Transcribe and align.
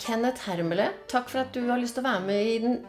Kenneth 0.00 0.48
Hermele, 0.48 0.88
takk 1.12 1.28
for 1.28 1.42
at 1.42 1.52
du 1.52 1.66
har 1.68 1.80
lyst 1.80 1.98
til 1.98 2.04
å 2.04 2.08
være 2.08 2.24
med 2.24 2.48
i 2.48 2.56
den 2.62 2.80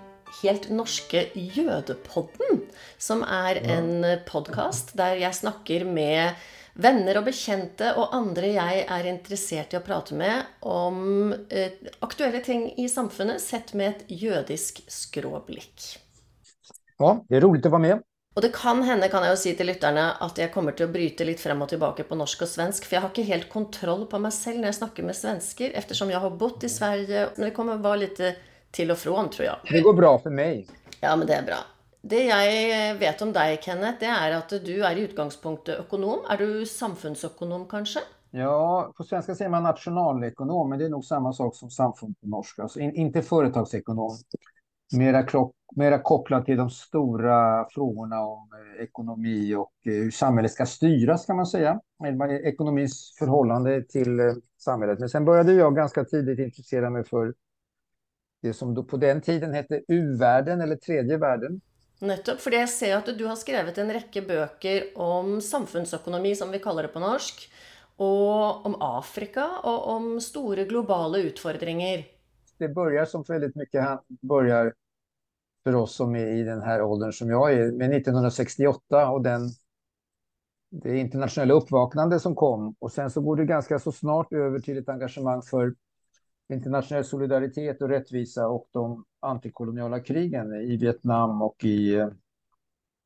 helt 0.41 0.69
norske 0.71 1.25
Jødepodden. 1.35 2.61
Som 3.01 3.25
er 3.27 3.59
en 3.75 4.05
podkast 4.27 4.95
der 4.99 5.19
jeg 5.19 5.39
snakker 5.41 5.83
med 5.87 6.39
venner 6.79 7.19
og 7.19 7.27
bekjente 7.27 7.89
og 7.99 8.13
andre 8.15 8.53
jeg 8.53 8.85
er 8.87 9.09
interessert 9.11 9.75
i 9.75 9.79
å 9.79 9.83
prate 9.83 10.15
med 10.15 10.63
om 10.63 11.33
eh, 11.51 11.75
aktuelle 11.99 12.39
ting 12.45 12.69
i 12.79 12.87
samfunnet 12.91 13.43
sett 13.43 13.75
med 13.75 13.91
et 13.91 14.21
jødisk 14.23 14.79
skråblikk. 14.87 15.91
Ja, 17.01 17.17
det 17.27 17.41
er 17.41 17.43
roligt 17.43 17.67
å 17.67 17.73
være 17.73 17.87
med. 17.89 18.07
Og 18.31 18.45
det 18.45 18.53
kan 18.55 18.79
hende, 18.87 19.09
kan 19.11 19.25
jeg 19.27 19.33
jo 19.33 19.39
si 19.41 19.51
til 19.59 19.67
lytterne, 19.67 20.05
at 20.23 20.37
jeg 20.39 20.53
kommer 20.53 20.71
til 20.71 20.87
å 20.87 20.91
bryte 20.93 21.25
litt 21.27 21.41
frem 21.43 21.65
og 21.65 21.67
tilbake 21.73 22.05
på 22.07 22.15
norsk 22.15 22.45
og 22.45 22.47
svensk, 22.47 22.85
for 22.87 22.95
jeg 22.95 23.03
har 23.03 23.11
ikke 23.11 23.27
helt 23.27 23.49
kontroll 23.51 24.05
på 24.07 24.21
meg 24.23 24.31
selv 24.31 24.61
når 24.61 24.71
jeg 24.71 24.77
snakker 24.79 25.07
med 25.09 25.17
svensker, 25.19 25.73
eftersom 25.75 26.13
jeg 26.13 26.21
har 26.23 26.37
bodd 26.39 26.63
i 26.63 26.71
Sverige. 26.71 27.25
Men 27.35 27.49
det 27.49 27.55
kommer 27.57 27.83
være 27.83 28.03
litt 28.05 28.21
til 28.71 28.93
og 28.95 29.01
från, 29.01 29.27
tror 29.33 29.47
jeg. 29.49 29.73
Det 29.73 29.83
går 29.83 29.99
bra 29.99 30.13
for 30.23 30.31
meg. 30.31 30.71
Ja, 31.01 31.17
men 31.17 31.27
det 31.27 31.35
er 31.41 31.45
bra. 31.49 31.59
Det 32.01 32.23
jeg 32.23 32.95
vet 32.97 33.21
om 33.21 33.35
deg, 33.35 33.59
Kenneth, 33.61 33.99
det 33.99 34.09
er 34.09 34.37
at 34.39 34.55
du 34.63 34.73
er 34.79 34.95
i 34.95 35.03
utgangspunktet 35.09 35.83
økonom. 35.83 36.23
Er 36.31 36.39
du 36.39 36.63
samfunnsøkonom, 36.65 37.67
kanskje? 37.69 38.01
Ja, 38.31 38.91
på 38.97 39.03
svenska 39.03 39.35
säger 39.35 39.49
man 39.49 39.63
nationalekonom, 39.63 40.69
men 40.69 40.79
det 40.79 40.85
är 40.85 40.89
nog 40.89 41.05
samma 41.05 41.33
sak 41.33 41.55
som 41.55 41.69
samfund 41.69 42.15
på 42.21 42.27
norska. 42.27 42.61
Alltså 42.61 42.79
in, 42.79 42.95
inte 42.95 43.21
företagsekonom. 43.21 44.17
Mera, 44.93 45.23
klock, 45.23 45.51
mera 45.75 45.99
kopplat 45.99 46.45
till 46.45 46.57
de 46.57 46.69
stora 46.69 47.67
frågorna 47.69 48.21
om 48.21 48.49
eh, 48.53 48.83
ekonomi 48.83 49.55
och 49.55 49.73
eh, 49.85 49.93
hur 49.93 50.11
samhället 50.11 50.51
ska 50.51 50.65
styras 50.65 51.25
kan 51.25 51.35
man 51.35 51.45
säga. 51.45 51.79
Ekonomins 52.43 53.15
förhållande 53.19 53.83
till 53.83 54.19
eh, 54.19 54.33
samhället. 54.57 54.99
Men 54.99 55.09
sen 55.09 55.25
började 55.25 55.53
jag 55.53 55.75
ganska 55.75 56.03
tidigt 56.03 56.39
intressera 56.39 56.89
mig 56.89 57.03
för 57.03 57.33
det 58.41 58.53
som 58.53 58.87
på 58.87 58.97
den 58.97 59.21
tiden 59.21 59.53
hette 59.53 59.81
u-världen 59.87 60.61
eller 60.61 60.75
tredje 60.75 61.17
världen. 61.17 61.61
Nettopp, 62.01 62.39
fordi 62.41 62.57
jeg 62.57 62.69
ser 62.73 62.95
at 62.97 63.09
du 63.13 63.27
har 63.27 63.37
skrevet 63.37 63.75
en 63.77 63.91
rekke 63.93 64.23
bøker 64.25 64.87
om 64.97 65.35
samfunnsøkonomi, 65.45 66.31
som 66.33 66.49
vi 66.49 66.57
kaller 66.63 66.87
det 66.87 66.95
på 66.95 67.01
norsk, 67.03 67.43
og 68.01 68.65
om 68.65 68.73
Afrika, 68.81 69.45
og 69.69 69.85
om 69.93 70.07
store 70.17 70.65
globale 70.65 71.21
utfordringer. 71.29 72.07
Det 72.57 72.69
börjar 72.69 73.05
som 73.05 73.23
väldigt 73.27 73.55
mycket 73.55 73.99
börjar 74.21 74.73
för 75.63 75.75
oss 75.75 75.95
som 75.95 76.15
är 76.15 76.27
i 76.27 76.43
den 76.43 76.61
här 76.61 76.81
åldern 76.81 77.11
som 77.11 77.29
jag 77.29 77.53
är, 77.53 77.71
med 77.71 77.93
1968 77.93 79.09
och 79.09 79.21
den, 79.21 79.41
det 80.69 80.97
internationella 80.97 81.53
uppvaknande 81.53 82.19
som 82.19 82.35
kom. 82.35 82.75
Och 82.79 82.91
sen 82.91 83.09
så 83.09 83.21
går 83.21 83.35
det 83.35 83.45
ganska 83.45 83.79
så 83.79 83.91
snart 83.91 84.33
över 84.33 84.59
till 84.59 84.77
ett 84.77 84.89
engagemang 84.89 85.41
för 85.41 85.75
internationell 86.53 87.05
solidaritet 87.05 87.81
och 87.81 87.89
rättvisa 87.89 88.47
och 88.47 88.67
de 88.71 89.05
antikoloniala 89.19 89.99
krigen 89.99 90.53
i 90.53 90.77
Vietnam 90.77 91.41
och 91.41 91.63
i, 91.63 92.07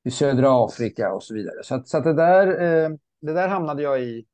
i 0.03 0.11
södra 0.11 0.65
Afrika 0.65 1.13
och 1.13 1.23
så 1.23 1.33
vidare. 1.33 1.63
Så, 1.63 1.75
att, 1.75 1.87
så 1.87 1.97
att 1.97 2.03
det, 2.03 2.13
där, 2.13 2.47
eh, 2.47 2.89
det 3.21 3.33
där 3.33 3.47
hamnade 3.47 3.83
jag 3.83 4.01
i 4.01 4.25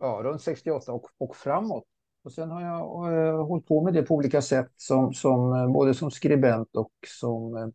ja, 0.00 0.20
runt 0.24 0.42
68 0.42 0.92
och, 0.92 1.06
och 1.18 1.36
framåt. 1.36 1.84
Och 2.26 2.32
sen 2.32 2.50
har 2.50 2.62
jag 2.62 3.26
eh, 3.26 3.46
hållit 3.46 3.66
på 3.66 3.82
med 3.82 3.94
det 3.94 4.02
på 4.02 4.14
olika 4.14 4.42
sätt, 4.42 4.72
som, 4.76 5.14
som, 5.14 5.52
eh, 5.52 5.72
både 5.72 5.94
som 5.94 6.10
skribent 6.10 6.76
och 6.76 6.92
som 7.20 7.56
eh, 7.56 7.66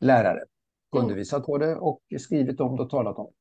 lärare. 0.00 0.40
Mm. 0.40 1.04
Undervisat 1.04 1.46
på 1.46 1.58
det 1.58 1.76
och 1.76 2.00
skrivit 2.20 2.60
om 2.60 2.76
det 2.76 2.82
och 2.82 2.90
talat 2.90 3.18
om 3.18 3.26
det. 3.26 3.32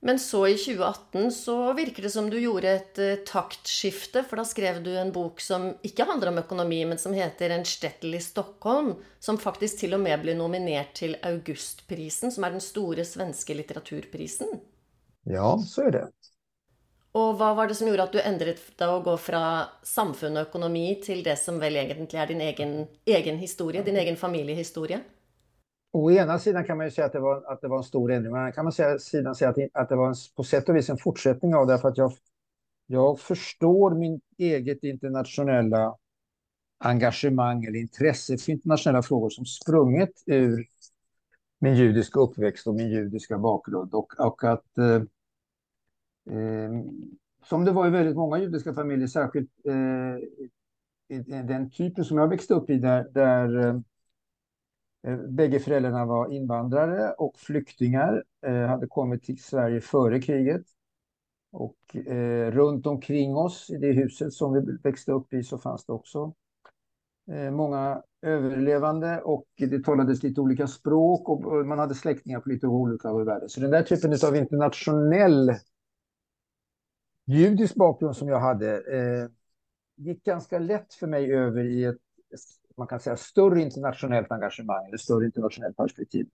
Men 0.00 0.18
så 0.18 0.48
i 0.48 0.54
2018 0.54 1.32
så 1.32 1.72
virker 1.72 2.02
det 2.02 2.10
som 2.10 2.30
du 2.30 2.40
gjorde 2.40 2.70
et 2.70 2.98
uh, 2.98 3.14
taktskifte, 3.26 4.22
for 4.22 4.36
da 4.36 4.44
skrev 4.44 4.82
du 4.84 4.90
en 4.98 5.12
bok 5.12 5.40
som 5.40 5.70
ikke 5.82 6.04
handler 6.04 6.28
om 6.28 6.38
økonomi, 6.42 6.82
men 6.84 6.98
som 6.98 7.16
heter 7.16 7.50
En 7.50 7.64
stettel 7.64 8.14
i 8.14 8.20
Stockholm, 8.20 8.92
som 9.18 9.38
faktisk 9.38 9.80
til 9.80 9.96
og 9.96 10.04
med 10.04 10.20
ble 10.20 10.36
nominert 10.36 10.92
til 11.00 11.16
Augustprisen, 11.22 12.30
som 12.30 12.44
er 12.44 12.52
den 12.52 12.60
store 12.60 13.08
svenske 13.08 13.56
litteraturprisen. 13.56 14.60
Ja, 15.24 15.56
så 15.58 15.88
er 15.88 15.96
det. 15.96 16.04
Och 17.14 17.38
vad 17.38 17.56
var 17.56 17.68
det 17.68 17.74
som 17.74 17.88
gjorde 17.88 18.02
att 18.02 18.12
du 18.12 18.20
ändrade 18.20 18.56
dig 18.78 18.88
och 18.88 19.04
gå 19.04 19.16
från 19.16 19.62
samfund 19.82 20.38
och 20.38 20.48
ekonomi 20.48 21.00
till 21.04 21.22
det 21.22 21.36
som 21.36 21.58
väl 21.58 21.76
egentligen 21.76 22.22
är 22.22 22.26
din 22.26 22.40
egen, 22.40 22.86
egen 23.04 23.38
historia, 23.38 23.82
din 23.82 23.96
egen 23.96 24.16
familjehistoria? 24.16 25.00
å 25.94 26.10
ena 26.10 26.38
sidan 26.38 26.64
kan 26.64 26.76
man 26.76 26.86
ju 26.86 26.90
säga 26.90 27.06
att 27.06 27.12
det 27.12 27.20
var, 27.20 27.52
att 27.52 27.60
det 27.60 27.68
var 27.68 27.76
en 27.76 27.84
stor 27.84 28.12
ändring, 28.12 28.32
men 28.32 28.52
kan 28.52 28.64
man 28.64 28.72
säga, 28.72 28.98
sidan 28.98 29.34
säga 29.34 29.50
att, 29.50 29.56
att 29.72 29.88
det 29.88 29.96
var 29.96 30.08
en, 30.08 30.14
på 30.36 30.44
sätt 30.44 30.68
och 30.68 30.76
vis 30.76 30.90
en 30.90 30.98
fortsättning 30.98 31.54
av 31.54 31.66
det, 31.66 31.78
för 31.78 31.88
att 31.88 31.98
jag, 31.98 32.12
jag 32.86 33.20
förstår 33.20 33.94
min 33.94 34.20
eget 34.38 34.84
internationella 34.84 35.96
engagemang 36.78 37.64
eller 37.64 37.78
intresse 37.78 38.38
för 38.38 38.52
internationella 38.52 39.02
frågor 39.02 39.30
som 39.30 39.46
sprunget 39.46 40.22
ur 40.26 40.66
min 41.58 41.76
judiska 41.76 42.20
uppväxt 42.20 42.66
och 42.66 42.74
min 42.74 42.90
judiska 42.90 43.38
bakgrund. 43.38 43.94
Och, 43.94 44.20
och 44.20 44.44
att 44.44 44.78
eh, 44.78 45.02
Eh, 46.30 46.70
som 47.44 47.64
det 47.64 47.72
var 47.72 47.86
i 47.86 47.90
väldigt 47.90 48.16
många 48.16 48.38
judiska 48.38 48.74
familjer, 48.74 49.06
särskilt 49.06 49.50
eh, 49.64 50.16
den 51.44 51.70
typen 51.70 52.04
som 52.04 52.18
jag 52.18 52.28
växte 52.28 52.54
upp 52.54 52.70
i 52.70 52.78
där, 52.78 53.08
där 53.10 53.56
eh, 53.56 53.76
eh, 55.12 55.18
bägge 55.18 55.60
föräldrarna 55.60 56.04
var 56.04 56.32
invandrare 56.32 57.12
och 57.12 57.38
flyktingar, 57.38 58.24
eh, 58.46 58.66
hade 58.66 58.86
kommit 58.86 59.22
till 59.22 59.42
Sverige 59.42 59.80
före 59.80 60.20
kriget. 60.20 60.62
Och 61.52 61.96
eh, 61.96 62.50
runt 62.50 62.86
omkring 62.86 63.36
oss 63.36 63.70
i 63.70 63.76
det 63.76 63.92
huset 63.92 64.32
som 64.32 64.52
vi 64.52 64.78
växte 64.82 65.12
upp 65.12 65.32
i 65.32 65.42
så 65.42 65.58
fanns 65.58 65.86
det 65.86 65.92
också 65.92 66.32
eh, 67.32 67.50
många 67.50 68.02
överlevande 68.22 69.20
och 69.20 69.46
det 69.56 69.84
talades 69.84 70.22
lite 70.22 70.40
olika 70.40 70.66
språk 70.66 71.28
och 71.28 71.66
man 71.66 71.78
hade 71.78 71.94
släktingar 71.94 72.40
på 72.40 72.48
lite 72.48 72.66
olika 72.66 73.08
håll 73.08 73.22
i 73.22 73.24
världen. 73.24 73.48
Så 73.48 73.60
den 73.60 73.70
där 73.70 73.82
typen 73.82 74.18
av 74.28 74.36
internationell 74.36 75.54
judisk 77.26 77.74
bakgrund 77.74 78.16
som 78.16 78.28
jag 78.28 78.40
hade 78.40 78.74
eh, 78.76 79.28
gick 79.96 80.24
ganska 80.24 80.58
lätt 80.58 80.94
för 80.94 81.06
mig 81.06 81.32
över 81.32 81.64
i 81.64 81.84
ett 81.84 81.96
man 82.76 82.86
kan 82.86 83.00
säga 83.00 83.16
större 83.16 83.62
internationellt 83.62 84.32
engagemang 84.32 84.86
eller 84.86 84.96
större 84.96 85.24
internationellt 85.24 85.76
perspektiv. 85.76 86.26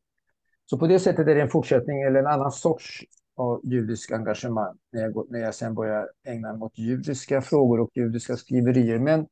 Så 0.67 0.79
på 0.79 0.87
det 0.87 0.99
sättet 0.99 1.29
är 1.29 1.35
det 1.35 1.43
en 1.43 1.49
fortsättning 1.49 2.03
eller 2.03 2.21
en 2.21 2.27
annan 2.27 2.53
sorts 2.53 3.05
av 3.37 3.61
judisk 3.65 4.13
engagemang 4.13 4.77
när 4.93 5.03
jag, 5.03 5.27
när 5.31 5.41
jag 5.41 5.55
sen 5.55 5.75
börjar 5.75 6.09
ägna 6.25 6.53
mig 6.53 6.63
åt 6.63 6.79
judiska 6.79 7.43
frågor 7.43 7.81
och 7.81 7.91
judiska 7.95 8.37
skriverier. 8.37 8.99
Men 8.99 9.27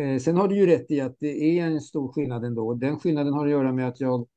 eh, 0.00 0.18
sen 0.18 0.36
har 0.36 0.48
du 0.48 0.56
ju 0.56 0.66
rätt 0.66 0.90
i 0.90 1.00
att 1.00 1.16
det 1.18 1.58
är 1.58 1.66
en 1.66 1.80
stor 1.80 2.12
skillnad 2.12 2.44
ändå. 2.44 2.74
Den 2.74 2.98
skillnaden 2.98 3.32
har 3.32 3.44
att 3.44 3.50
göra 3.50 3.72
med 3.72 3.88
att 3.88 4.00
jag 4.00 4.28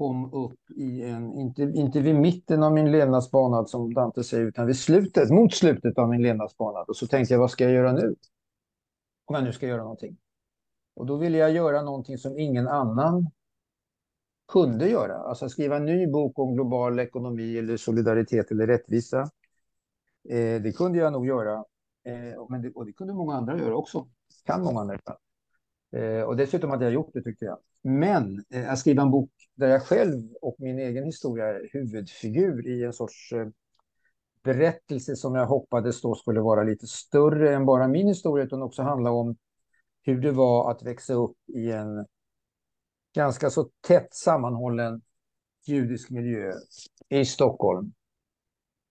kom 0.00 0.32
upp 0.34 0.70
i 0.76 1.02
en, 1.02 1.32
inte, 1.32 1.62
inte 1.62 2.00
vid 2.00 2.14
mitten 2.14 2.62
av 2.62 2.72
min 2.72 2.92
levnadsbana 2.92 3.64
som 3.64 3.94
Dante 3.94 4.24
säger, 4.24 4.46
utan 4.46 4.66
vid 4.66 4.76
slutet, 4.76 5.30
mot 5.30 5.54
slutet 5.54 5.98
av 5.98 6.08
min 6.08 6.22
levnadsbana. 6.22 6.78
Och 6.78 6.96
så 6.96 7.06
tänkte 7.06 7.34
jag, 7.34 7.40
vad 7.40 7.50
ska 7.50 7.64
jag 7.64 7.72
göra 7.72 7.92
nu? 7.92 8.16
Om 9.24 9.34
jag 9.34 9.44
nu 9.44 9.52
ska 9.52 9.66
göra 9.66 9.82
någonting. 9.82 10.16
Och 10.94 11.06
då 11.06 11.16
ville 11.16 11.38
jag 11.38 11.50
göra 11.50 11.82
någonting 11.82 12.18
som 12.18 12.38
ingen 12.38 12.68
annan 12.68 13.30
kunde 14.52 14.88
göra. 14.88 15.16
Alltså 15.16 15.48
skriva 15.48 15.76
en 15.76 15.84
ny 15.84 16.06
bok 16.06 16.38
om 16.38 16.54
global 16.54 16.98
ekonomi 16.98 17.58
eller 17.58 17.76
solidaritet 17.76 18.50
eller 18.50 18.66
rättvisa. 18.66 19.20
Eh, 20.28 20.62
det 20.62 20.76
kunde 20.76 20.98
jag 20.98 21.12
nog 21.12 21.26
göra. 21.26 21.64
Eh, 22.04 22.46
men 22.48 22.62
det, 22.62 22.70
och 22.70 22.86
det 22.86 22.92
kunde 22.92 23.14
många 23.14 23.34
andra 23.34 23.58
göra 23.58 23.74
också. 23.74 24.08
Kan 24.44 24.62
många 24.62 24.80
andra 24.80 24.98
göra. 25.06 25.16
Eh, 25.92 26.22
och 26.22 26.36
dessutom 26.36 26.70
hade 26.70 26.84
jag 26.84 26.94
gjort 26.94 27.10
det 27.12 27.22
tyckte 27.22 27.44
jag. 27.44 27.58
Men 27.82 28.44
eh, 28.50 28.72
att 28.72 28.78
skriva 28.78 29.02
en 29.02 29.10
bok 29.10 29.30
där 29.60 29.68
jag 29.68 29.82
själv 29.82 30.34
och 30.42 30.56
min 30.58 30.78
egen 30.78 31.04
historia 31.04 31.46
är 31.46 31.68
huvudfigur 31.72 32.68
i 32.68 32.84
en 32.84 32.92
sorts 32.92 33.32
eh, 33.32 33.48
berättelse 34.42 35.16
som 35.16 35.34
jag 35.34 35.46
hoppades 35.46 36.00
då 36.00 36.14
skulle 36.14 36.40
vara 36.40 36.62
lite 36.62 36.86
större 36.86 37.54
än 37.54 37.66
bara 37.66 37.88
min 37.88 38.08
historia 38.08 38.44
utan 38.44 38.62
också 38.62 38.82
handla 38.82 39.10
om 39.10 39.36
hur 40.02 40.20
det 40.20 40.32
var 40.32 40.70
att 40.70 40.82
växa 40.82 41.14
upp 41.14 41.36
i 41.46 41.70
en 41.70 42.06
ganska 43.14 43.50
så 43.50 43.70
tätt 43.80 44.14
sammanhållen 44.14 45.02
judisk 45.66 46.10
miljö 46.10 46.52
i 47.08 47.24
Stockholm 47.24 47.92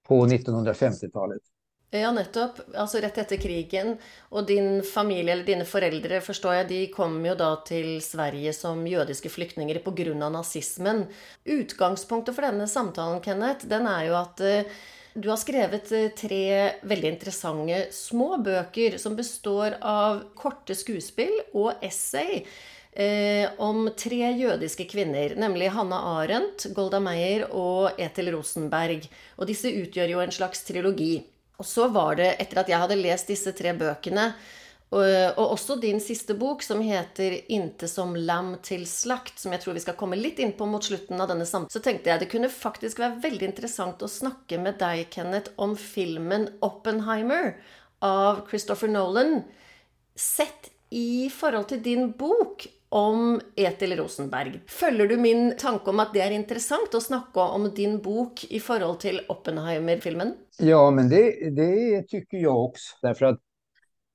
på 0.07 0.25
1950-talet. 0.25 1.41
Ja, 1.89 2.11
nettopp. 2.13 2.59
Altså 2.77 2.99
rett 3.01 3.17
etter 3.17 3.39
krigen. 3.41 3.95
Og 4.29 4.45
din 4.45 4.83
familie, 4.85 5.33
eller 5.33 5.47
dine 5.47 5.65
foreldre, 5.65 6.19
forstår 6.21 6.59
jeg, 6.59 6.67
de 6.69 6.81
kom 6.93 7.17
jo 7.25 7.33
da 7.37 7.49
til 7.65 7.95
Sverige 8.05 8.53
som 8.53 8.85
jødiske 8.85 9.31
flyktninger 9.33 9.81
pga. 9.81 10.13
nazismen. 10.29 11.07
Utgangspunktet 11.45 12.35
for 12.35 12.45
denne 12.45 12.67
samtalen, 12.69 13.21
Kenneth, 13.25 13.65
den 13.65 13.87
er 13.89 14.05
jo 14.05 14.17
at 14.19 14.41
eh, 14.45 14.79
du 15.15 15.31
har 15.31 15.39
skrevet 15.41 15.89
eh, 15.91 16.11
tre 16.13 16.43
veldig 16.85 17.09
interessante 17.09 17.87
små 17.91 18.37
bøker 18.37 18.99
som 19.01 19.17
består 19.17 19.79
av 19.81 20.27
korte 20.37 20.77
skuespill 20.77 21.33
og 21.57 21.81
essay. 21.81 22.43
Eh, 22.93 23.49
om 23.57 23.89
tre 23.97 24.29
jødiske 24.37 24.85
kvinner, 24.93 25.33
nemlig 25.41 25.73
Hanna 25.73 26.03
Arendt, 26.21 26.69
Golda 26.77 27.01
Meir 27.01 27.47
og 27.49 27.97
Ethel 27.97 28.29
Rosenberg. 28.37 29.09
Og 29.41 29.49
disse 29.49 29.73
utgjør 29.73 30.13
jo 30.13 30.21
en 30.21 30.37
slags 30.37 30.61
trilogi. 30.69 31.15
Og 31.59 31.67
så 31.67 31.89
var 31.91 32.15
det, 32.15 32.33
etter 32.39 32.61
at 32.61 32.71
jeg 32.71 32.79
hadde 32.79 32.95
lest 32.99 33.27
disse 33.27 33.51
tre 33.55 33.73
bøkene, 33.75 34.31
Och, 34.89 35.37
och 35.37 35.51
också 35.51 35.75
din 35.75 36.01
sista 36.01 36.33
bok 36.33 36.63
som 36.63 36.81
heter 36.81 37.51
Inte 37.51 37.87
som 37.87 38.15
lamm 38.15 38.57
till 38.61 38.87
slakt, 38.87 39.39
som 39.39 39.51
jag 39.51 39.61
tror 39.61 39.73
vi 39.73 39.79
ska 39.79 39.93
komma 39.93 40.15
lite 40.15 40.41
in 40.41 40.51
på 40.51 40.65
mot 40.65 40.83
slutet 40.83 41.21
av 41.21 41.27
denna 41.27 41.45
samtal, 41.45 41.71
så 41.71 41.79
tänkte 41.79 42.09
jag 42.09 42.19
det 42.19 42.25
kunde 42.25 42.49
faktiskt 42.49 42.99
vara 42.99 43.09
väldigt 43.09 43.41
intressant 43.41 44.01
att 44.01 44.11
snacka 44.11 44.59
med 44.59 44.77
dig 44.77 45.07
Kenneth 45.09 45.51
om 45.55 45.77
filmen 45.77 46.49
Oppenheimer 46.59 47.57
av 47.99 48.47
Christopher 48.49 48.87
Nolan, 48.87 49.41
sett 50.15 50.71
i 50.89 51.29
förhållande 51.29 51.69
till 51.69 51.83
din 51.83 52.11
bok 52.11 52.67
om 52.89 53.41
Ethel 53.55 53.97
Rosenberg. 53.97 54.61
Följer 54.67 55.07
du 55.07 55.17
min 55.17 55.55
tanke 55.57 55.89
om 55.89 55.99
att 55.99 56.13
det 56.13 56.21
är 56.21 56.31
intressant 56.31 56.95
att 56.95 57.03
snacka 57.03 57.39
om 57.39 57.71
din 57.75 58.01
bok 58.01 58.45
i 58.49 58.59
förhållande 58.59 59.01
till 59.01 59.21
Oppenheimer-filmen? 59.29 60.33
Ja, 60.59 60.91
men 60.91 61.09
det, 61.09 61.49
det 61.49 62.07
tycker 62.07 62.37
jag 62.37 62.65
också. 62.65 62.97
Därför 63.01 63.25
att 63.25 63.39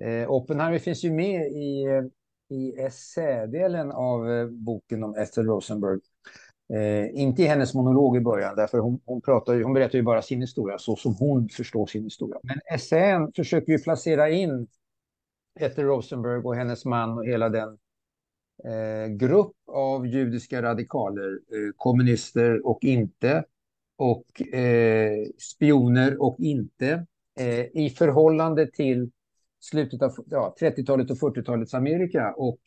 eh, 0.04 0.30
Oppenheimer 0.30 0.78
finns 0.78 1.04
ju 1.04 1.12
med 1.12 1.46
i, 1.46 1.84
i 2.50 2.80
essädelen 2.80 3.92
av 3.92 4.30
eh, 4.30 4.46
boken 4.46 5.04
om 5.04 5.14
Ethel 5.14 5.46
Rosenberg. 5.46 6.00
Eh, 6.74 7.20
inte 7.20 7.42
i 7.42 7.46
hennes 7.46 7.74
monolog 7.74 8.16
i 8.16 8.20
början, 8.20 8.56
därför 8.56 8.78
hon, 8.78 9.00
hon, 9.04 9.20
pratar 9.20 9.54
ju, 9.54 9.62
hon 9.62 9.72
berättar 9.72 9.98
ju 9.98 10.02
bara 10.02 10.22
sin 10.22 10.40
historia 10.40 10.78
så 10.78 10.96
som 10.96 11.14
hon 11.14 11.48
förstår 11.48 11.86
sin 11.86 12.04
historia. 12.04 12.38
Men 12.42 12.58
essän 12.74 13.32
försöker 13.36 13.72
ju 13.72 13.78
placera 13.78 14.30
in 14.30 14.66
Ethel 15.60 15.84
Rosenberg 15.84 16.38
och 16.44 16.56
hennes 16.56 16.84
man 16.84 17.18
och 17.18 17.26
hela 17.26 17.48
den 17.48 17.78
grupp 19.08 19.56
av 19.68 20.06
judiska 20.06 20.62
radikaler, 20.62 21.32
eh, 21.32 21.72
kommunister 21.76 22.66
och 22.66 22.84
inte, 22.84 23.44
och 23.96 24.54
eh, 24.54 25.26
spioner 25.38 26.22
och 26.22 26.36
inte, 26.38 27.06
eh, 27.38 27.60
i 27.60 27.94
förhållande 27.98 28.70
till 28.70 29.10
slutet 29.60 30.02
av 30.02 30.12
ja, 30.30 30.54
30-talet 30.60 31.10
och 31.10 31.16
40-talets 31.16 31.74
Amerika 31.74 32.34
och 32.36 32.60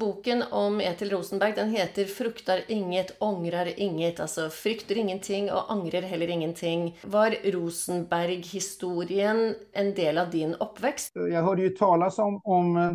Boken 0.00 0.42
om 0.50 0.80
Ethel 0.80 1.10
Rosenberg 1.10 1.52
den 1.52 1.70
heter 1.70 2.04
Fruktar 2.04 2.60
inget, 2.68 3.22
ångrar 3.22 3.80
inget. 3.80 4.20
Alltså 4.20 4.48
frykter 4.48 4.98
ingenting 4.98 5.50
och 5.50 5.70
ångrar 5.70 6.02
heller 6.02 6.28
ingenting. 6.28 6.98
Var 7.02 7.52
Rosenberg-historien 7.52 9.54
en 9.72 9.94
del 9.94 10.18
av 10.18 10.30
din 10.30 10.54
uppväxt? 10.54 11.12
Jag 11.14 11.42
hörde 11.42 11.62
ju 11.62 11.70
talas 11.70 12.18
om, 12.18 12.40
om 12.44 12.76
eh, 12.76 12.92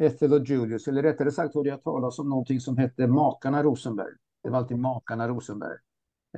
Ethel 0.00 0.32
och 0.32 0.44
Julius, 0.44 0.88
eller 0.88 1.02
rättare 1.02 1.30
sagt 1.30 1.54
hörde 1.54 1.68
jag 1.68 1.82
talas 1.82 2.18
om 2.18 2.28
någonting 2.28 2.60
som 2.60 2.76
hette 2.76 3.06
Makarna 3.06 3.62
Rosenberg. 3.62 4.12
Det 4.42 4.50
var 4.50 4.58
alltid 4.58 4.78
Makarna 4.78 5.28
Rosenberg. 5.28 5.78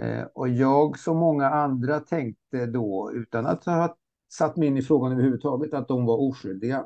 Eh, 0.00 0.24
och 0.34 0.48
jag 0.48 0.98
som 0.98 1.16
många 1.16 1.48
andra 1.50 2.00
tänkte 2.00 2.66
då, 2.66 3.10
utan 3.14 3.46
att 3.46 3.64
ha 3.64 3.96
satt 4.32 4.56
mig 4.56 4.68
in 4.68 4.76
i 4.76 4.82
frågan 4.82 5.12
överhuvudtaget, 5.12 5.74
att 5.74 5.88
de 5.88 6.06
var 6.06 6.28
oskyldiga. 6.28 6.84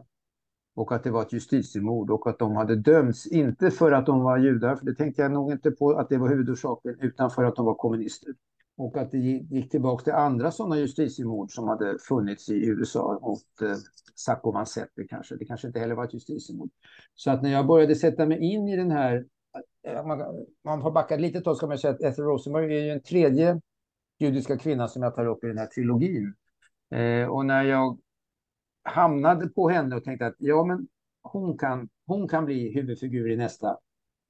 Och 0.75 0.93
att 0.93 1.05
det 1.05 1.11
var 1.11 1.23
ett 1.23 1.33
justitiemord 1.33 2.11
och 2.11 2.27
att 2.27 2.39
de 2.39 2.57
hade 2.57 2.77
dömts, 2.77 3.27
inte 3.27 3.71
för 3.71 3.93
att 3.93 4.07
de 4.07 4.21
var 4.21 4.39
judar, 4.39 4.77
för 4.77 4.87
det 4.87 4.95
tänkte 4.95 5.23
jag 5.23 5.33
nog 5.33 5.53
inte 5.53 5.71
på 5.71 5.91
att 5.91 6.09
det 6.09 6.19
var 6.19 6.29
huvudorsaken, 6.29 6.97
utan 7.01 7.31
för 7.31 7.45
att 7.45 7.57
de 7.57 7.67
var 7.67 7.75
kommunister. 7.75 8.35
Och 8.77 8.97
att 8.97 9.11
det 9.11 9.19
gick 9.19 9.71
tillbaka 9.71 10.05
till 10.05 10.13
andra 10.13 10.51
sådana 10.51 10.79
justitiemord 10.79 11.51
som 11.51 11.69
hade 11.69 11.99
funnits 11.99 12.49
i 12.49 12.67
USA 12.67 13.19
mot 13.23 13.63
eh, 13.63 13.77
Sacco 14.15 14.53
Vanzetti 14.53 15.07
kanske. 15.09 15.37
Det 15.37 15.45
kanske 15.45 15.67
inte 15.67 15.81
heller 15.81 15.95
var 15.95 16.05
ett 16.05 16.15
justitiemord. 16.15 16.71
Så 17.15 17.31
att 17.31 17.43
när 17.43 17.53
jag 17.53 17.67
började 17.67 17.95
sätta 17.95 18.27
mig 18.27 18.39
in 18.39 18.69
i 18.69 18.77
den 18.77 18.91
här, 18.91 19.25
eh, 19.87 20.07
man, 20.07 20.47
man 20.65 20.83
får 20.83 20.91
backa 20.91 21.17
lite 21.17 21.41
tag 21.41 21.57
ska 21.57 21.67
man 21.67 21.79
säga 21.79 21.95
att 21.95 22.03
Ethel 22.03 22.25
Rosenberg 22.25 22.77
är 22.77 22.85
ju 22.85 22.91
en 22.91 23.03
tredje 23.03 23.61
judiska 24.19 24.59
kvinna 24.59 24.89
som 24.89 25.03
jag 25.03 25.15
tar 25.15 25.27
upp 25.27 25.45
i 25.45 25.47
den 25.47 25.59
här 25.59 25.67
trilogin. 25.67 26.35
Eh, 26.91 27.29
och 27.29 27.47
när 27.47 27.63
jag 27.63 27.99
hamnade 28.83 29.49
på 29.49 29.69
henne 29.69 29.97
och 29.97 30.05
tänkte 30.05 30.27
att 30.27 30.37
ja, 30.39 30.65
men 30.65 30.89
hon 31.23 31.59
kan, 31.59 31.89
hon 32.07 32.29
kan 32.29 32.45
bli 32.45 32.73
huvudfigur 32.75 33.31
i 33.31 33.37
nästa, 33.37 33.79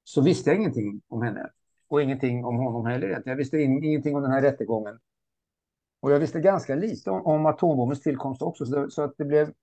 så 0.03 0.21
visste 0.21 0.49
jag 0.49 0.59
ingenting 0.59 1.01
om 1.07 1.21
henne 1.21 1.49
och 1.87 2.01
ingenting 2.01 2.45
om 2.45 2.57
honom 2.57 2.85
heller. 2.85 3.21
Jag 3.25 3.35
visste 3.35 3.57
ingenting 3.57 4.15
om 4.15 4.21
den 4.21 4.31
här 4.31 4.41
rättegången. 4.41 4.99
Och 5.99 6.11
jag 6.11 6.19
visste 6.19 6.39
ganska 6.39 6.75
lite 6.75 7.11
om, 7.11 7.25
om 7.25 7.45
atombombens 7.45 8.01
tillkomst 8.01 8.41
också, 8.41 8.65
så, 8.65 8.75
det, 8.75 8.91
så, 8.91 9.01
att 9.01 9.13
det 9.17 9.25
blev 9.25 9.53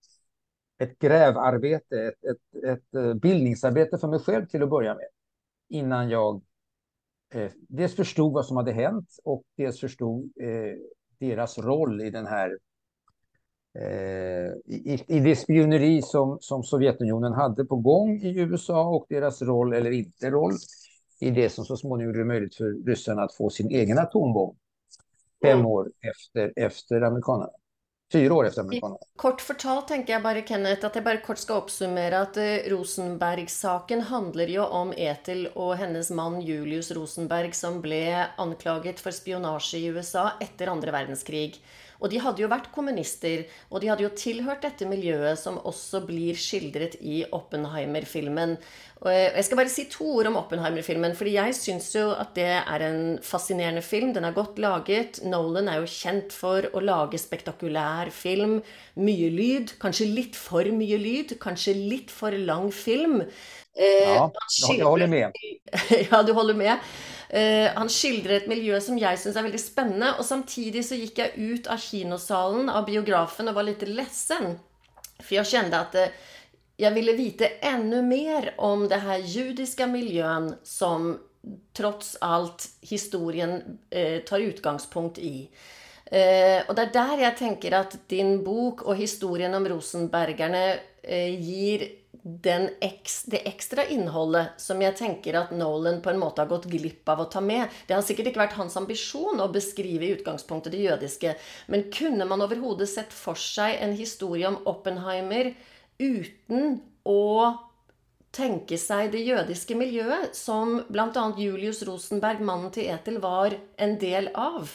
ett 0.78 0.98
grävarbete, 0.98 2.02
ett, 2.02 2.24
ett, 2.24 2.64
ett, 2.64 2.94
eh, 2.94 3.14
bildningsarbete 3.14 3.98
för 3.98 4.08
mig 4.08 4.18
själv 4.18 4.46
till 4.46 4.62
att 4.62 4.70
börja 4.70 4.94
med. 4.94 5.06
Innan 5.68 6.10
jag 6.10 6.42
eh, 7.34 7.50
dels 7.68 7.96
förstod 7.96 8.32
vad 8.32 8.46
som 8.46 8.56
hade 8.56 8.72
hänt 8.72 9.08
och 9.24 9.42
dels 9.56 9.80
förstod 9.80 10.32
eh, 10.40 10.74
deras 11.18 11.58
roll 11.58 12.00
i 12.00 12.10
den 12.10 12.26
här 12.26 12.58
eh, 13.78 14.52
i, 14.64 15.04
i 15.06 15.20
det 15.20 15.36
spioneri 15.36 16.02
som, 16.02 16.38
som 16.40 16.62
Sovjetunionen 16.62 17.32
hade 17.32 17.64
på 17.64 17.76
gång 17.76 18.20
i 18.22 18.40
USA 18.40 18.88
och 18.88 19.06
deras 19.08 19.42
roll 19.42 19.72
eller 19.72 19.90
inte 19.90 20.30
roll 20.30 20.52
i 21.24 21.30
det 21.30 21.50
som 21.50 21.64
så 21.64 21.76
småningom 21.76 22.08
gjorde 22.08 22.18
det 22.18 22.24
möjligt 22.24 22.54
för 22.54 22.86
ryssarna 22.86 23.22
att 23.22 23.34
få 23.34 23.50
sin 23.50 23.70
egen 23.70 23.98
atombomb 23.98 24.56
fem 25.44 25.66
år 25.66 25.90
efter, 26.00 26.52
efter 26.56 27.00
amerikanerna. 27.00 27.50
Fyra 28.12 28.34
år 28.34 28.46
efter 28.46 28.60
amerikanerna. 28.60 28.98
Kort 29.16 29.40
fortalt 29.40 29.88
tänker 29.88 30.12
jag 30.12 30.22
bara 30.22 30.46
Kenneth 30.46 30.86
att 30.86 30.94
jag 30.94 31.04
bara 31.04 31.20
kort 31.20 31.38
ska 31.38 31.54
uppsummera 31.54 32.20
att 32.20 32.36
eh, 32.36 32.42
Rosenberg-saken 32.66 34.00
handlar 34.00 34.46
ju 34.46 34.60
om 34.60 34.92
Ethel 34.96 35.46
och 35.46 35.76
hennes 35.76 36.10
man 36.10 36.40
Julius 36.40 36.90
Rosenberg 36.90 37.52
som 37.52 37.80
blev 37.80 38.24
anklaget 38.36 39.00
för 39.00 39.10
spionage 39.10 39.74
i 39.74 39.86
USA 39.86 40.30
efter 40.40 40.66
andra 40.66 40.90
världskrig. 40.90 41.64
Och 42.04 42.10
de 42.10 42.18
hade 42.18 42.42
ju 42.42 42.48
varit 42.48 42.72
kommunister 42.74 43.46
och 43.68 43.80
de 43.80 43.88
hade 43.88 44.02
ju 44.02 44.08
tillhört 44.08 44.62
detta 44.62 44.86
miljö 44.86 45.36
som 45.36 45.58
också 45.58 46.00
blir 46.00 46.34
skildret 46.34 46.94
i 46.94 47.24
Oppenheimer-filmen. 47.32 48.56
Eh, 49.06 49.12
jag 49.12 49.44
ska 49.44 49.56
bara 49.56 49.68
säga 49.68 49.88
två 49.90 50.14
ord 50.14 50.26
om 50.26 50.36
Oppenheimer-filmen, 50.36 51.16
för 51.16 51.24
jag 51.24 51.54
syns 51.54 51.96
ju 51.96 52.10
att 52.10 52.34
det 52.34 52.62
är 52.66 52.80
en 52.80 53.18
fascinerande 53.22 53.82
film. 53.82 54.12
Den 54.12 54.24
är 54.24 54.32
gott 54.32 54.58
laget. 54.58 55.24
Nolan 55.24 55.68
är 55.68 55.80
ju 55.80 55.86
känd 55.86 56.32
för 56.32 56.70
att 56.76 56.84
laga 56.84 57.18
spektakulär 57.18 58.10
film. 58.10 58.62
Mycket 58.94 59.32
ljud, 59.32 59.70
kanske 59.80 60.04
lite 60.04 60.38
för 60.38 60.64
mycket 60.64 61.00
ljud, 61.00 61.40
kanske 61.40 61.74
lite 61.74 62.12
för 62.12 62.32
lång 62.32 62.72
film. 62.72 63.20
Eh, 63.76 64.14
ja, 64.14 64.32
jag 64.78 64.86
håller 64.86 65.06
med. 65.06 65.32
ja, 66.10 66.22
du 66.22 66.32
håller 66.32 66.54
med. 66.54 66.78
Uh, 67.30 67.70
han 67.76 67.90
skildret 67.90 68.48
miljøet 68.50 68.84
som 68.84 68.98
jeg 69.00 69.20
syns 69.20 69.38
er 69.38 69.46
veldig 69.46 69.62
spennende. 69.62 70.12
Og 70.18 70.26
samtidig 70.28 70.84
så 70.86 70.98
gikk 70.98 71.22
jeg 71.22 71.54
ut 71.54 71.72
av 71.72 71.80
kinosalen, 71.80 72.70
av 72.70 72.86
biografen, 72.88 73.48
og 73.50 73.58
var 73.58 73.68
litt 73.68 73.86
ledsen. 73.88 74.58
For 75.20 75.38
jeg 75.38 75.52
kjente 75.54 75.80
at 75.80 75.98
eh, 75.98 76.12
uh, 76.12 76.32
jag 76.76 76.90
ville 76.90 77.12
veta 77.12 77.46
ännu 77.60 78.02
mer 78.02 78.54
om 78.56 78.88
det 78.88 78.96
här 78.96 79.18
judiska 79.18 79.86
miljön 79.86 80.54
som 80.62 81.18
trots 81.72 82.16
allt 82.20 82.68
historien 82.80 83.78
eh, 83.90 84.18
tar 84.18 84.40
utgångspunkt 84.40 85.18
i. 85.18 85.50
Eh, 86.04 86.68
och 86.68 86.74
det 86.74 86.82
är 86.82 86.92
där 86.92 87.22
jag 87.22 87.36
tänker 87.36 87.72
att 87.72 88.08
din 88.08 88.44
bok 88.44 88.82
och 88.82 88.96
historien 88.96 89.54
om 89.54 89.68
Rosenbergarna 89.68 90.74
eh, 91.02 91.40
ger 91.40 91.88
den 92.26 92.68
ex, 92.80 93.22
det 93.22 93.48
extra 93.48 93.84
innehållet 93.84 94.48
som 94.56 94.82
jag 94.82 94.96
tänker 94.96 95.34
att 95.34 95.50
Nolan 95.50 96.02
på 96.02 96.10
en 96.10 96.18
måte 96.18 96.40
har 96.40 96.46
gått 96.46 96.64
glipp 96.64 97.08
av 97.08 97.20
att 97.20 97.30
ta 97.30 97.40
med. 97.40 97.68
Det 97.86 97.94
har 97.94 98.02
säkert 98.02 98.26
inte 98.26 98.38
varit 98.38 98.52
hans 98.52 98.76
ambition 98.76 99.40
att 99.40 99.52
beskriva 99.52 100.04
i 100.04 100.08
utgångspunktet 100.08 100.72
det 100.72 100.78
judiska, 100.78 101.34
men 101.66 101.92
kunde 101.92 102.24
man 102.24 102.40
överhuvudtaget 102.40 102.88
sett 102.88 103.12
för 103.12 103.34
sig 103.34 103.76
en 103.76 103.92
historia 103.92 104.48
om 104.48 104.56
Oppenheimer 104.64 105.54
utan 105.98 106.80
att 107.04 107.60
tänka 108.30 108.76
sig 108.76 109.08
det 109.08 109.18
judiska 109.18 109.76
miljöet 109.76 110.36
som 110.36 110.82
bland 110.88 111.16
annat 111.16 111.38
Julius 111.38 111.82
Rosenberg, 111.82 112.40
mannen 112.40 112.70
till 112.70 112.86
Ethel, 112.86 113.18
var 113.18 113.52
en 113.76 113.98
del 113.98 114.30
av? 114.34 114.70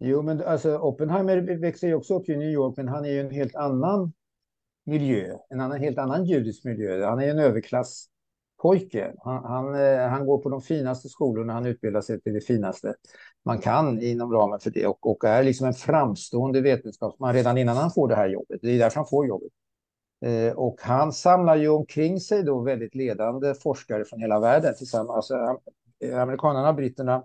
Jo, 0.00 0.22
men 0.22 0.44
alltså 0.44 0.78
Oppenheimer 0.78 1.60
växer 1.60 1.86
ju 1.86 1.94
också 1.94 2.14
upp 2.14 2.28
i 2.28 2.36
New 2.36 2.50
York, 2.50 2.76
men 2.76 2.88
han 2.88 3.04
är 3.04 3.10
ju 3.10 3.20
en 3.20 3.30
helt 3.30 3.54
annan 3.54 4.12
miljö, 4.88 5.36
en 5.48 5.60
annan, 5.60 5.80
helt 5.80 5.98
annan 5.98 6.24
judisk 6.24 6.64
miljö. 6.64 7.06
Han 7.06 7.20
är 7.20 7.28
en 7.28 7.38
överklasspojke. 7.38 9.14
Han, 9.18 9.44
han, 9.44 9.74
eh, 9.74 10.08
han 10.08 10.26
går 10.26 10.38
på 10.38 10.48
de 10.48 10.62
finaste 10.62 11.08
skolorna, 11.08 11.52
han 11.52 11.66
utbildar 11.66 12.00
sig 12.00 12.20
till 12.20 12.34
det 12.34 12.40
finaste 12.40 12.94
man 13.44 13.58
kan 13.58 14.02
inom 14.02 14.32
ramen 14.32 14.60
för 14.60 14.70
det 14.70 14.86
och, 14.86 15.10
och 15.10 15.24
är 15.24 15.42
liksom 15.42 15.66
en 15.66 15.74
framstående 15.74 16.60
vetenskapsman 16.60 17.34
redan 17.34 17.58
innan 17.58 17.76
han 17.76 17.90
får 17.90 18.08
det 18.08 18.16
här 18.16 18.28
jobbet. 18.28 18.60
Det 18.62 18.70
är 18.70 18.78
därför 18.78 18.96
han 18.96 19.06
får 19.06 19.26
jobbet. 19.26 19.52
Eh, 20.20 20.52
och 20.52 20.78
han 20.82 21.12
samlar 21.12 21.56
ju 21.56 21.68
omkring 21.68 22.20
sig 22.20 22.42
då 22.42 22.60
väldigt 22.60 22.94
ledande 22.94 23.54
forskare 23.54 24.04
från 24.04 24.20
hela 24.20 24.40
världen 24.40 24.74
tillsammans. 24.74 25.10
Alltså, 25.10 25.60
eh, 26.04 26.22
amerikanerna 26.22 26.68
och 26.68 26.74
britterna 26.74 27.24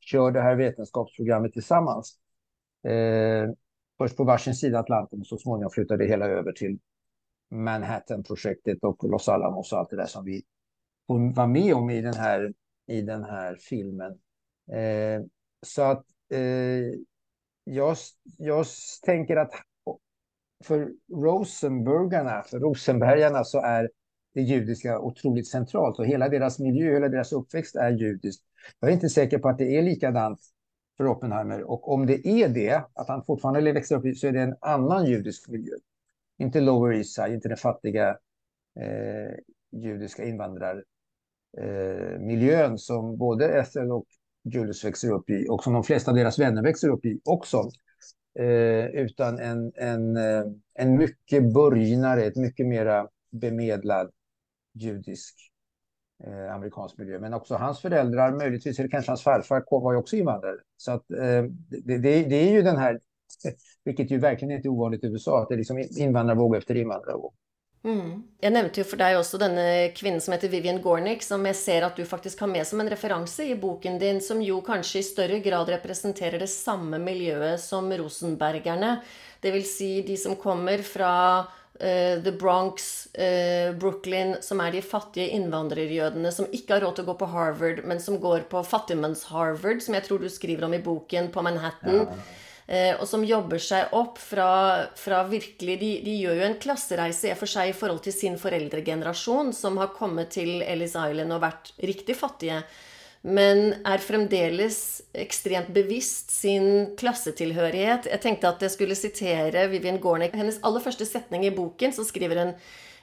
kör 0.00 0.30
det 0.30 0.40
här 0.40 0.54
vetenskapsprogrammet 0.54 1.52
tillsammans. 1.52 2.18
Eh, 2.88 3.50
först 3.98 4.16
på 4.16 4.24
varsin 4.24 4.54
sida 4.54 4.78
Atlanten 4.78 5.20
och 5.20 5.26
så 5.26 5.38
småningom 5.38 5.70
flyttar 5.70 5.96
det 5.96 6.06
hela 6.06 6.26
över 6.26 6.52
till 6.52 6.78
Manhattan-projektet 7.52 8.78
och 8.82 9.04
Los 9.10 9.28
Alamos 9.28 9.72
och 9.72 9.78
allt 9.78 9.90
det 9.90 9.96
där 9.96 10.06
som 10.06 10.24
vi 10.24 10.42
var 11.34 11.46
med 11.46 11.74
om 11.74 11.90
i 11.90 12.02
den 12.02 12.14
här, 12.14 12.52
i 12.86 13.02
den 13.02 13.24
här 13.24 13.56
filmen. 13.60 14.12
Eh, 14.72 15.22
så 15.66 15.82
att 15.82 16.04
eh, 16.30 16.98
jag, 17.64 17.96
jag 18.38 18.66
tänker 19.02 19.36
att 19.36 19.52
för 20.64 20.92
Rosenbergarna, 21.12 22.42
för 22.42 22.60
Rosenbergarna 22.60 23.44
så 23.44 23.60
är 23.60 23.90
det 24.34 24.40
judiska 24.40 25.00
otroligt 25.00 25.48
centralt 25.48 25.98
och 25.98 26.06
hela 26.06 26.28
deras 26.28 26.58
miljö, 26.58 26.92
hela 26.92 27.08
deras 27.08 27.32
uppväxt 27.32 27.76
är 27.76 27.90
judisk. 27.90 28.42
Jag 28.80 28.90
är 28.90 28.94
inte 28.94 29.08
säker 29.08 29.38
på 29.38 29.48
att 29.48 29.58
det 29.58 29.78
är 29.78 29.82
likadant 29.82 30.40
för 30.96 31.06
Oppenheimer 31.06 31.62
och 31.62 31.92
om 31.92 32.06
det 32.06 32.28
är 32.28 32.48
det, 32.48 32.84
att 32.94 33.08
han 33.08 33.24
fortfarande 33.24 33.72
växer 33.72 33.96
upp 33.96 34.04
i, 34.04 34.14
så 34.14 34.26
är 34.26 34.32
det 34.32 34.40
en 34.40 34.56
annan 34.60 35.06
judisk 35.06 35.48
miljö. 35.48 35.74
Inte 36.42 36.60
Lower 36.60 36.92
East 36.92 37.14
Side, 37.14 37.34
inte 37.34 37.48
den 37.48 37.56
fattiga 37.56 38.08
eh, 38.80 39.34
judiska 39.70 40.24
invandrarmiljön 40.24 42.72
eh, 42.72 42.76
som 42.76 43.16
både 43.16 43.48
Ethel 43.48 43.92
och 43.92 44.06
Julius 44.44 44.84
växer 44.84 45.10
upp 45.10 45.30
i 45.30 45.46
och 45.48 45.64
som 45.64 45.72
de 45.72 45.84
flesta 45.84 46.10
av 46.10 46.16
deras 46.16 46.38
vänner 46.38 46.62
växer 46.62 46.88
upp 46.88 47.04
i 47.04 47.20
också. 47.24 47.70
Eh, 48.38 48.86
utan 48.86 49.38
en, 49.38 49.72
en, 49.74 50.16
eh, 50.16 50.44
en 50.74 50.96
mycket 50.96 51.54
burgnare, 51.54 52.24
ett 52.24 52.36
mycket 52.36 52.66
mera 52.66 53.08
bemedlad 53.30 54.10
judisk 54.74 55.34
eh, 56.24 56.54
amerikansk 56.54 56.98
miljö. 56.98 57.18
Men 57.18 57.34
också 57.34 57.54
hans 57.54 57.80
föräldrar, 57.80 58.32
möjligtvis 58.32 58.78
eller 58.78 58.90
kanske 58.90 59.10
hans 59.10 59.22
farfar, 59.22 59.64
var 59.70 59.92
ju 59.92 59.98
också 59.98 60.16
invandrare. 60.16 60.56
Så 60.76 60.92
att, 60.92 61.10
eh, 61.10 61.42
det, 61.68 61.98
det, 61.98 62.24
det, 62.24 62.36
är 62.36 62.52
ju 62.52 62.62
den 62.62 62.76
här, 62.76 63.00
vilket 63.84 64.10
ju 64.10 64.18
verkligen 64.18 64.56
inte 64.56 64.68
är 64.68 64.70
ovanligt 64.70 65.04
i 65.04 65.06
USA, 65.06 65.42
att 65.42 65.48
det 65.48 65.54
är 65.54 65.58
liksom 65.58 65.78
invandrarvåg 65.78 66.56
efter 66.56 66.74
invandrarvåg. 66.74 67.32
Mm. 67.84 68.22
Jag 68.40 68.52
nämnde 68.52 68.72
ju 68.74 68.84
för 68.84 68.96
dig 68.96 69.18
också 69.18 69.38
denna 69.38 69.88
kvinna 69.88 70.20
som 70.20 70.32
heter 70.32 70.48
Vivian 70.48 70.82
Gornick, 70.82 71.22
som 71.22 71.46
jag 71.46 71.56
ser 71.56 71.82
att 71.82 71.96
du 71.96 72.04
faktiskt 72.04 72.40
har 72.40 72.46
med 72.46 72.66
som 72.66 72.80
en 72.80 72.90
referens 72.90 73.40
i 73.40 73.56
boken 73.56 73.98
din, 73.98 74.20
som 74.20 74.42
ju 74.42 74.60
kanske 74.60 74.98
i 74.98 75.02
större 75.02 75.38
grad 75.38 75.68
representerar 75.68 76.38
det 76.38 76.46
samma 76.46 76.98
miljö 76.98 77.58
som 77.58 77.92
Rosenbergarna. 77.92 79.02
Det 79.40 79.50
vill 79.50 79.76
säga 79.76 80.06
de 80.06 80.16
som 80.16 80.36
kommer 80.36 80.78
från 80.78 81.44
Uh, 81.72 82.22
The 82.22 82.32
Bronx, 82.32 83.08
uh, 83.18 83.78
Brooklyn, 83.78 84.36
som 84.40 84.60
är 84.60 84.72
de 84.72 84.82
fattiga 84.82 85.26
invandrarjødene 85.26 86.32
som 86.32 86.46
inte 86.52 86.74
har 86.74 86.80
råd 86.80 86.98
att 86.98 87.06
gå 87.06 87.14
på 87.14 87.24
Harvard, 87.26 87.80
men 87.84 88.00
som 88.00 88.20
går 88.20 88.38
på 88.38 88.62
fattigmanns-Harvard, 88.62 89.80
som 89.80 89.94
jag 89.94 90.04
tror 90.04 90.18
du 90.18 90.30
skriver 90.30 90.64
om 90.64 90.74
i 90.74 90.78
boken, 90.78 91.30
på 91.32 91.42
Manhattan. 91.42 91.94
Ja. 91.94 92.14
Eh, 92.66 92.94
og 92.94 93.08
som 93.10 93.24
jobber 93.26 93.58
seg 93.62 93.90
opp 93.98 94.20
fra, 94.22 94.86
fra 94.98 95.24
virkelig 95.26 95.74
de, 95.80 95.90
de, 96.04 96.14
gjør 96.22 96.38
jo 96.38 96.46
en 96.46 96.60
klassereise 96.62 97.34
for 97.38 97.50
seg 97.50 97.72
i 97.72 97.76
forhold 97.76 98.04
til 98.04 98.14
sin 98.14 98.38
foreldregenerasjon, 98.38 99.50
som 99.56 99.80
har 99.82 99.94
kommet 99.96 100.30
til 100.36 100.62
Ellis 100.62 100.94
Island 100.94 101.34
og 101.34 101.42
vært 101.42 101.72
riktig 101.82 102.16
fattige, 102.18 102.62
men 103.22 103.82
er 103.86 104.02
fremdeles 104.02 104.78
ekstremt 105.14 105.70
bevisst 105.74 106.32
sin 106.34 106.94
klassetilhørighet. 106.98 108.08
Jeg 108.10 108.22
tenkte 108.22 108.50
at 108.50 108.62
jeg 108.62 108.74
skulle 108.74 108.98
sitere 108.98 109.68
Vivian 109.70 110.00
Gornick. 110.02 110.34
Hennes 110.34 110.58
aller 110.66 110.82
første 110.82 111.06
setning 111.06 111.46
i 111.46 111.54
boken, 111.54 111.94
så 111.94 112.06
skriver 112.06 112.42
hun 112.42 112.56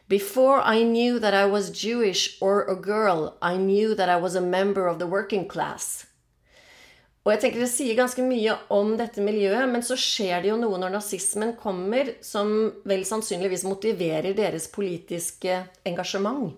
Before 0.10 0.60
I 0.66 0.84
knew 0.84 1.20
that 1.20 1.36
I 1.36 1.46
was 1.46 1.70
Jewish 1.70 2.36
or 2.42 2.66
a 2.68 2.76
girl, 2.76 3.36
I 3.42 3.56
knew 3.56 3.96
that 3.96 4.10
I 4.10 4.20
was 4.20 4.36
a 4.36 4.42
member 4.42 4.88
of 4.88 5.00
the 5.00 5.08
working 5.08 5.48
class. 5.48 6.09
Och 7.24 7.32
jag 7.32 7.42
tänker 7.42 7.60
det 7.60 7.68
säger 7.68 7.96
ganska 7.96 8.22
mycket 8.22 8.56
om 8.68 8.98
detta 8.98 9.22
miljö, 9.22 9.68
men 9.68 9.84
så 9.84 9.98
sker 9.98 10.42
det 10.42 10.48
ju 10.48 10.58
något 10.58 10.80
när 10.80 10.90
nazismen 10.90 11.56
kommer 11.56 12.12
som 12.22 12.74
väl 12.84 13.06
sannolikt 13.06 13.64
motiverar 13.64 14.34
deras 14.34 14.72
politiska 14.72 15.64
engagemang. 15.86 16.54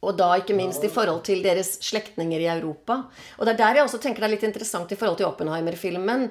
Och 0.00 0.16
då 0.16 0.34
inte 0.36 0.54
minst 0.54 0.84
i 0.84 0.88
förhållande 0.88 1.24
till 1.24 1.42
deras 1.42 1.82
släktingar 1.82 2.40
i 2.40 2.46
Europa. 2.46 3.02
Och 3.36 3.44
det 3.44 3.50
är 3.50 3.56
där 3.56 3.74
jag 3.74 3.84
också 3.84 3.98
tänker 3.98 4.20
det 4.20 4.26
är 4.26 4.30
lite 4.30 4.46
intressant 4.46 4.92
i 4.92 4.96
förhållande 4.96 5.16
till 5.16 5.26
Oppenheimer-filmen 5.26 6.28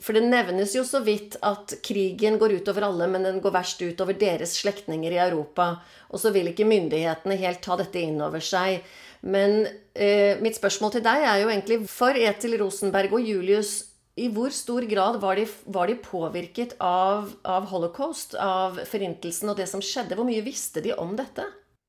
för 0.00 0.12
det 0.12 0.20
nämns 0.20 0.76
ju 0.76 0.84
så 0.84 1.00
vitt 1.00 1.36
att 1.40 1.74
krigen 1.82 2.38
går 2.38 2.52
ut 2.52 2.68
över 2.68 2.82
alla, 2.82 3.06
men 3.06 3.22
den 3.22 3.40
går 3.40 3.50
värst 3.50 3.82
ut 3.82 4.00
över 4.00 4.14
deras 4.14 4.52
släktingar 4.52 5.10
i 5.10 5.18
Europa. 5.18 5.76
Och 5.98 6.20
så 6.20 6.30
vill 6.30 6.48
inte 6.48 6.64
myndigheterna 6.64 7.34
helt 7.34 7.60
ta 7.60 7.76
detta 7.76 7.98
in 7.98 8.20
över 8.20 8.40
sig. 8.40 8.84
Men 9.22 9.66
eh, 9.94 10.40
mitt 10.40 10.56
spørsmål 10.56 10.94
til 10.94 11.04
deg 11.04 11.24
er 11.28 11.40
jo 11.42 11.48
egentlig 11.52 11.78
for 11.90 12.16
Etil 12.16 12.56
Rosenberg 12.60 13.12
og 13.18 13.24
Julius 13.28 13.72
i 14.20 14.28
hvor 14.32 14.52
stor 14.52 14.84
grad 14.88 15.20
var 15.20 15.38
de, 15.38 15.46
var 15.66 15.88
de 15.88 15.96
påvirket 16.04 16.74
av, 16.80 17.30
av, 17.44 17.68
holocaust, 17.70 18.34
av 18.34 18.80
förintelsen 18.84 19.48
och 19.48 19.56
det 19.56 19.66
som 19.66 19.80
skedde? 19.80 20.14
Hur 20.14 20.24
mycket 20.24 20.44
visste 20.44 20.80
de 20.80 20.94
om 20.94 21.16
detta? 21.16 21.42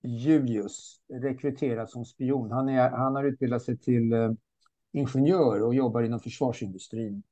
Julius 0.03 0.99
rekryteras 1.09 1.91
som 1.91 2.05
spion. 2.05 2.51
Han, 2.51 2.69
är, 2.69 2.89
han 2.89 3.15
har 3.15 3.23
utbildat 3.23 3.63
sig 3.63 3.77
till 3.77 4.13
eh, 4.13 4.31
ingenjör 4.93 5.61
och 5.61 5.75
jobbar 5.75 6.01
inom 6.01 6.19
försvarsindustrin 6.19 7.23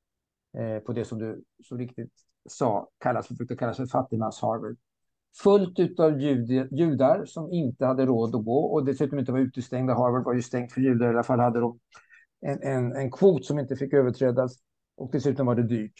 eh, 0.57 0.79
på 0.79 0.93
det 0.93 1.05
som 1.05 1.19
du 1.19 1.43
så 1.63 1.75
riktigt 1.75 2.13
sa 2.49 2.89
kallas, 2.97 3.29
brukar 3.29 3.55
kallas 3.55 3.77
för 3.77 3.85
fattigmans-Harvard 3.85 4.77
fullt 5.43 5.99
av 5.99 6.21
judar 6.71 7.25
som 7.25 7.51
inte 7.51 7.85
hade 7.85 8.05
råd 8.05 8.35
att 8.35 8.45
gå 8.45 8.59
och 8.59 8.85
dessutom 8.85 9.19
inte 9.19 9.31
var 9.31 9.39
utestängda. 9.39 9.93
Harvard 9.93 10.25
var 10.25 10.33
ju 10.33 10.41
stängt 10.41 10.71
för 10.71 10.81
judar, 10.81 11.05
i 11.05 11.09
alla 11.09 11.23
fall 11.23 11.39
hade 11.39 11.59
de 11.59 11.79
en, 12.41 12.61
en, 12.61 12.95
en 12.95 13.11
kvot 13.11 13.45
som 13.45 13.59
inte 13.59 13.75
fick 13.75 13.93
överträdas 13.93 14.55
och 14.97 15.09
dessutom 15.11 15.45
var 15.45 15.55
det 15.55 15.63
dyrt. 15.63 15.93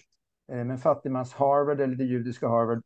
Eh, 0.51 0.65
men 0.65 0.77
fattigmans 0.77 1.33
Harvard 1.33 1.81
eller 1.81 1.95
det 1.95 2.03
judiska 2.03 2.48
Harvard, 2.48 2.81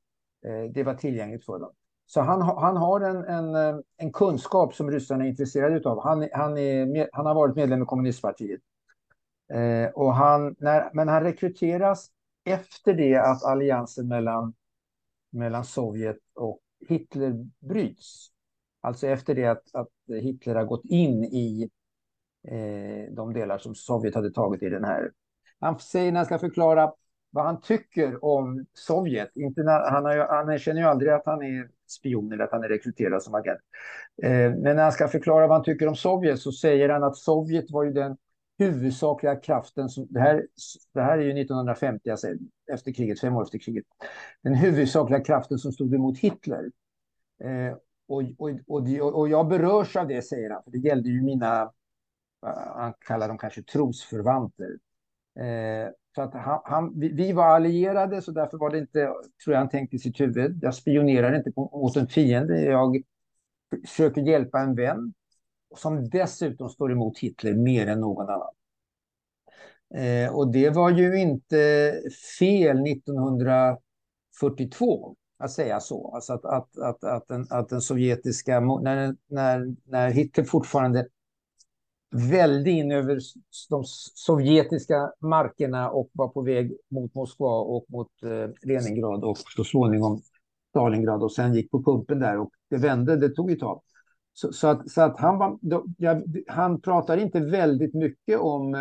eh, 0.46 0.72
det 0.74 0.84
var 0.84 0.94
tillgängligt 0.94 1.46
för 1.46 1.60
dem. 1.60 1.72
Så 2.06 2.22
han, 2.22 2.42
han 2.42 2.78
har 2.78 3.02
en, 3.02 3.24
en, 3.24 3.84
en 3.98 4.12
kunskap 4.14 4.76
som 4.76 4.92
ryssarna 4.92 5.24
är 5.24 5.30
intresserade 5.30 5.90
av. 5.90 6.04
Han, 6.04 6.30
han, 6.34 6.58
är, 6.58 7.10
han 7.12 7.26
har 7.26 7.36
varit 7.36 7.56
medlem 7.56 7.84
i 7.84 7.86
kommunistpartiet. 7.86 8.62
Eh, 9.54 9.92
och 9.94 10.16
han, 10.16 10.56
när, 10.60 10.90
men 10.94 11.08
han 11.08 11.24
rekryteras 11.24 12.10
efter 12.46 12.94
det 12.94 13.16
att 13.16 13.44
alliansen 13.44 14.08
mellan 14.08 14.54
mellan 15.34 15.66
Sovjet 15.66 16.18
och 16.36 16.60
Hitler 16.88 17.34
bryts. 17.60 18.30
Alltså 18.82 19.08
efter 19.08 19.36
det 19.36 19.46
att, 19.46 19.76
att 19.76 19.90
Hitler 20.08 20.56
har 20.56 20.66
gått 20.66 20.86
in 20.86 21.24
i 21.24 21.70
eh, 22.48 23.14
de 23.14 23.34
delar 23.34 23.58
som 23.58 23.76
Sovjet 23.76 24.16
hade 24.16 24.32
tagit 24.32 24.64
i 24.64 24.70
den 24.70 24.84
här. 24.84 25.12
Han 25.60 25.80
säger 25.80 26.12
när 26.12 26.20
han 26.20 26.26
ska 26.26 26.40
förklara 26.40 26.94
vad 27.30 27.46
han 27.46 27.62
tycker 27.62 28.26
om 28.26 28.66
Sovjet. 28.74 29.32
Inte 29.36 29.64
när, 29.64 29.92
han, 29.92 30.06
har, 30.06 30.46
han 30.46 30.60
känner 30.60 30.82
ju 30.82 30.88
aldrig 30.88 31.12
att 31.12 31.26
han 31.26 31.44
är 31.44 31.70
spion 31.88 32.32
eller 32.32 32.44
att 32.44 32.52
han 32.52 32.64
är 32.64 32.70
rekryterad 32.70 33.24
som 33.24 33.36
agent. 33.36 33.60
Eh, 34.24 34.30
men 34.32 34.76
när 34.76 34.84
han 34.84 34.92
ska 34.92 35.08
förklara 35.08 35.48
vad 35.48 35.58
han 35.58 35.64
tycker 35.64 35.88
om 35.88 35.96
Sovjet 35.96 36.40
så 36.40 36.52
säger 36.52 36.90
han 36.90 37.04
att 37.04 37.18
Sovjet 37.18 37.72
var 37.72 37.84
ju 37.84 37.92
den 37.92 38.18
huvudsakliga 38.58 39.36
kraften, 39.36 39.90
som, 39.90 40.08
det, 40.10 40.20
här, 40.20 40.48
det 40.94 41.02
här 41.02 41.18
är 41.18 41.22
ju 41.22 41.42
1950, 41.42 42.10
alltså 42.10 42.28
efter 42.72 42.92
kriget, 42.92 43.20
fem 43.20 43.36
år 43.36 43.44
efter 43.44 43.58
kriget, 43.58 43.86
den 44.42 44.56
huvudsakliga 44.56 45.20
kraften 45.20 45.58
som 45.58 45.72
stod 45.72 45.94
emot 45.94 46.18
Hitler. 46.18 46.72
Eh, 47.44 47.78
och, 48.08 48.24
och, 48.38 48.50
och, 48.68 49.20
och, 49.20 49.30
jag 49.30 49.48
berörs 49.48 49.96
av 49.96 50.08
det, 50.08 50.22
säger 50.22 50.50
han, 50.50 50.64
för 50.64 50.72
det 50.72 50.78
gällde 50.78 51.10
ju 51.10 51.22
mina, 51.22 51.62
eh, 52.46 52.74
han 52.76 52.94
kallar 53.00 53.28
dem 53.28 53.38
kanske 53.38 53.64
trosförvanter. 53.64 54.78
Eh, 55.40 55.92
så 56.16 56.22
att 56.22 56.34
han, 56.34 56.62
han, 56.64 57.00
vi, 57.00 57.10
vi, 57.10 57.34
var 57.34 57.46
allierade, 57.46 58.22
så 58.22 58.32
därför 58.32 58.58
var 58.58 58.70
det 58.70 58.78
inte, 58.78 59.14
tror 59.44 59.54
jag 59.54 59.58
han 59.58 59.70
tänkte 59.70 59.96
i 59.96 60.00
sitt 60.00 60.20
huvud, 60.20 60.60
jag 60.62 60.76
spionerar 60.76 61.36
inte 61.36 61.52
mot 61.56 61.96
en 61.96 62.08
fiende, 62.08 62.62
jag 62.62 63.04
försöker 63.88 64.22
hjälpa 64.22 64.60
en 64.60 64.76
vän 64.76 65.14
som 65.76 66.10
dessutom 66.10 66.70
står 66.70 66.92
emot 66.92 67.18
Hitler 67.18 67.54
mer 67.54 67.88
än 67.88 68.00
någon 68.00 68.30
annan. 68.30 68.54
Eh, 69.96 70.36
och 70.36 70.52
det 70.52 70.70
var 70.70 70.90
ju 70.90 71.20
inte 71.20 71.94
fel 72.40 72.88
1942 72.88 75.16
att 75.38 75.52
säga 75.52 75.80
så. 75.80 76.12
Alltså 76.16 76.34
att, 76.34 76.46
att, 76.46 76.78
att, 76.78 77.04
att, 77.04 77.28
den, 77.28 77.48
att 77.50 77.70
den 77.70 77.82
sovjetiska, 77.82 78.60
när, 78.60 79.16
när, 79.28 79.76
när 79.84 80.10
Hitler 80.10 80.44
fortfarande 80.44 81.08
välde 82.14 82.70
in 82.70 82.92
över 82.92 83.20
de 83.70 83.84
sovjetiska 84.14 85.12
markerna 85.20 85.90
och 85.90 86.10
var 86.14 86.28
på 86.28 86.42
väg 86.42 86.78
mot 86.90 87.16
Moskva 87.16 87.60
och 87.60 87.86
mot 87.88 88.24
eh, 88.24 88.50
Leningrad 88.62 89.24
och 89.24 89.38
så 89.38 89.64
småningom 89.64 90.22
Stalingrad 90.70 91.24
och 91.24 91.32
sen 91.32 91.54
gick 91.54 91.72
på 91.72 91.84
pumpen 91.84 92.20
där 92.20 92.40
och 92.40 92.52
det 92.70 92.78
vände, 92.78 93.18
det 93.18 93.30
tog 93.30 93.52
ett 93.52 93.60
tag. 93.60 93.82
Så, 94.34 94.54
så, 94.54 94.68
att, 94.68 94.92
så 94.92 95.02
att 95.02 95.20
han, 95.20 95.38
var, 95.38 95.58
då, 95.62 95.86
ja, 95.98 96.22
han 96.48 96.82
pratar 96.82 97.18
inte 97.18 97.40
väldigt 97.40 97.94
mycket 97.94 98.40
om, 98.40 98.76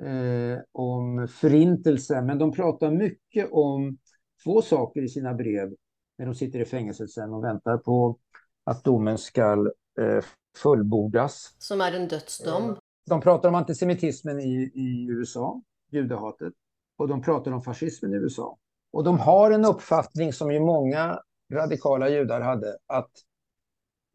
eh, 0.00 0.58
om 0.72 1.28
förintelse, 1.28 2.22
men 2.22 2.38
de 2.38 2.52
pratar 2.52 2.90
mycket 2.90 3.48
om 3.52 3.98
två 4.44 4.62
saker 4.62 5.02
i 5.02 5.08
sina 5.08 5.34
brev 5.34 5.74
när 6.18 6.26
de 6.26 6.34
sitter 6.34 6.60
i 6.60 6.64
fängelset 6.64 7.10
sen 7.10 7.32
och 7.32 7.44
väntar 7.44 7.78
på 7.78 8.18
att 8.64 8.84
domen 8.84 9.18
ska 9.18 9.52
eh, 10.00 10.24
fullbordas. 10.56 11.54
Som 11.58 11.80
är 11.80 11.92
en 11.92 12.08
dödsdom. 12.08 12.70
Eh, 12.70 12.76
de 13.06 13.20
pratar 13.20 13.48
om 13.48 13.54
antisemitismen 13.54 14.40
i, 14.40 14.72
i 14.74 15.06
USA, 15.10 15.62
judehatet, 15.90 16.52
och 16.96 17.08
de 17.08 17.22
pratar 17.22 17.52
om 17.52 17.62
fascismen 17.62 18.12
i 18.12 18.16
USA. 18.16 18.58
Och 18.92 19.04
de 19.04 19.18
har 19.18 19.50
en 19.50 19.64
uppfattning 19.64 20.32
som 20.32 20.52
ju 20.52 20.60
många 20.60 21.20
radikala 21.52 22.08
judar 22.08 22.40
hade, 22.40 22.76
att 22.86 23.10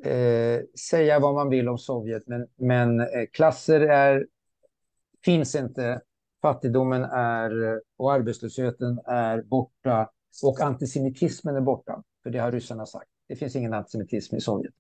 eh, 0.04 0.62
säga 0.90 1.20
vad 1.20 1.34
man 1.34 1.50
vill 1.50 1.70
om 1.70 1.78
Sovjet, 1.78 2.24
men, 2.28 2.48
men 2.56 3.00
eh, 3.00 3.08
klasser 3.34 3.80
är, 3.80 4.28
finns 5.26 5.56
inte 5.56 6.02
fattigdomen 6.42 7.04
är, 7.04 7.82
och 7.98 8.14
arbetslösheten 8.14 9.00
är 9.06 9.42
borta 9.42 10.10
och 10.44 10.62
antisemitismen 10.62 11.56
är 11.56 11.62
borta. 11.62 12.04
För 12.24 12.30
det 12.30 12.40
har 12.40 12.52
ryssarna 12.52 12.86
sagt. 12.86 13.10
Det 13.28 13.36
finns 13.36 13.56
ingen 13.56 13.74
antisemitism 13.74 14.36
i 14.36 14.42
Sovjet. 14.42 14.74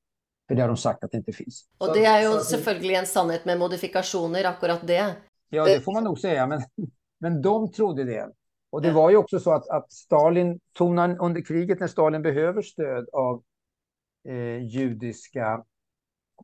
För 0.47 0.55
det 0.55 0.61
har 0.61 0.67
de 0.67 0.77
sagt 0.77 1.03
att 1.03 1.11
det 1.11 1.17
inte 1.17 1.31
finns. 1.31 1.65
Och 1.77 1.93
det 1.93 2.05
är 2.05 2.21
ju 2.21 2.39
såklart 2.39 2.83
en 2.83 3.05
sanning 3.05 3.39
med 3.45 3.59
modifikationer, 3.59 4.43
akkurat 4.43 4.87
det. 4.87 5.15
Ja, 5.49 5.65
det 5.65 5.79
får 5.79 5.93
man 5.93 6.03
nog 6.03 6.19
säga, 6.19 6.47
men, 6.47 6.61
men 7.19 7.41
de 7.41 7.71
trodde 7.71 8.03
det. 8.03 8.29
Och 8.69 8.81
det 8.81 8.91
var 8.91 9.09
ju 9.09 9.17
också 9.17 9.39
så 9.39 9.51
att, 9.51 9.69
att 9.69 9.91
Stalin 9.91 10.59
tonar 10.73 11.17
under 11.21 11.41
kriget 11.41 11.79
när 11.79 11.87
Stalin 11.87 12.21
behöver 12.21 12.61
stöd 12.61 13.09
av 13.13 13.43
eh, 14.27 14.63
judiska 14.65 15.63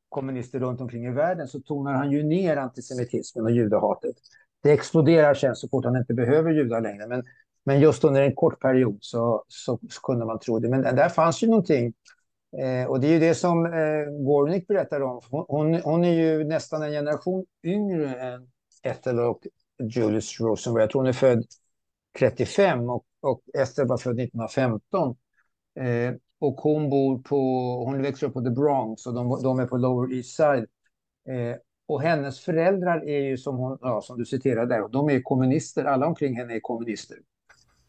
kommunister 0.09 0.59
runt 0.59 0.81
omkring 0.81 1.05
i 1.05 1.11
världen 1.11 1.47
så 1.47 1.59
tonar 1.59 1.93
han 1.93 2.11
ju 2.11 2.23
ner 2.23 2.57
antisemitismen 2.57 3.45
och 3.45 3.51
judehatet. 3.51 4.15
Det 4.63 4.71
exploderar 4.71 5.33
sen 5.33 5.55
så 5.55 5.67
fort 5.69 5.85
han 5.85 5.97
inte 5.97 6.13
behöver 6.13 6.51
judar 6.51 6.81
längre. 6.81 7.07
Men, 7.07 7.23
men 7.63 7.79
just 7.79 8.03
under 8.03 8.21
en 8.21 8.35
kort 8.35 8.59
period 8.59 8.97
så, 9.01 9.43
så, 9.47 9.79
så 9.89 10.01
kunde 10.01 10.25
man 10.25 10.39
tro 10.39 10.59
det. 10.59 10.69
Men 10.69 10.81
där 10.81 11.09
fanns 11.09 11.43
ju 11.43 11.47
någonting. 11.47 11.93
Eh, 12.57 12.89
och 12.89 12.99
det 12.99 13.07
är 13.07 13.11
ju 13.11 13.19
det 13.19 13.35
som 13.35 13.65
eh, 13.65 14.25
Gornick 14.25 14.67
berättar 14.67 15.01
om. 15.01 15.21
Hon, 15.29 15.73
hon 15.73 16.03
är 16.03 16.13
ju 16.13 16.43
nästan 16.43 16.83
en 16.83 16.91
generation 16.91 17.45
yngre 17.63 18.15
än 18.15 18.47
Ethel 18.83 19.19
och 19.19 19.47
Julius 19.83 20.39
Rosenberg. 20.39 20.83
Jag 20.83 20.89
tror 20.89 21.01
hon 21.01 21.09
är 21.09 21.13
född 21.13 21.45
35 22.19 22.89
och, 22.89 23.05
och 23.21 23.41
Ethel 23.53 23.87
var 23.87 23.97
född 23.97 24.19
1915. 24.19 25.15
Eh, 25.79 26.13
och 26.43 26.61
hon 26.61 26.89
bor 26.89 27.17
på, 27.17 27.37
hon 27.85 28.01
växer 28.01 28.27
upp 28.27 28.33
på 28.33 28.41
The 28.41 28.49
Bronx 28.49 29.05
och 29.05 29.13
de, 29.13 29.43
de 29.43 29.59
är 29.59 29.65
på 29.65 29.77
Lower 29.77 30.13
East 30.13 30.35
Side. 30.35 30.65
Eh, 31.27 31.55
och 31.87 32.01
hennes 32.01 32.39
föräldrar 32.39 33.07
är 33.07 33.19
ju 33.19 33.37
som 33.37 33.57
hon, 33.57 33.77
ja, 33.81 34.01
som 34.01 34.17
du 34.17 34.25
citerade 34.25 34.75
där, 34.75 34.87
de 34.87 35.09
är 35.09 35.21
kommunister, 35.21 35.85
alla 35.85 36.07
omkring 36.07 36.35
henne 36.35 36.55
är 36.55 36.59
kommunister. 36.59 37.17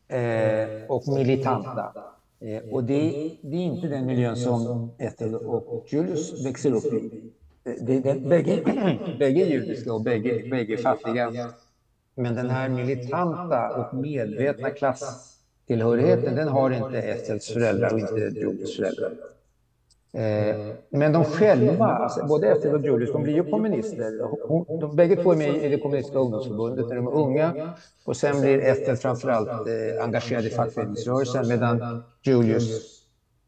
Eh, 0.08 0.86
och 0.88 1.08
militanta. 1.08 1.92
Eh, 2.40 2.72
och 2.72 2.84
det, 2.84 3.30
det, 3.42 3.56
är 3.56 3.60
inte 3.60 3.88
den 3.88 4.06
miljön 4.06 4.36
som 4.36 4.90
Ethel 4.98 5.34
och 5.34 5.86
Julius 5.88 6.46
växer 6.46 6.72
upp 6.72 6.84
i. 6.84 7.32
Eh, 7.64 7.72
det, 7.80 8.00
det, 8.00 8.20
bägge, 8.20 8.62
bägge 9.18 9.42
är 9.42 9.50
judiska 9.50 9.92
och 9.92 10.02
bägge, 10.02 10.48
bägge 10.50 10.76
fattiga. 10.76 11.32
Men 12.14 12.34
den 12.34 12.50
här 12.50 12.68
militanta 12.68 13.76
och 13.76 13.94
medvetna 13.94 14.70
klasstillhörigheten, 15.66 16.34
den 16.34 16.48
har 16.48 16.70
inte 16.70 16.98
Ethels 16.98 17.52
föräldrar 17.52 17.92
och 17.92 17.98
inte 17.98 18.40
Julius 18.40 18.76
föräldrar. 18.76 19.12
Eh, 20.12 20.74
men 20.90 21.12
de 21.12 21.24
själva, 21.24 21.86
alltså, 21.86 22.26
både 22.26 22.46
Ethel 22.46 22.74
och 22.74 22.84
Julius, 22.84 23.12
de 23.12 23.22
blir 23.22 23.34
ju 23.34 23.44
kommunister. 23.50 24.18
De, 24.80 24.96
bägge 24.96 25.16
två 25.16 25.32
är 25.32 25.36
med 25.36 25.64
i 25.64 25.68
det 25.68 25.78
kommunistiska 25.78 26.18
ungdomsförbundet 26.18 26.88
när 26.88 26.96
de 26.96 27.06
är 27.06 27.14
unga. 27.14 27.74
Och 28.04 28.16
sen 28.16 28.40
blir 28.40 28.58
Ethel 28.58 28.96
framförallt 28.96 29.48
eh, 29.48 30.04
engagerad 30.04 30.44
i 30.44 30.50
fackföreningsrörelsen 30.50 31.48
medan 31.48 32.02
Julius 32.22 33.00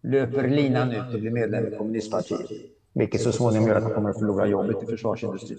löper 0.03 0.49
linan 0.49 0.93
ut 0.93 1.15
och 1.15 1.21
blir 1.21 1.31
medlem 1.31 1.67
i 1.67 1.77
kommunistpartiet. 1.77 2.51
Vilket 2.93 3.21
så 3.21 3.33
småningom 3.33 3.69
gör 3.69 3.77
att 3.77 3.83
han 3.83 3.93
kommer 3.93 4.11
att 4.11 4.19
förlora 4.19 4.47
jobbet 4.47 4.83
i 4.83 4.87
försvarsindustrin. 4.87 5.59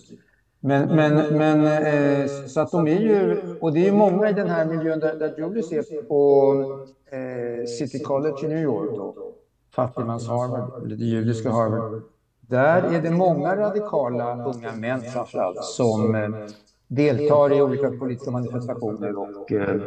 Men, 0.60 0.96
men, 0.96 1.38
men 1.38 1.66
eh, 1.66 2.28
så 2.48 2.62
att 2.62 2.72
de 2.72 2.88
är 2.88 3.00
ju, 3.00 3.42
och 3.62 3.74
det 3.74 3.80
är 3.80 3.86
ju 3.86 3.92
många 3.92 4.30
i 4.30 4.34
den 4.34 4.50
här 4.50 4.66
miljön 4.66 5.00
där, 5.00 5.16
där 5.16 5.34
Julius 5.38 5.72
är 5.72 6.02
på 6.02 6.54
eh, 7.12 7.66
City 7.66 8.00
College 8.00 8.38
i 8.44 8.48
New 8.48 8.64
York 8.64 8.90
då, 8.96 9.16
fattigmans-Harvard, 9.76 10.86
eller 10.86 10.96
det 10.96 11.06
judiska 11.06 11.52
Harvard. 11.52 12.02
Där 12.42 12.96
är 12.96 13.02
det 13.02 13.12
många 13.12 13.56
radikala 13.56 14.46
unga 14.46 14.72
män 14.72 15.02
framförallt 15.02 15.64
som 15.64 16.16
eh, 16.16 16.30
deltar 16.88 17.58
i 17.58 17.62
olika 17.62 17.92
politiska 17.92 18.32
manifestationer 18.32 19.18
och 19.18 19.52
eh, 19.52 19.82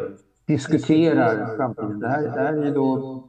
diskuterar 0.46 1.56
framtiden. 1.56 2.00
Det 2.00 2.08
här, 2.08 2.22
det 2.22 2.40
här 2.40 2.52
är 2.52 2.64
ju 2.64 2.70
då 2.70 3.22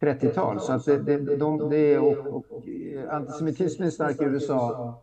30-tal, 0.00 0.60
så 0.60 0.72
att 0.72 0.84
det, 0.84 0.98
det, 0.98 1.36
de, 1.36 1.70
det 1.70 1.98
och, 1.98 2.26
och, 2.26 2.44
antisemitismen 3.10 3.86
är 3.86 3.90
stark 3.90 4.20
i 4.20 4.24
USA 4.24 4.94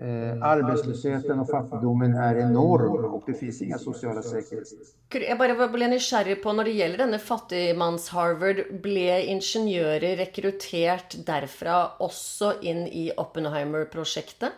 Eh, 0.00 0.42
arbetslösheten 0.42 1.40
och 1.40 1.50
fattigdomen 1.50 2.14
är 2.14 2.36
enorm 2.36 3.04
och 3.04 3.22
det 3.26 3.34
finns 3.34 3.62
inga 3.62 3.78
sociala 3.78 4.22
säkerhetsnät. 4.22 4.88
Jag 5.28 5.38
bara 5.38 5.68
blev 5.68 5.90
nyfiken 5.90 6.42
på 6.42 6.52
när 6.52 6.64
det 6.64 6.70
gäller 6.70 6.98
denna 6.98 7.18
fattigmans-Harvard, 7.18 8.80
blev 8.82 9.24
ingenjörer 9.24 10.16
rekryterat 10.16 11.16
därifrån 11.26 11.86
också 11.98 12.54
in 12.62 12.86
i 12.86 13.12
Oppenheimer-projektet? 13.16 14.52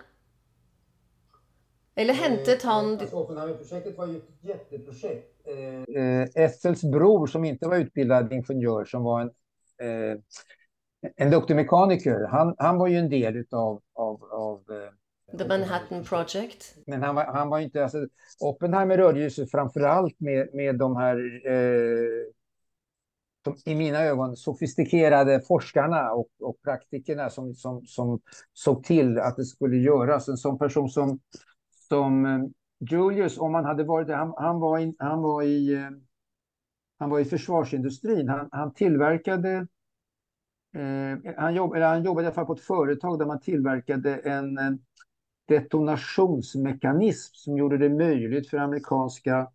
Eller 1.94 2.14
hämtade 2.14 2.58
han... 2.62 2.98
Alltså, 2.98 3.16
Oppenheimer-projektet 3.16 3.98
var 3.98 4.06
ju 4.06 4.16
ett 4.16 4.28
jätteprojekt. 4.40 5.48
Eh, 5.96 6.42
Essels 6.44 6.82
bror 6.82 7.26
som 7.26 7.44
inte 7.44 7.68
var 7.68 7.76
utbildad 7.76 8.32
ingenjör, 8.32 8.84
som 8.84 9.02
var 9.02 9.20
en, 9.20 9.30
eh, 9.80 10.18
en 11.16 11.30
doktormekaniker, 11.30 12.28
han, 12.30 12.54
han 12.58 12.78
var 12.78 12.88
ju 12.88 12.96
en 12.96 13.10
del 13.10 13.44
av, 13.50 13.80
av, 13.94 14.24
av 14.24 14.60
eh, 14.70 14.99
The 15.38 15.44
Manhattan 15.44 16.04
Project. 16.04 16.74
Men 16.86 17.02
han 17.02 17.14
var, 17.14 17.24
han 17.24 17.48
var 17.48 17.58
inte, 17.58 17.82
alltså, 17.82 18.06
Oppenheimer 18.40 18.96
rörde 18.96 19.20
ju 19.20 19.30
sig 19.30 19.46
framför 19.46 19.80
allt 19.80 20.20
med, 20.20 20.54
med 20.54 20.78
de 20.78 20.96
här, 20.96 21.16
eh, 21.46 22.26
de, 23.42 23.56
i 23.64 23.74
mina 23.74 23.98
ögon, 23.98 24.36
sofistikerade 24.36 25.40
forskarna 25.48 26.12
och, 26.12 26.28
och 26.40 26.62
praktikerna 26.62 27.30
som, 27.30 27.54
som, 27.54 27.86
som 27.86 28.20
såg 28.52 28.84
till 28.84 29.18
att 29.18 29.36
det 29.36 29.44
skulle 29.44 29.76
göras. 29.76 30.28
En 30.28 30.36
sån 30.36 30.58
person 30.58 30.88
som, 30.88 31.20
som 31.88 32.26
eh, 32.26 32.40
Julius, 32.90 33.38
om 33.38 33.54
han 33.54 33.64
hade 33.64 33.84
varit 33.84 34.08
han, 34.08 34.34
han, 34.36 34.60
var 34.60 34.78
i, 34.78 34.94
han, 34.98 35.22
var 35.22 35.42
i, 35.42 35.74
eh, 35.74 35.90
han 36.98 37.10
var 37.10 37.20
i 37.20 37.24
försvarsindustrin. 37.24 38.28
Han, 38.28 38.48
han 38.52 38.74
tillverkade 38.74 39.66
Eh, 40.74 41.34
han, 41.36 41.54
jobb, 41.54 41.76
han 41.76 42.04
jobbade 42.04 42.24
i 42.24 42.26
alla 42.26 42.34
fall 42.34 42.46
på 42.46 42.52
ett 42.52 42.60
företag 42.60 43.18
där 43.18 43.26
man 43.26 43.40
tillverkade 43.40 44.16
en, 44.16 44.58
en 44.58 44.78
detonationsmekanism 45.50 47.34
som 47.34 47.56
gjorde 47.56 47.78
det 47.78 47.88
möjligt 47.88 48.50
för 48.50 48.56
amerikanska 48.56 49.50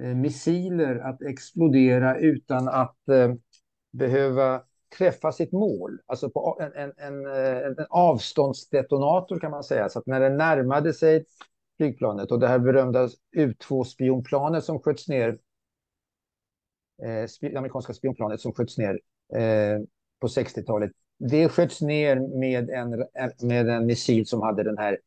eh, 0.00 0.14
missiler 0.14 0.96
att 0.96 1.22
explodera 1.22 2.18
utan 2.18 2.68
att 2.68 3.08
eh, 3.08 3.34
behöva 3.92 4.62
träffa 4.98 5.32
sitt 5.32 5.52
mål. 5.52 5.98
Alltså 6.06 6.30
på 6.30 6.58
en, 6.60 6.72
en, 6.72 6.92
en, 6.96 7.26
eh, 7.26 7.66
en, 7.66 7.76
avståndsdetonator 7.90 9.38
kan 9.38 9.50
man 9.50 9.64
säga. 9.64 9.88
Så 9.88 9.98
att 9.98 10.06
när 10.06 10.20
den 10.20 10.36
närmade 10.36 10.92
sig 10.92 11.24
flygplanet 11.76 12.30
och 12.30 12.40
det 12.40 12.48
här 12.48 12.58
berömda 12.58 13.08
U-2-spionplanet 13.36 14.64
som 14.64 14.80
sköts 14.80 15.08
ner, 15.08 15.28
eh, 17.02 17.28
det 17.40 17.56
amerikanska 17.56 17.92
spionplanet 17.92 18.40
som 18.40 18.52
sköts 18.52 18.78
ner 18.78 19.00
eh, 19.34 19.78
på 20.20 20.26
60-talet, 20.26 20.92
det 21.30 21.48
sköts 21.48 21.80
ner 21.80 22.38
med 22.38 22.70
en, 22.70 23.04
med 23.42 23.68
en 23.68 23.86
missil 23.86 24.26
som 24.26 24.42
hade 24.42 24.62
den 24.62 24.78
här 24.78 24.98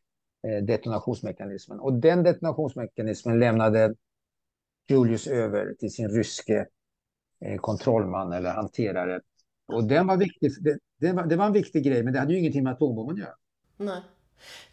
eh, 0.47 0.63
detonationsmekanismen. 0.63 1.79
Och 1.79 1.93
den 1.93 2.23
detonationsmekanismen 2.23 3.39
lämnade 3.39 3.95
Julius 4.89 5.27
över 5.27 5.73
till 5.73 5.91
sin 5.91 6.09
ryske 6.09 6.67
eh, 7.45 7.57
kontrollman 7.57 8.33
eller 8.33 8.49
hanterare. 8.49 9.21
Och 9.67 9.83
den 9.83 10.07
var 10.07 10.17
viktig, 10.17 10.51
det, 10.61 10.79
det, 10.99 11.13
var, 11.13 11.25
det 11.25 11.35
var 11.35 11.45
en 11.45 11.53
viktig 11.53 11.83
grej, 11.83 12.03
men 12.03 12.13
det 12.13 12.19
hade 12.19 12.33
ju 12.33 12.39
ingenting 12.39 12.63
med 12.63 12.73
atombomben 12.73 13.15
att 13.15 13.19
göra. 13.19 13.35
Nej. 13.77 14.01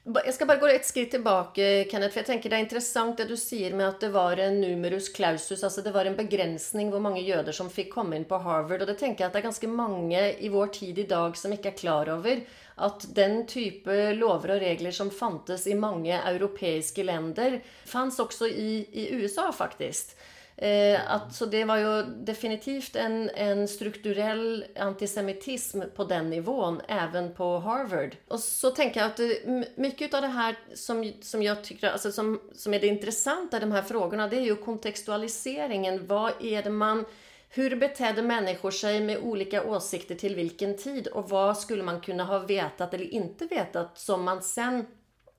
Jag 0.04 0.34
ska 0.34 0.46
bara 0.46 0.58
gå 0.58 0.66
ett 0.66 0.86
skritt 0.86 1.10
tillbaka, 1.10 1.62
Kenneth, 1.90 2.12
för 2.12 2.20
jag 2.20 2.26
tänker 2.26 2.50
det 2.50 2.56
är 2.56 2.60
intressant 2.60 3.16
det 3.16 3.24
du 3.24 3.36
säger 3.36 3.74
med 3.74 3.88
att 3.88 4.00
det 4.00 4.08
var 4.08 4.36
en 4.36 4.60
numerus 4.60 5.08
clausus, 5.08 5.64
alltså 5.64 5.82
det 5.82 5.90
var 5.90 6.04
en 6.04 6.16
begränsning 6.16 6.92
hur 6.92 7.00
många 7.00 7.20
judar 7.20 7.52
som 7.52 7.70
fick 7.70 7.94
komma 7.94 8.16
in 8.16 8.24
på 8.24 8.38
Harvard. 8.38 8.80
Och 8.80 8.86
det 8.86 8.94
tänker 8.94 9.24
jag 9.24 9.26
att 9.26 9.32
det 9.32 9.38
är 9.38 9.42
ganska 9.42 9.68
många 9.68 10.32
i 10.32 10.48
vår 10.48 10.66
tid 10.66 10.98
idag 10.98 11.36
som 11.36 11.52
inte 11.52 11.68
är 11.68 11.76
klar 11.76 12.06
över 12.06 12.40
att 12.74 13.14
den 13.14 13.46
typen 13.46 14.18
lover 14.18 14.50
och 14.50 14.60
regler 14.60 14.90
som 14.90 15.10
fanns 15.10 15.66
i 15.66 15.74
många 15.74 16.22
europeiska 16.22 17.02
länder 17.02 17.62
fanns 17.84 18.18
också 18.18 18.46
i, 18.46 18.88
i 18.92 19.14
USA 19.14 19.52
faktiskt. 19.52 20.16
Eh, 20.56 21.12
att, 21.12 21.34
så 21.34 21.46
det 21.46 21.64
var 21.64 21.76
ju 21.76 22.02
definitivt 22.02 22.96
en, 22.96 23.30
en 23.30 23.68
strukturell 23.68 24.64
antisemitism 24.78 25.80
på 25.96 26.04
den 26.04 26.30
nivån, 26.30 26.80
även 26.88 27.34
på 27.34 27.58
Harvard. 27.58 28.16
Och 28.28 28.40
så 28.40 28.70
tänker 28.70 29.00
jag 29.00 29.06
att 29.06 29.16
det, 29.16 29.46
mycket 29.76 30.14
av 30.14 30.22
det 30.22 30.28
här 30.28 30.58
som, 30.74 31.12
som 31.22 31.42
jag 31.42 31.64
tycker 31.64 31.90
alltså 31.90 32.12
som, 32.12 32.40
som 32.54 32.74
är 32.74 32.80
det 32.80 32.86
intressanta 32.86 33.56
i 33.56 33.60
de 33.60 33.72
här 33.72 33.82
frågorna, 33.82 34.28
det 34.28 34.36
är 34.36 34.40
ju 34.40 34.56
kontextualiseringen. 34.56 36.06
Vad 36.06 36.32
är 36.40 36.62
det 36.62 36.70
man 36.70 37.04
hur 37.48 37.76
betedde 37.76 38.22
människor 38.22 38.70
sig 38.70 39.00
med 39.00 39.18
olika 39.18 39.64
åsikter 39.64 40.14
till 40.14 40.34
vilken 40.34 40.76
tid 40.76 41.06
och 41.06 41.28
vad 41.28 41.58
skulle 41.58 41.82
man 41.82 42.00
kunna 42.00 42.24
ha 42.24 42.38
vetat 42.38 42.94
eller 42.94 43.14
inte 43.14 43.46
vetat 43.46 43.98
som 43.98 44.24
man 44.24 44.42
sen 44.42 44.86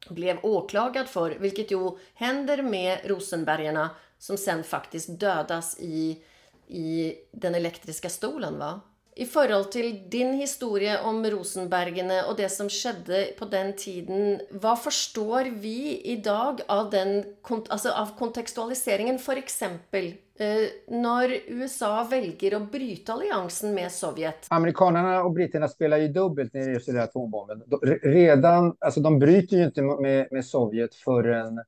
blev 0.10 0.38
åklagad 0.44 1.08
för, 1.08 1.32
vilket 1.32 1.72
ju 1.72 1.92
händer 2.14 2.62
med 2.62 3.00
Rosenbergarna 3.04 3.90
som 4.18 4.38
sen 4.38 4.64
faktiskt 4.64 5.20
dödas 5.20 5.80
i, 5.80 6.24
i 6.68 7.16
den 7.32 7.56
elektriska 7.56 8.10
stolen 8.10 8.60
va? 8.60 8.82
i 9.16 9.26
förhållande 9.26 9.72
till 9.72 10.10
din 10.10 10.34
historia 10.34 11.02
om 11.02 11.26
Rosenbergene 11.26 12.24
och 12.24 12.36
det 12.38 12.50
som 12.50 12.70
skedde 12.70 13.28
på 13.40 13.46
den 13.46 13.76
tiden, 13.76 14.40
vad 14.52 14.82
förstår 14.82 15.44
vi 15.44 16.02
idag 16.04 16.62
av, 16.68 16.90
den, 16.90 17.24
alltså 17.70 17.90
av 17.90 18.18
kontextualiseringen? 18.18 19.20
För 19.20 19.36
exempel 19.36 20.06
eh, 20.40 20.48
när 20.88 21.38
USA 21.48 22.08
väljer 22.10 22.56
att 22.56 22.72
bryta 22.72 23.14
alliansen 23.14 23.74
med 23.74 23.92
Sovjet. 23.92 24.48
Amerikanerna 24.50 25.24
och 25.24 25.32
britterna 25.32 25.68
spelar 25.68 25.98
ju 25.98 26.08
dubbelt 26.08 26.54
när 26.54 26.62
det 26.62 26.88
gäller 26.88 27.00
atombomben. 27.00 27.64
Redan, 28.04 28.76
alltså 28.80 29.00
de 29.00 29.20
bryter 29.20 29.58
ju 29.58 29.64
inte 29.64 29.82
med, 29.82 30.28
med 30.32 30.46
Sovjet 30.46 30.96
förrän 30.96 31.64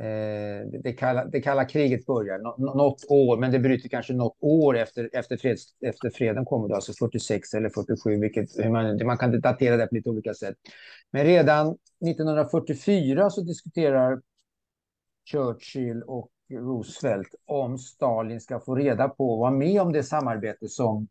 Eh, 0.00 0.80
det, 0.82 0.92
kalla, 0.92 1.24
det 1.24 1.40
kalla 1.40 1.64
kriget 1.64 2.06
börjar, 2.06 2.38
något 2.76 3.04
år, 3.08 3.36
men 3.36 3.52
det 3.52 3.58
bryter 3.58 3.88
kanske 3.88 4.12
något 4.12 4.36
år 4.40 4.76
efter, 4.76 5.10
efter, 5.12 5.36
freds, 5.36 5.62
efter 5.86 6.10
freden 6.10 6.44
kommer, 6.44 6.68
då, 6.68 6.74
alltså 6.74 6.92
46 6.92 7.54
eller 7.54 7.68
47, 7.68 8.20
vilket 8.20 8.70
man, 8.70 9.06
man 9.06 9.18
kan 9.18 9.40
datera 9.40 9.76
det 9.76 9.86
på 9.86 9.94
lite 9.94 10.10
olika 10.10 10.34
sätt. 10.34 10.56
Men 11.10 11.24
redan 11.24 11.66
1944 12.06 13.30
så 13.30 13.40
diskuterar 13.40 14.20
Churchill 15.30 16.02
och 16.02 16.30
Roosevelt 16.50 17.34
om 17.46 17.78
Stalin 17.78 18.40
ska 18.40 18.60
få 18.60 18.74
reda 18.74 19.08
på 19.08 19.30
och 19.30 19.38
vara 19.38 19.50
med 19.50 19.82
om 19.82 19.92
det 19.92 20.02
samarbete 20.02 20.68
som 20.68 21.08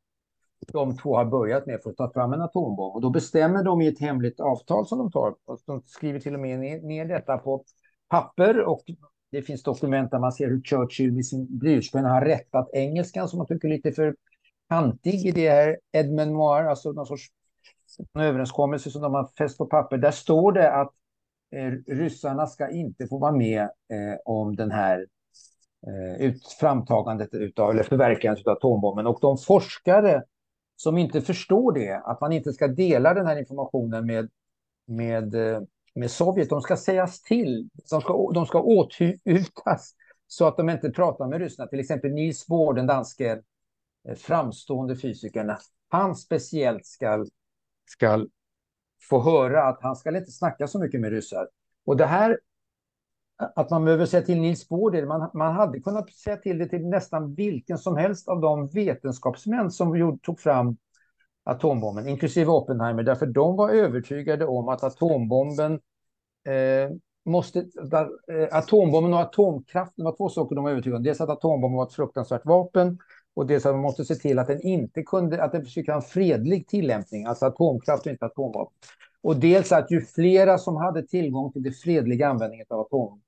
de 0.74 0.98
två 0.98 1.16
har 1.16 1.26
börjat 1.26 1.66
med 1.66 1.80
för 1.84 1.90
att 1.90 1.98
ta 1.98 2.12
fram 2.14 2.34
en 2.34 2.42
atombomb. 2.42 2.96
Och 2.96 3.02
då 3.02 3.10
bestämmer 3.10 3.64
de 3.64 3.82
i 3.82 3.88
ett 3.88 4.00
hemligt 4.00 4.40
avtal 4.40 4.88
som 4.88 4.98
de 4.98 5.12
tar, 5.12 5.36
och 5.46 5.60
de 5.66 5.82
skriver 5.86 6.20
till 6.20 6.34
och 6.34 6.40
med 6.40 6.60
ner, 6.60 6.82
ner 6.82 7.06
detta 7.06 7.38
på 7.38 7.64
papper 8.10 8.60
och 8.60 8.84
det 9.32 9.42
finns 9.42 9.64
dokument 9.64 10.12
där 10.12 10.20
man 10.20 10.32
ser 10.32 10.48
hur 10.48 10.62
Churchill 10.62 11.14
med 11.14 11.26
sin 11.26 11.60
blyertspenna 11.60 12.10
har 12.10 12.22
rättat 12.22 12.70
engelskan 12.74 13.30
som 13.30 13.38
man 13.38 13.48
tycker 13.48 13.68
är 13.68 13.72
lite 13.74 13.92
för 13.92 14.16
kantig 14.70 15.26
i 15.26 15.32
det 15.32 15.50
här 15.50 15.78
Edmund 15.92 16.34
Moir, 16.34 16.64
alltså 16.64 16.92
någon 16.92 17.06
sorts 17.06 17.28
en 18.14 18.22
överenskommelse 18.22 18.92
som 18.92 19.02
de 19.02 19.14
har 19.14 19.30
fäst 19.38 19.58
på 19.58 19.66
papper. 19.66 19.98
Där 19.98 20.12
står 20.12 20.52
det 20.52 20.74
att 20.74 20.94
eh, 21.52 21.96
ryssarna 21.96 22.48
ska 22.48 22.70
inte 22.70 23.08
få 23.08 23.18
vara 23.18 23.32
med 23.32 23.62
eh, 23.62 24.18
om 24.26 24.56
den 24.56 24.72
här 24.72 25.06
eh, 25.88 26.22
ut, 26.22 26.48
framtagandet 26.60 27.34
utav, 27.34 27.72
eller 27.72 27.84
förverkligandet 27.84 28.48
av 28.48 28.58
atombomben. 28.58 29.08
Och 29.08 29.20
de 29.22 29.38
forskare 29.38 30.24
som 30.76 30.98
inte 30.98 31.22
förstår 31.22 31.72
det, 31.72 32.02
att 32.06 32.22
man 32.22 32.32
inte 32.32 32.54
ska 32.54 32.68
dela 32.68 33.14
den 33.14 33.28
här 33.28 33.40
informationen 33.40 34.06
med, 34.06 34.30
med 34.86 35.36
eh, 35.36 35.62
med 35.98 36.12
Sovjet, 36.12 36.50
de 36.50 36.62
ska 36.62 36.78
sägas 36.78 37.22
till, 37.22 37.70
de 37.90 38.02
ska, 38.02 38.32
de 38.34 38.46
ska 38.46 38.62
åthutas 38.62 39.96
så 40.28 40.48
att 40.48 40.58
de 40.58 40.70
inte 40.70 40.90
pratar 40.90 41.28
med 41.28 41.40
ryssarna. 41.40 41.68
Till 41.68 41.80
exempel 41.80 42.12
Niels 42.12 42.48
Bohr, 42.48 42.74
den 42.74 42.88
danske 42.88 43.42
eh, 44.08 44.16
framstående 44.16 44.96
fysikern, 44.96 45.56
han 45.90 46.16
speciellt 46.16 46.86
ska, 46.86 47.26
ska 47.86 48.26
få 49.10 49.22
höra 49.22 49.64
att 49.64 49.82
han 49.82 49.96
ska 49.96 50.18
inte 50.18 50.32
snacka 50.32 50.68
så 50.68 50.80
mycket 50.80 51.02
med 51.02 51.12
ryssar. 51.12 51.50
Och 51.86 51.98
det 51.98 52.06
här, 52.06 52.40
att 53.38 53.70
man 53.70 53.86
behöver 53.86 54.06
säga 54.06 54.24
till 54.24 54.40
Niels 54.42 54.70
Bohr, 54.70 55.06
man, 55.06 55.30
man 55.34 55.56
hade 55.56 55.80
kunnat 55.80 56.14
säga 56.14 56.38
till 56.38 56.58
det 56.58 56.68
till 56.68 56.88
nästan 56.88 57.34
vilken 57.34 57.78
som 57.78 57.98
helst 57.98 58.28
av 58.28 58.42
de 58.42 58.68
vetenskapsmän 58.68 59.72
som 59.72 60.20
tog 60.24 60.40
fram 60.40 60.78
atombomben, 61.48 62.08
inklusive 62.08 62.52
Oppenheimer, 62.52 63.04
därför 63.04 63.26
de 63.26 63.56
var 63.56 63.70
övertygade 63.70 64.46
om 64.46 64.70
att 64.70 64.84
atombomben 64.84 65.74
eh, 66.48 66.92
måste, 67.26 67.62
där, 67.62 68.10
eh, 68.32 68.58
atombomben 68.58 69.14
och 69.14 69.20
atomkraften 69.20 70.06
var 70.06 70.16
två 70.18 70.30
saker 70.30 70.56
de 70.56 70.64
var 70.64 70.72
övertygade 70.72 70.98
om. 70.98 71.04
Dels 71.04 71.22
att 71.22 71.30
atombomben 71.30 71.78
var 71.78 71.86
ett 71.86 71.94
fruktansvärt 71.94 72.46
vapen 72.46 72.98
och 73.34 73.48
dels 73.48 73.66
att 73.66 73.76
man 73.76 73.82
måste 73.82 74.06
se 74.06 74.16
till 74.16 74.40
att 74.40 74.48
den 74.48 74.62
inte 74.62 75.04
kunde, 75.04 75.44
att 75.44 75.52
den 75.52 75.66
försökte 75.66 75.92
ha 75.92 75.98
en 75.98 76.02
fredlig 76.02 76.68
tillämpning, 76.68 77.26
alltså 77.26 77.46
atomkraft 77.46 78.06
och 78.06 78.12
inte 78.12 78.26
atomvapen. 78.26 78.78
Och 79.22 79.36
dels 79.36 79.72
att 79.72 79.92
ju 79.92 80.02
flera 80.02 80.58
som 80.58 80.76
hade 80.76 81.08
tillgång 81.08 81.52
till 81.52 81.64
det 81.64 81.72
fredliga 81.72 82.28
användningen 82.28 82.66
av 82.70 82.80
atom, 82.80 83.22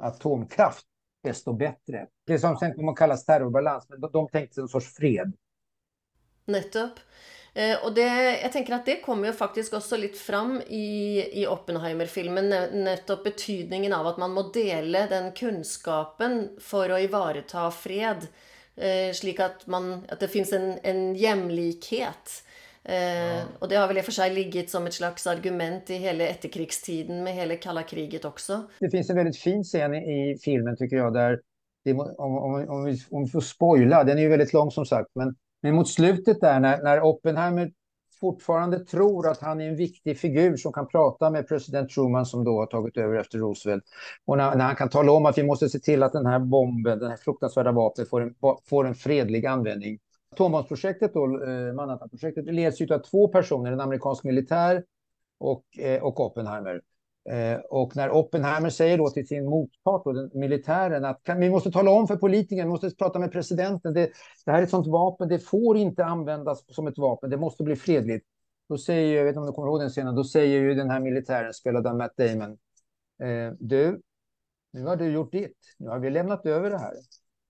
atomkraft, 0.00 0.86
desto 1.22 1.52
bättre. 1.52 2.06
Det 2.26 2.38
som 2.38 2.56
sen 2.56 2.74
kommer 2.74 2.92
att 2.92 2.98
kallas 2.98 3.24
terrorbalans, 3.24 3.86
men 3.88 4.00
de, 4.00 4.10
de 4.12 4.28
tänkte 4.28 4.60
en 4.60 4.68
sorts 4.68 4.94
fred. 4.94 5.32
Nettopp. 6.48 7.00
Eh, 7.54 7.84
och 7.84 7.94
det, 7.94 8.06
jeg 8.42 8.50
tenker 8.52 8.76
at 8.76 8.86
det 8.86 9.00
kommer 9.02 9.30
jo 9.30 9.36
faktisk 9.38 9.74
også 9.78 9.98
litt 9.98 10.18
fram 10.20 10.60
i, 10.68 11.22
i 11.42 11.46
Oppenheimer-filmen. 11.50 12.52
Nettopp 12.84 13.24
betydningen 13.26 13.94
av 13.96 14.12
at 14.12 14.20
man 14.22 14.36
må 14.36 14.48
dele 14.54 15.06
den 15.10 15.32
kunnskapen 15.36 16.44
for 16.62 16.92
å 16.92 17.00
ivareta 17.02 17.70
fred. 17.74 18.28
Eh, 18.76 19.10
slik 19.16 19.40
at, 19.42 19.66
man, 19.66 20.04
at 20.08 20.20
det 20.22 20.30
finns 20.30 20.52
en, 20.54 20.76
en 20.86 21.16
jämlikhet. 21.18 22.44
Eh. 22.84 23.42
Och 23.58 23.68
det 23.68 23.76
har 23.76 23.88
väl 23.88 23.98
i 23.98 24.00
och 24.00 24.04
för 24.04 24.12
sig 24.12 24.30
ligget 24.30 24.70
som 24.70 24.86
ett 24.86 24.94
slags 24.94 25.26
argument 25.26 25.90
i 25.90 25.94
hela 25.94 26.24
efterkrigstiden 26.24 27.24
med 27.24 27.34
hela 27.34 27.56
kalla 27.56 27.82
kriget 27.82 28.24
också. 28.24 28.62
Det 28.80 28.90
finns 28.90 29.10
en 29.10 29.16
väldigt 29.16 29.38
fin 29.38 29.64
scen 29.64 29.94
i, 29.94 29.98
i 29.98 30.38
filmen 30.38 30.76
tycker 30.76 30.96
jag 30.96 31.14
där, 31.14 31.40
det, 31.84 31.92
om, 31.92 32.38
om, 32.38 32.68
om, 32.68 32.84
vi, 32.84 32.98
om 33.10 33.24
vi 33.24 33.30
får 33.30 33.40
spoila, 33.40 34.04
den 34.04 34.18
är 34.18 34.22
ju 34.22 34.28
väldigt 34.28 34.52
lång 34.52 34.70
som 34.70 34.86
sagt, 34.86 35.08
men 35.14 35.34
men 35.62 35.74
mot 35.74 35.88
slutet 35.88 36.40
där 36.40 36.60
när, 36.60 36.82
när 36.82 37.02
Oppenheimer 37.02 37.72
fortfarande 38.20 38.78
tror 38.78 39.28
att 39.28 39.40
han 39.40 39.60
är 39.60 39.68
en 39.68 39.76
viktig 39.76 40.18
figur 40.18 40.56
som 40.56 40.72
kan 40.72 40.88
prata 40.88 41.30
med 41.30 41.48
president 41.48 41.90
Truman 41.90 42.26
som 42.26 42.44
då 42.44 42.58
har 42.58 42.66
tagit 42.66 42.96
över 42.96 43.16
efter 43.16 43.38
Roosevelt. 43.38 43.84
Och 44.24 44.36
när, 44.36 44.56
när 44.56 44.64
han 44.64 44.76
kan 44.76 44.88
tala 44.88 45.12
om 45.12 45.26
att 45.26 45.38
vi 45.38 45.42
måste 45.42 45.68
se 45.68 45.78
till 45.78 46.02
att 46.02 46.12
den 46.12 46.26
här 46.26 46.38
bomben, 46.38 46.98
den 46.98 47.10
här 47.10 47.16
fruktansvärda 47.16 47.72
vapnet 47.72 48.08
får 48.10 48.20
en, 48.20 48.34
får 48.68 48.86
en 48.86 48.94
fredlig 48.94 49.46
användning. 49.46 49.98
Atombombsprojektet, 50.32 51.14
då, 51.14 51.24
eh, 51.24 51.74
Manhattanprojektet, 51.74 52.44
leds 52.44 52.80
av 52.80 52.98
två 52.98 53.28
personer, 53.28 53.72
en 53.72 53.80
amerikansk 53.80 54.24
militär 54.24 54.84
och, 55.38 55.64
eh, 55.78 56.02
och 56.02 56.20
Oppenheimer. 56.20 56.80
Eh, 57.30 57.58
och 57.58 57.96
när 57.96 58.10
Oppenheimer 58.10 58.70
säger 58.70 58.98
då 58.98 59.10
till 59.10 59.26
sin 59.26 59.44
motpart, 59.44 60.04
då, 60.04 60.12
den 60.12 60.30
militären, 60.34 61.04
att 61.04 61.22
kan, 61.22 61.40
vi 61.40 61.50
måste 61.50 61.70
tala 61.70 61.90
om 61.90 62.06
för 62.08 62.16
politikerna, 62.16 62.62
vi 62.62 62.70
måste 62.70 62.90
prata 62.90 63.18
med 63.18 63.32
presidenten, 63.32 63.94
det, 63.94 64.10
det, 64.44 64.50
här 64.50 64.58
är 64.58 64.62
ett 64.62 64.70
sånt 64.70 64.86
vapen, 64.86 65.28
det 65.28 65.38
får 65.38 65.76
inte 65.76 66.04
användas 66.04 66.64
som 66.74 66.86
ett 66.86 66.98
vapen, 66.98 67.30
det 67.30 67.36
måste 67.36 67.64
bli 67.64 67.76
fredligt. 67.76 68.26
Då 68.68 68.78
säger, 68.78 69.16
jag 69.16 69.24
vet 69.24 69.30
inte 69.30 69.40
om 69.40 69.46
du 69.46 69.52
kommer 69.52 69.68
ihåg 69.68 69.80
den 69.80 69.90
scenen, 69.90 70.14
då 70.14 70.24
säger 70.24 70.60
ju 70.60 70.74
den 70.74 70.90
här 70.90 71.00
militären, 71.00 71.54
spelad 71.54 71.86
av 71.86 71.96
Matt 71.96 72.16
Damon, 72.16 72.50
eh, 73.22 73.52
du, 73.58 74.00
nu 74.72 74.84
har 74.84 74.96
du 74.96 75.12
gjort 75.12 75.32
ditt, 75.32 75.56
nu 75.78 75.88
har 75.88 75.98
vi 75.98 76.10
lämnat 76.10 76.46
över 76.46 76.70
det 76.70 76.78
här. 76.78 76.94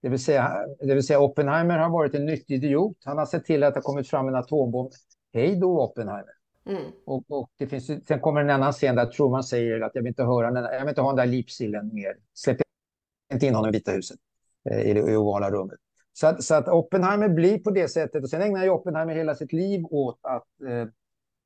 Det 0.03 0.09
vill, 0.09 0.25
säga, 0.25 0.67
det 0.81 0.95
vill 0.95 1.07
säga 1.07 1.21
Oppenheimer 1.21 1.79
har 1.79 1.91
varit 1.91 2.15
en 2.15 2.27
nyttig 2.27 2.55
idiot, 2.55 2.97
han 3.05 3.19
har 3.19 3.27
sett 3.27 3.45
till 3.45 3.63
att 3.63 3.75
det 3.75 3.79
har 3.79 3.83
kommit 3.83 4.09
fram 4.09 4.29
en 4.29 4.35
atombomb. 4.35 4.91
Hej 5.33 5.57
då 5.57 5.83
Oppenheimer. 5.85 6.38
Mm. 6.69 6.93
Och, 7.05 7.25
och, 7.29 7.51
det 7.59 7.67
finns, 7.67 7.87
sen 7.87 8.21
kommer 8.21 8.41
en 8.41 8.51
annan 8.51 8.73
scen 8.73 8.97
där 8.97 9.07
Truman 9.07 9.45
säger 9.45 9.81
att 9.81 9.95
jag 9.95 10.03
vill 10.03 10.09
inte 10.09 10.25
höra 10.25 10.51
den, 10.51 10.65
jag 10.65 10.81
vill 10.81 10.89
inte 10.89 11.01
ha 11.01 11.09
den 11.09 11.17
där 11.17 11.27
lipsillen 11.27 11.95
mer. 11.95 12.17
Släpp 12.35 12.57
inte 13.33 13.47
in 13.47 13.55
honom 13.55 13.69
i 13.69 13.73
Vita 13.73 13.93
huset, 13.93 14.19
eh, 14.71 14.81
i 14.81 14.95
det 14.95 15.17
ovala 15.17 15.51
rummet. 15.51 15.79
Så 16.13 16.27
att, 16.27 16.45
så 16.45 16.55
att 16.55 16.69
Oppenheimer 16.69 17.29
blir 17.29 17.59
på 17.59 17.71
det 17.71 17.89
sättet, 17.89 18.23
och 18.23 18.31
sen 18.31 18.43
ägnar 18.43 18.65
ju 18.65 18.71
Oppenheimer 18.71 19.15
hela 19.15 19.35
sitt 19.35 19.53
liv 19.53 19.85
åt 19.91 20.19
att 20.23 20.69
eh, 20.69 20.89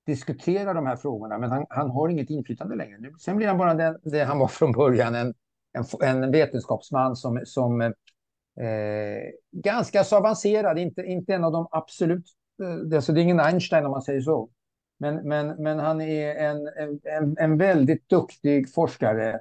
diskutera 0.07 0.75
de 0.75 0.87
här 0.87 0.97
frågorna, 0.97 1.39
men 1.39 1.51
han, 1.51 1.67
han 1.69 1.91
har 1.91 2.09
inget 2.09 2.31
inflytande 2.31 2.77
längre. 2.77 2.99
Sen 3.21 3.37
blir 3.37 3.47
han 3.47 3.59
bara 3.59 3.75
den, 3.75 3.99
det 4.03 4.25
han 4.25 4.39
var 4.39 4.49
från 4.49 4.73
början, 4.73 5.15
en, 5.15 5.35
en, 5.73 5.85
en 6.23 6.33
vetenskapsman 6.33 7.17
som, 7.17 7.41
som 7.45 7.81
eh, 7.81 7.93
ganska 9.53 10.05
så 10.05 10.17
avancerad, 10.17 10.79
inte, 10.79 11.03
inte 11.03 11.35
en 11.35 11.45
av 11.45 11.53
de 11.53 11.69
absolut, 11.71 12.25
eh, 12.63 12.97
alltså 12.97 13.13
det 13.13 13.21
är 13.21 13.23
ingen 13.23 13.41
Einstein 13.41 13.85
om 13.85 13.91
man 13.91 14.03
säger 14.03 14.21
så, 14.21 14.49
men, 14.99 15.29
men, 15.29 15.63
men 15.63 15.79
han 15.79 16.01
är 16.01 16.35
en, 16.35 16.69
en, 17.05 17.37
en 17.39 17.59
väldigt 17.59 18.09
duktig 18.09 18.75
forskare 18.75 19.41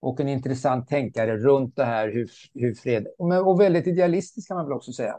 och 0.00 0.20
en 0.20 0.28
intressant 0.28 0.88
tänkare 0.88 1.36
runt 1.36 1.76
det 1.76 1.84
här 1.84 2.08
hur, 2.08 2.30
hur 2.54 2.74
fred... 2.74 3.06
Och 3.18 3.60
väldigt 3.60 3.86
idealistisk 3.86 4.48
kan 4.48 4.56
man 4.56 4.66
väl 4.66 4.76
också 4.76 4.92
säga. 4.92 5.18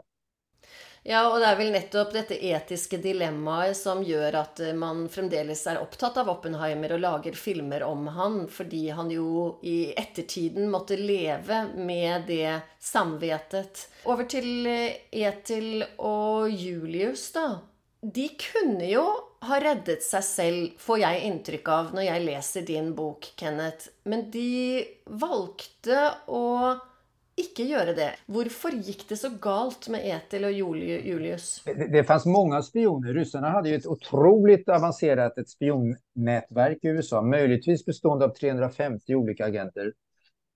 Ja, 1.02 1.32
och 1.32 1.38
det 1.38 1.46
är 1.46 1.56
väl 1.56 1.72
nettopp 1.72 2.12
detta 2.12 2.34
etiska 2.34 2.96
dilemma 2.96 3.74
som 3.74 4.02
gör 4.02 4.32
att 4.32 4.60
eh, 4.60 4.72
man 4.72 5.08
fremdeles 5.08 5.66
är 5.66 5.76
upptatt 5.76 6.16
av 6.16 6.28
Oppenheimer 6.28 6.92
och 6.92 6.98
lager 6.98 7.32
filmer 7.32 7.82
om 7.82 8.06
han, 8.06 8.48
för 8.48 8.90
han 8.92 9.10
ju 9.10 9.52
i 9.62 9.92
eftertiden 9.92 10.70
måtte 10.70 10.96
leva 10.96 11.66
med 11.76 12.22
det 12.26 12.60
samvetet. 12.78 13.90
Över 14.06 14.24
till 14.24 14.66
eh, 14.66 14.90
Etil 15.10 15.84
och 15.96 16.50
Julius 16.50 17.32
då. 17.32 17.58
De 18.00 18.28
kunde 18.28 18.84
ju 18.84 19.04
har 19.40 19.60
räddat 19.60 20.02
sig 20.02 20.22
själv, 20.22 20.68
får 20.78 20.98
jag 20.98 21.20
intryck 21.20 21.68
av 21.68 21.94
när 21.94 22.02
jag 22.02 22.22
läser 22.22 22.62
din 22.62 22.94
bok, 22.94 23.32
Kenneth. 23.36 23.88
Men 24.04 24.30
de 24.30 24.84
valde 25.04 26.10
att 26.26 26.82
inte 27.36 27.62
göra 27.62 27.92
det. 27.92 28.14
Varför 28.26 28.70
gick 28.70 29.08
det 29.08 29.16
så 29.16 29.28
galt 29.40 29.88
med 29.88 30.00
Ethel 30.04 30.44
och 30.44 30.52
Julius? 30.52 31.62
Det, 31.64 31.92
det 31.92 32.04
fanns 32.04 32.26
många 32.26 32.62
spioner. 32.62 33.14
Ryssarna 33.14 33.50
hade 33.50 33.68
ju 33.68 33.74
ett 33.74 33.86
otroligt 33.86 34.68
avancerat 34.68 35.38
ett 35.38 35.48
spionnätverk 35.48 36.78
i 36.82 36.88
USA, 36.88 37.22
möjligtvis 37.22 37.84
bestående 37.84 38.24
av 38.24 38.28
350 38.28 39.14
olika 39.14 39.44
agenter. 39.44 39.92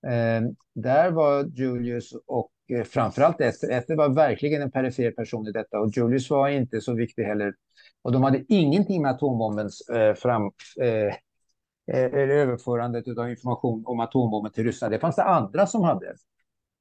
Eh, 0.07 0.41
där 0.75 1.11
var 1.11 1.45
Julius 1.45 2.13
och 2.25 2.51
Eh, 2.67 2.83
framförallt 2.83 3.41
Ester. 3.41 3.69
Ester 3.69 3.95
var 3.95 4.09
verkligen 4.09 4.61
en 4.61 4.71
perifer 4.71 5.11
person 5.11 5.47
i 5.47 5.51
detta 5.51 5.79
och 5.79 5.89
Julius 5.97 6.29
var 6.29 6.49
inte 6.49 6.81
så 6.81 6.93
viktig 6.93 7.23
heller. 7.23 7.53
Och 8.01 8.11
de 8.11 8.23
hade 8.23 8.43
ingenting 8.47 9.01
med 9.01 9.11
atombombens 9.11 9.89
eh, 9.89 10.13
fram, 10.13 10.51
eh, 10.81 11.15
eh 11.87 12.13
överförandet 12.13 13.17
av 13.17 13.29
information 13.29 13.83
om 13.85 13.99
atombomben 13.99 14.51
till 14.51 14.63
Ryssland. 14.63 14.93
Det 14.93 14.99
fanns 14.99 15.15
det 15.15 15.23
andra 15.23 15.67
som 15.67 15.83
hade. 15.83 16.07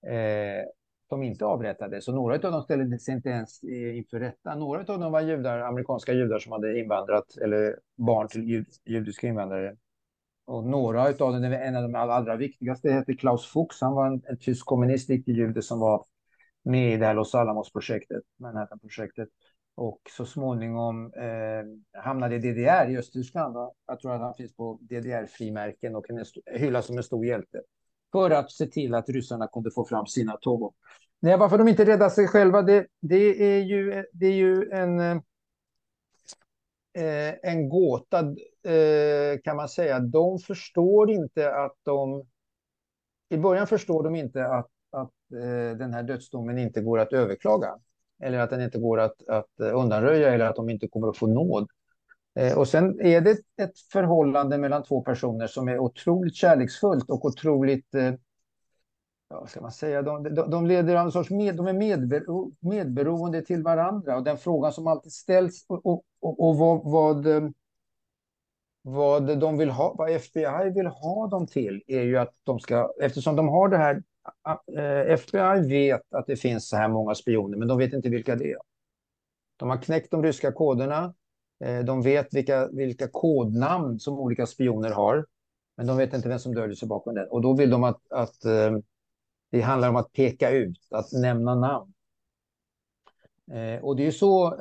Eh, 0.06 0.64
som 1.08 1.22
inte 1.22 1.44
avrättades. 1.44 2.04
Så 2.04 2.12
några 2.12 2.34
av 2.34 2.40
dem 2.40 2.62
ställde 2.62 2.98
sig 2.98 3.14
inte 3.14 3.28
ens 3.28 3.62
eh, 3.62 3.96
inför 3.96 4.20
rätta. 4.20 4.54
Några 4.54 4.80
av 4.80 5.00
dem 5.00 5.12
var 5.12 5.20
judar, 5.20 5.58
amerikanska 5.58 6.12
judar 6.12 6.38
som 6.38 6.52
hade 6.52 6.78
invandrat, 6.78 7.36
eller 7.36 7.78
barn 7.96 8.28
till 8.28 8.44
jud, 8.44 8.66
judiska 8.84 9.26
invandrare. 9.26 9.76
Och 10.44 10.64
några 10.64 11.02
av 11.02 11.16
dem, 11.16 11.44
en 11.44 11.76
av 11.76 11.82
de 11.82 11.94
allra 11.94 12.36
viktigaste, 12.36 12.90
hette 12.90 13.14
Klaus 13.14 13.46
Fuchs. 13.46 13.80
Han 13.80 13.94
var 13.94 14.06
en, 14.06 14.22
en 14.24 14.38
tysk 14.38 14.66
kommunist, 14.66 15.10
icke-jude, 15.10 15.62
som 15.62 15.80
var 15.80 16.04
med 16.62 16.94
i 16.94 16.96
det 16.96 17.06
här 17.06 17.14
Los 17.14 17.34
Alamos-projektet, 17.34 18.22
Manhattan-projektet. 18.36 19.28
Och 19.74 20.00
så 20.16 20.26
småningom 20.26 21.12
eh, 21.12 21.64
hamnade 22.02 22.34
i 22.34 22.38
DDR 22.38 22.90
i 22.90 22.98
Östtyskland. 22.98 23.56
Jag 23.86 24.00
tror 24.00 24.12
att 24.12 24.20
han 24.20 24.34
finns 24.34 24.56
på 24.56 24.78
DDR-frimärken 24.80 25.96
och 25.96 26.06
hyllas 26.46 26.86
som 26.86 26.96
en 26.96 27.02
stor 27.02 27.26
hjälte. 27.26 27.60
För 28.12 28.30
att 28.30 28.52
se 28.52 28.66
till 28.66 28.94
att 28.94 29.08
ryssarna 29.08 29.48
kunde 29.48 29.70
få 29.70 29.84
fram 29.84 30.06
sina 30.06 30.36
tåg. 30.36 30.74
Nej, 31.20 31.38
varför 31.38 31.58
de 31.58 31.68
inte 31.68 31.84
räddar 31.84 32.08
sig 32.08 32.28
själva, 32.28 32.62
det, 32.62 32.86
det, 33.00 33.56
är, 33.56 33.60
ju, 33.60 34.04
det 34.12 34.26
är 34.26 34.32
ju 34.32 34.70
en, 34.70 35.00
eh, 35.00 35.20
en 37.42 37.68
gåta 37.68 38.34
Eh, 38.64 39.38
kan 39.44 39.56
man 39.56 39.68
säga. 39.68 40.00
De 40.00 40.38
förstår 40.38 41.10
inte 41.10 41.54
att 41.54 41.76
de... 41.82 42.26
I 43.28 43.36
början 43.36 43.66
förstår 43.66 44.02
de 44.02 44.14
inte 44.14 44.46
att, 44.46 44.70
att 44.90 45.12
eh, 45.32 45.78
den 45.78 45.94
här 45.94 46.02
dödsdomen 46.02 46.58
inte 46.58 46.80
går 46.80 46.98
att 46.98 47.12
överklaga. 47.12 47.78
Eller 48.22 48.38
att 48.38 48.50
den 48.50 48.60
inte 48.60 48.78
går 48.78 49.00
att, 49.00 49.28
att 49.28 49.60
undanröja 49.60 50.34
eller 50.34 50.44
att 50.44 50.56
de 50.56 50.70
inte 50.70 50.88
kommer 50.88 51.08
att 51.08 51.16
få 51.16 51.26
nåd. 51.26 51.68
Eh, 52.34 52.58
och 52.58 52.68
sen 52.68 53.00
är 53.00 53.20
det 53.20 53.38
ett 53.62 53.78
förhållande 53.92 54.58
mellan 54.58 54.82
två 54.82 55.02
personer 55.02 55.46
som 55.46 55.68
är 55.68 55.78
otroligt 55.78 56.34
kärleksfullt 56.34 57.10
och 57.10 57.24
otroligt 57.24 57.88
ja, 59.34 59.40
vad 59.40 59.50
ska 59.50 59.60
man 59.60 59.72
säga, 59.72 60.02
de, 60.02 60.22
de, 60.22 60.50
de 60.50 60.66
leder 60.66 60.96
en 60.96 61.12
sorts 61.12 61.30
med, 61.30 61.56
de 61.56 61.66
är 61.66 61.72
medbero, 61.72 62.52
medberoende 62.60 63.42
till 63.42 63.62
varandra. 63.62 64.16
Och 64.16 64.24
den 64.24 64.38
frågan 64.38 64.72
som 64.72 64.86
alltid 64.86 65.12
ställs 65.12 65.64
och, 65.68 65.86
och, 65.86 66.02
och, 66.20 66.48
och 66.48 66.56
vad, 66.56 66.84
vad, 66.84 67.52
vad, 68.86 69.38
de 69.38 69.58
vill 69.58 69.70
ha, 69.70 69.94
vad 69.98 70.10
FBI 70.10 70.70
vill 70.74 70.86
ha 70.86 71.26
dem 71.26 71.46
till 71.46 71.82
är 71.86 72.02
ju 72.02 72.18
att 72.18 72.34
de 72.44 72.60
ska, 72.60 72.92
eftersom 73.02 73.36
de 73.36 73.48
har 73.48 73.68
det 73.68 73.76
här, 73.76 74.02
eh, 74.76 75.12
FBI 75.12 75.68
vet 75.68 76.14
att 76.14 76.26
det 76.26 76.36
finns 76.36 76.68
så 76.68 76.76
här 76.76 76.88
många 76.88 77.14
spioner, 77.14 77.58
men 77.58 77.68
de 77.68 77.78
vet 77.78 77.92
inte 77.92 78.08
vilka 78.08 78.36
det 78.36 78.50
är. 78.50 78.58
De 79.56 79.70
har 79.70 79.76
knäckt 79.76 80.10
de 80.10 80.22
ryska 80.22 80.52
koderna, 80.52 81.14
eh, 81.64 81.78
de 81.78 82.02
vet 82.02 82.34
vilka, 82.34 82.68
vilka 82.68 83.08
kodnamn 83.08 84.00
som 84.00 84.18
olika 84.18 84.46
spioner 84.46 84.90
har, 84.90 85.26
men 85.76 85.86
de 85.86 85.96
vet 85.96 86.14
inte 86.14 86.28
vem 86.28 86.38
som 86.38 86.54
döljer 86.54 86.76
sig 86.76 86.88
bakom 86.88 87.14
det. 87.14 87.26
Och 87.26 87.42
då 87.42 87.52
vill 87.52 87.70
de 87.70 87.84
att, 87.84 88.12
att 88.12 88.44
eh, 88.44 88.78
det 89.50 89.60
handlar 89.60 89.88
om 89.88 89.96
att 89.96 90.12
peka 90.12 90.50
ut, 90.50 90.78
att 90.90 91.12
nämna 91.12 91.54
namn. 91.54 91.90
Och 93.82 93.96
det 93.96 94.06
är 94.06 94.10
så 94.10 94.56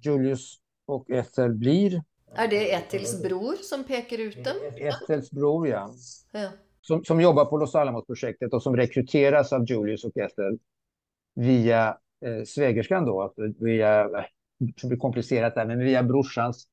Julius 0.00 0.60
och 0.86 1.10
Ethel 1.10 1.54
blir. 1.54 2.02
Är 2.36 2.48
det 2.48 2.72
Ethels 2.72 3.22
bror 3.22 3.54
som 3.54 3.84
pekar 3.84 4.18
ut 4.18 4.44
dem? 4.44 4.56
Ethels 4.76 5.30
bror, 5.30 5.68
ja. 5.68 5.90
ja. 6.32 6.50
Som, 6.80 7.04
som 7.04 7.20
jobbar 7.20 7.44
på 7.44 7.56
Los 7.56 7.74
Alamos-projektet 7.74 8.52
och 8.54 8.62
som 8.62 8.76
rekryteras 8.76 9.52
av 9.52 9.64
Julius 9.64 10.04
och 10.04 10.16
Ethel 10.16 10.58
via 11.34 11.98
eh, 12.24 12.44
svägerskan 12.44 13.04
då, 13.04 13.34
via, 13.58 14.08
det 14.58 14.86
blir 14.88 14.98
komplicerat 14.98 15.54
där, 15.54 15.66
men 15.66 15.78
via 15.78 16.02
brorsans 16.02 16.68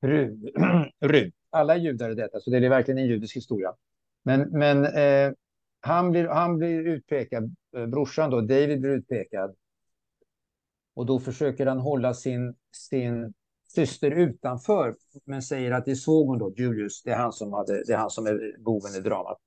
fru, 0.00 0.36
Rut. 1.00 1.34
Alla 1.50 1.76
judar 1.76 2.10
är 2.10 2.14
detta, 2.14 2.40
så 2.40 2.50
det 2.50 2.56
är 2.56 2.68
verkligen 2.68 2.98
en 2.98 3.06
judisk 3.06 3.36
historia. 3.36 3.74
Men, 4.22 4.40
men 4.40 4.84
eh, 4.84 5.32
han 5.80 6.10
blir, 6.10 6.28
han 6.28 6.58
blir 6.58 6.86
utpekad, 6.86 7.56
eh, 7.76 7.86
brorsan 7.86 8.30
då, 8.30 8.40
David 8.40 8.80
blir 8.80 8.90
utpekad. 8.90 9.56
Och 10.94 11.06
då 11.06 11.20
försöker 11.20 11.66
han 11.66 11.78
hålla 11.78 12.14
sin, 12.14 12.54
sin 12.72 13.34
syster 13.74 14.10
utanför, 14.10 14.94
men 15.24 15.42
säger 15.42 15.70
att 15.70 15.84
det 15.84 15.96
såg 15.96 16.26
hon 16.26 16.38
då, 16.38 16.54
Julius, 16.56 17.02
det 17.02 17.10
är 17.10 17.16
han 17.16 17.32
som, 17.32 17.52
hade, 17.52 17.84
det 17.84 17.92
är, 17.92 17.96
han 17.96 18.10
som 18.10 18.26
är 18.26 18.56
boven 18.58 18.94
i 18.94 19.00
dramat. 19.00 19.38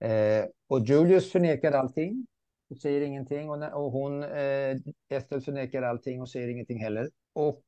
Eh, 0.00 0.44
och 0.68 0.80
Julius 0.80 1.32
förnekar 1.32 1.72
allting 1.72 2.26
och 2.70 2.78
säger 2.78 3.00
ingenting. 3.00 3.50
Och, 3.50 3.84
och 3.84 3.92
hon, 3.92 4.22
eh, 4.22 4.76
Ethel 5.08 5.40
förnekar 5.40 5.82
allting 5.82 6.20
och 6.20 6.28
säger 6.28 6.48
ingenting 6.48 6.78
heller. 6.78 7.10
Och 7.32 7.62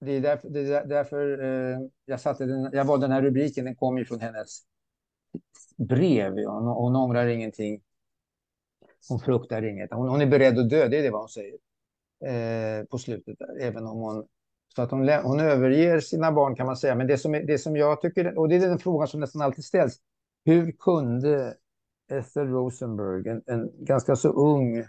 det 0.00 0.12
är 0.12 0.20
därför, 0.20 0.48
det 0.48 0.60
är 0.60 0.86
därför 0.86 1.42
eh, 1.42 1.78
jag, 2.04 2.20
satte 2.20 2.46
den, 2.46 2.70
jag 2.72 2.84
valde 2.84 3.04
den 3.06 3.12
här 3.12 3.22
rubriken, 3.22 3.64
den 3.64 3.76
kom 3.76 3.98
ju 3.98 4.04
från 4.04 4.20
hennes 4.20 4.62
brev. 5.76 6.38
Ja. 6.38 6.50
Hon, 6.50 6.68
hon 6.68 6.96
ångrar 6.96 7.26
ingenting. 7.26 7.82
Hon 9.08 9.20
fruktar 9.20 9.62
inget. 9.62 9.92
Hon, 9.92 10.08
hon, 10.08 10.20
är 10.20 10.26
beredd 10.26 10.58
att 10.58 10.70
dö, 10.70 10.88
det 10.88 10.98
är 10.98 11.02
det 11.02 11.10
vad 11.10 11.20
hon 11.20 11.28
säger. 11.28 11.54
Eh, 12.24 12.84
på 12.84 12.98
slutet, 12.98 13.38
där, 13.38 13.60
även 13.60 13.86
om 13.86 13.98
hon... 13.98 14.26
Så 14.76 14.82
att 14.82 14.90
hon, 14.90 15.08
hon 15.08 15.40
överger 15.40 16.00
sina 16.00 16.32
barn 16.32 16.56
kan 16.56 16.66
man 16.66 16.76
säga. 16.76 16.94
Men 16.94 17.06
det 17.06 17.18
som, 17.18 17.32
det 17.32 17.58
som 17.58 17.76
jag 17.76 18.00
tycker, 18.00 18.38
och 18.38 18.48
det 18.48 18.56
är 18.56 18.60
den 18.60 18.78
frågan 18.78 19.08
som 19.08 19.20
nästan 19.20 19.42
alltid 19.42 19.64
ställs. 19.64 19.98
Hur 20.44 20.72
kunde 20.72 21.56
Esther 22.10 22.44
Rosenberg, 22.44 23.28
en, 23.28 23.42
en 23.46 23.84
ganska 23.84 24.16
så 24.16 24.28
ung 24.28 24.84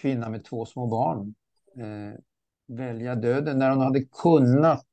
kvinna 0.00 0.30
med 0.30 0.44
två 0.44 0.66
små 0.66 0.86
barn, 0.86 1.34
eh, 1.76 2.20
välja 2.66 3.14
döden 3.14 3.58
när 3.58 3.70
hon 3.70 3.80
hade 3.80 4.04
kunnat 4.04 4.86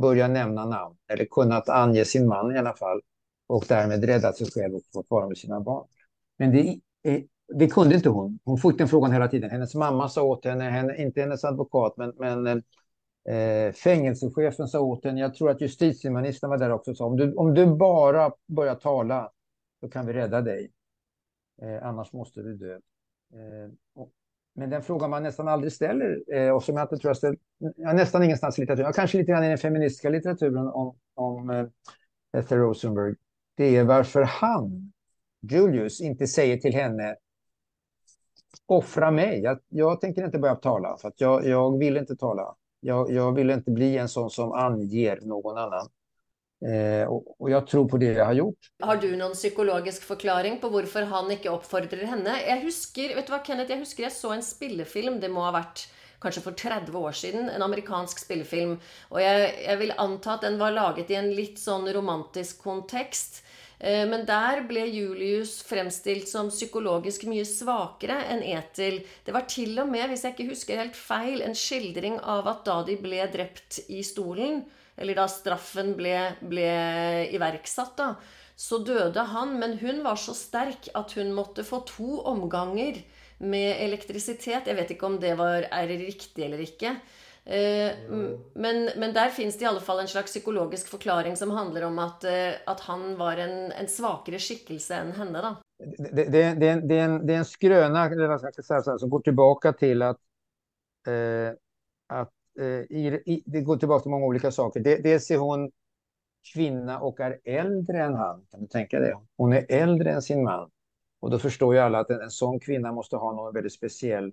börja 0.00 0.28
nämna 0.28 0.66
namn, 0.66 0.96
eller 1.08 1.24
kunnat 1.24 1.68
ange 1.68 2.04
sin 2.04 2.28
man 2.28 2.56
i 2.56 2.58
alla 2.58 2.74
fall, 2.74 3.00
och 3.46 3.64
därmed 3.68 4.04
räddat 4.04 4.36
sig 4.36 4.46
själv 4.50 4.74
och 4.74 4.82
fått 4.92 5.10
vara 5.10 5.28
med 5.28 5.38
sina 5.38 5.60
barn. 5.60 5.88
Men 6.36 6.52
det, 6.52 6.80
det 7.54 7.66
kunde 7.66 7.94
inte 7.94 8.08
hon. 8.08 8.38
Hon 8.44 8.58
fick 8.58 8.78
den 8.78 8.88
frågan 8.88 9.12
hela 9.12 9.28
tiden. 9.28 9.50
Hennes 9.50 9.74
mamma 9.74 10.08
sa 10.08 10.22
åt 10.22 10.44
henne, 10.44 10.64
henne 10.64 10.96
inte 10.96 11.20
hennes 11.20 11.44
advokat, 11.44 11.94
men, 11.96 12.12
men 12.16 12.62
eh, 13.28 13.72
fängelsechefen 13.72 14.68
sa 14.68 14.80
åt 14.80 15.04
henne, 15.04 15.20
jag 15.20 15.34
tror 15.34 15.50
att 15.50 15.60
justitieministern 15.60 16.50
var 16.50 16.58
där 16.58 16.70
också, 16.70 16.94
sa 16.94 17.04
om 17.04 17.16
du, 17.16 17.34
om 17.34 17.54
du 17.54 17.66
bara 17.66 18.32
börjar 18.46 18.74
tala, 18.74 19.30
så 19.80 19.88
kan 19.88 20.06
vi 20.06 20.12
rädda 20.12 20.40
dig. 20.40 20.70
Eh, 21.62 21.86
annars 21.86 22.12
måste 22.12 22.42
du 22.42 22.56
dö. 22.56 22.74
Eh, 22.74 23.70
och, 23.94 24.10
men 24.54 24.70
den 24.70 24.82
fråga 24.82 25.08
man 25.08 25.22
nästan 25.22 25.48
aldrig 25.48 25.72
ställer, 25.72 26.34
eh, 26.34 26.50
och 26.50 26.62
som 26.64 26.76
jag 26.76 26.84
inte 26.84 26.96
tror 26.96 27.08
jag 27.08 27.16
ställt, 27.16 27.40
ja, 27.76 27.92
nästan 27.92 28.22
ingenstans 28.22 28.58
i 28.58 28.60
litteraturen, 28.60 28.86
ja 28.86 28.92
kanske 28.92 29.18
lite 29.18 29.32
grann 29.32 29.44
i 29.44 29.48
den 29.48 29.58
feministiska 29.58 30.10
litteraturen 30.10 30.68
om, 30.68 30.96
om 31.14 31.50
eh, 31.50 31.66
Ethel 32.32 32.58
Rosenberg, 32.58 33.14
det 33.56 33.76
är 33.76 33.84
varför 33.84 34.22
han, 34.22 34.92
Julius, 35.40 36.00
inte 36.00 36.26
säger 36.26 36.56
till 36.56 36.74
henne 36.74 37.16
offra 38.66 39.10
mig. 39.10 39.40
Jag, 39.40 39.58
jag 39.68 40.00
tänker 40.00 40.24
inte 40.24 40.38
börja 40.38 40.54
tala, 40.54 40.96
för 40.96 41.08
att 41.08 41.20
jag, 41.20 41.46
jag 41.46 41.78
vill 41.78 41.96
inte 41.96 42.16
tala. 42.16 42.54
Jag, 42.80 43.10
jag 43.12 43.34
vill 43.34 43.50
inte 43.50 43.70
bli 43.70 43.98
en 43.98 44.08
sån 44.08 44.30
som 44.30 44.52
anger 44.52 45.20
någon 45.22 45.58
annan. 45.58 45.88
Eh, 46.66 47.08
och, 47.08 47.40
och, 47.40 47.50
jag 47.50 47.66
tror 47.66 47.88
på 47.88 47.96
det 47.96 48.12
jag 48.12 48.24
har 48.24 48.32
gjort. 48.32 48.58
Har 48.80 48.96
du 48.96 49.16
någon 49.16 49.32
psykologisk 49.32 50.02
förklaring 50.02 50.60
på 50.60 50.68
varför 50.68 51.02
han 51.02 51.30
inte 51.30 51.48
uppfordrar 51.48 52.04
henne? 52.04 52.42
Jag 52.46 52.60
husker, 52.60 53.14
vet 53.14 53.26
du 53.26 53.32
vad 53.32 53.46
Kenneth, 53.46 53.70
jag 53.70 53.78
husker 53.78 54.02
jag 54.02 54.12
såg 54.12 54.34
en 54.34 54.42
spillefilm, 54.42 55.20
det 55.20 55.28
må 55.28 55.40
ha 55.40 55.50
varit 55.50 55.88
kanske 56.20 56.40
för 56.40 56.52
30 56.52 56.96
år 56.96 57.12
sedan, 57.12 57.48
en 57.48 57.62
amerikansk 57.62 58.18
spillefilm. 58.18 58.80
Och 59.08 59.22
jag, 59.22 59.64
jag 59.64 59.76
vill 59.76 59.92
anta 59.96 60.32
att 60.32 60.40
den 60.40 60.58
var 60.58 60.70
laget 60.70 61.10
i 61.10 61.14
en 61.14 61.34
lite 61.34 61.60
sån 61.60 61.92
romantisk 61.92 62.62
kontext. 62.62 63.44
Eh, 63.80 64.08
men 64.08 64.26
där 64.26 64.60
blev 64.60 64.86
Julius 64.86 65.62
framställd 65.62 66.28
som 66.28 66.50
psykologiskt 66.50 67.24
mycket 67.24 67.54
svagare 67.54 68.22
än 68.22 68.42
Etil. 68.42 69.06
Det 69.24 69.32
var 69.32 69.40
till 69.40 69.78
och 69.78 69.88
med, 69.88 70.04
om 70.04 70.10
jag 70.10 70.30
inte 70.30 70.42
husker 70.42 70.76
helt 70.76 70.96
fel, 70.96 71.42
en 71.42 71.54
skildring 71.54 72.20
av 72.20 72.48
att 72.48 72.64
då 72.64 72.84
de 72.86 72.96
blev 72.96 73.32
dräpt 73.32 73.78
i 73.88 74.04
stolen 74.04 74.64
eller 74.96 75.14
da 75.14 75.28
straffen 75.28 75.94
ble, 75.96 76.32
ble 76.40 77.28
iverksatt, 77.32 77.96
da, 77.96 78.14
så 78.56 78.78
døde 78.78 79.20
han. 79.20 79.58
Men 79.58 79.78
hon 79.78 80.02
var 80.04 80.16
så 80.16 80.34
stark 80.34 80.88
att 80.94 81.12
hon 81.12 81.32
måtte 81.32 81.64
få 81.64 81.80
två 81.80 82.20
omgångar 82.20 82.94
med 83.38 83.76
elektrisitet. 83.80 84.66
Jag 84.66 84.74
vet 84.74 84.90
inte 84.90 85.06
om 85.06 85.20
det 85.20 85.34
var, 85.34 85.66
är 85.70 85.88
riktigt 85.88 86.44
eller 86.44 86.60
inte. 86.60 86.96
Eh, 87.44 87.96
men, 88.54 88.90
men, 88.96 89.14
der 89.14 89.30
fins 89.34 89.56
det 89.58 89.64
i 89.64 89.68
alle 89.68 89.80
fall 89.80 90.00
en 90.02 90.08
slags 90.08 90.32
psykologisk 90.32 90.88
forklaring 90.88 91.36
som 91.36 91.50
handler 91.50 91.86
om 91.88 91.98
at, 91.98 92.24
eh, 92.24 92.60
at 92.66 92.80
han 92.80 93.16
var 93.18 93.40
en, 93.40 93.72
en, 93.72 93.88
svakere 93.88 94.38
skikkelse 94.38 95.00
enn 95.00 95.14
henne. 95.16 95.42
da. 95.42 95.54
Det, 95.78 96.12
det, 96.12 96.24
det, 96.60 96.74
det, 96.88 96.98
är 96.98 97.04
en, 97.04 97.26
det 97.26 97.34
är 97.34 97.38
en 97.38 97.44
skröna 97.44 98.08
som 98.98 99.10
går 99.10 99.20
tillbaka 99.20 99.72
till 99.72 100.02
att, 100.02 100.20
eh, 101.08 101.56
att 102.12 102.30
Eh, 102.60 102.66
i, 102.66 103.22
i, 103.26 103.42
det 103.46 103.60
går 103.60 103.76
tillbaka 103.76 104.02
till 104.02 104.10
många 104.10 104.26
olika 104.26 104.50
saker. 104.50 104.80
dels 104.80 105.30
är 105.30 105.36
hon 105.36 105.70
kvinna 106.54 107.00
och 107.00 107.20
är 107.20 107.40
äldre 107.44 108.04
än 108.04 108.14
han. 108.14 108.46
Kan 108.50 108.60
du 108.60 108.66
tänka 108.66 109.00
dig? 109.00 109.14
Hon 109.36 109.52
är 109.52 109.66
äldre 109.68 110.12
än 110.12 110.22
sin 110.22 110.44
man. 110.44 110.70
Och 111.20 111.30
då 111.30 111.38
förstår 111.38 111.74
ju 111.74 111.80
alla 111.80 111.98
att 111.98 112.10
en, 112.10 112.20
en 112.20 112.30
sån 112.30 112.60
kvinna 112.60 112.92
måste 112.92 113.16
ha 113.16 113.32
någon 113.32 113.54
väldigt 113.54 113.72
speciell 113.72 114.26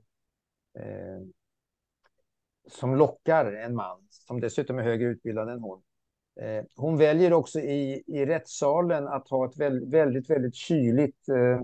eh, 0.79 1.21
som 2.67 2.95
lockar 2.95 3.53
en 3.53 3.75
man, 3.75 3.97
som 4.09 4.39
dessutom 4.39 4.79
är 4.79 4.83
högre 4.83 5.07
utbildad 5.07 5.49
än 5.49 5.59
hon. 5.59 5.81
Eh, 6.41 6.63
hon 6.75 6.97
väljer 6.97 7.33
också 7.33 7.59
i, 7.59 8.03
i 8.07 8.25
rättssalen 8.25 9.07
att 9.07 9.29
ha 9.29 9.45
ett 9.45 9.57
väldigt, 9.57 9.93
väldigt, 9.93 10.29
väldigt 10.29 10.55
kyligt 10.55 11.29
eh, 11.29 11.61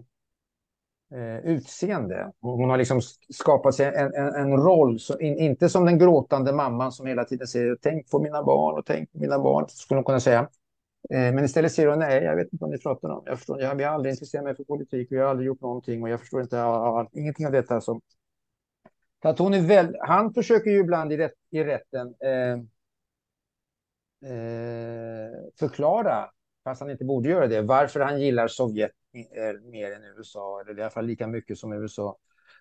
eh 1.20 1.38
utseende. 1.38 2.32
Hon 2.42 2.70
har 2.70 2.78
liksom 2.78 3.02
skapat 3.30 3.76
sig 3.76 3.86
en, 3.86 4.14
en, 4.14 4.36
en 4.36 4.58
roll, 4.58 5.00
så 5.00 5.20
in, 5.20 5.38
inte 5.38 5.70
som 5.70 5.86
den 5.86 6.00
gråtande 6.00 6.54
mamman 6.54 6.92
som 6.92 7.08
hela 7.08 7.24
tiden 7.24 7.48
säger 7.48 7.78
tänk 7.82 8.10
på 8.10 8.20
mina 8.20 8.44
barn 8.44 8.78
och 8.78 8.86
tänk 8.86 9.12
på 9.12 9.20
mina 9.20 9.40
barn, 9.40 9.66
skulle 9.70 9.98
hon 9.98 10.06
kunna 10.06 10.20
säga. 10.20 10.50
Eh, 11.10 11.34
men 11.34 11.44
istället 11.44 11.72
säger 11.72 11.90
hon 11.90 12.00
nej, 12.00 12.24
jag 12.24 12.36
vet 12.36 12.54
inte 12.54 12.58
vad 12.64 12.72
ni 12.72 12.78
pratar 12.78 13.10
om. 13.10 13.24
Jag, 13.26 13.38
förstår, 13.38 13.62
jag, 13.62 13.76
har 13.76 13.84
aldrig 13.84 14.14
intresserat 14.14 14.44
mig 14.44 14.56
för 14.56 14.64
politik 14.64 15.12
och 15.12 15.18
jag 15.18 15.24
har 15.24 15.30
aldrig 15.30 15.48
gjort 15.48 15.62
någonting 15.62 16.04
och 16.04 16.10
jag 16.10 16.20
förstår 16.20 16.42
inte 16.42 16.62
all, 16.62 17.08
ingenting 17.12 17.46
av 17.46 17.52
detta. 17.52 17.82
Som... 17.82 18.02
Att 19.24 19.40
hon 19.40 19.54
är 19.54 19.62
väl, 19.62 19.98
han 20.00 20.34
försöker 20.34 20.72
ju 20.72 20.80
ibland 20.80 21.14
i, 21.14 21.18
rätt, 21.18 21.34
i 21.50 21.64
rätten 21.64 22.16
eh, 22.20 22.54
eh, 24.32 25.32
förklara, 25.60 26.30
fast 26.64 26.82
han 26.82 26.92
inte 26.92 27.06
borde 27.06 27.30
göra 27.30 27.48
det, 27.48 27.62
varför 27.62 28.00
han 28.00 28.22
gillar 28.22 28.48
Sovjet 28.48 28.92
eh, 29.14 29.62
mer 29.72 29.92
än 29.92 30.04
USA, 30.04 30.62
eller 30.62 30.80
i 30.80 30.82
alla 30.82 30.92
fall 30.92 31.06
lika 31.06 31.28
mycket 31.28 31.58
som 31.58 31.74
USA. 31.74 32.18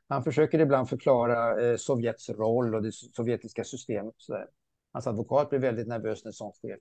Han 0.09 0.25
försöker 0.25 0.59
ibland 0.59 0.89
förklara 0.89 1.65
eh, 1.65 1.77
Sovjets 1.77 2.31
roll 2.31 2.75
och 2.75 2.83
det 2.83 2.93
sovjetiska 2.93 3.65
systemet. 3.65 4.15
Så 4.17 4.33
där. 4.33 4.47
Hans 4.93 5.07
advokat 5.07 5.51
blir 5.51 5.59
väldigt 5.59 5.89
nervös 5.89 6.25
när 6.25 6.33
sånt 6.33 6.57
sker. 6.57 6.79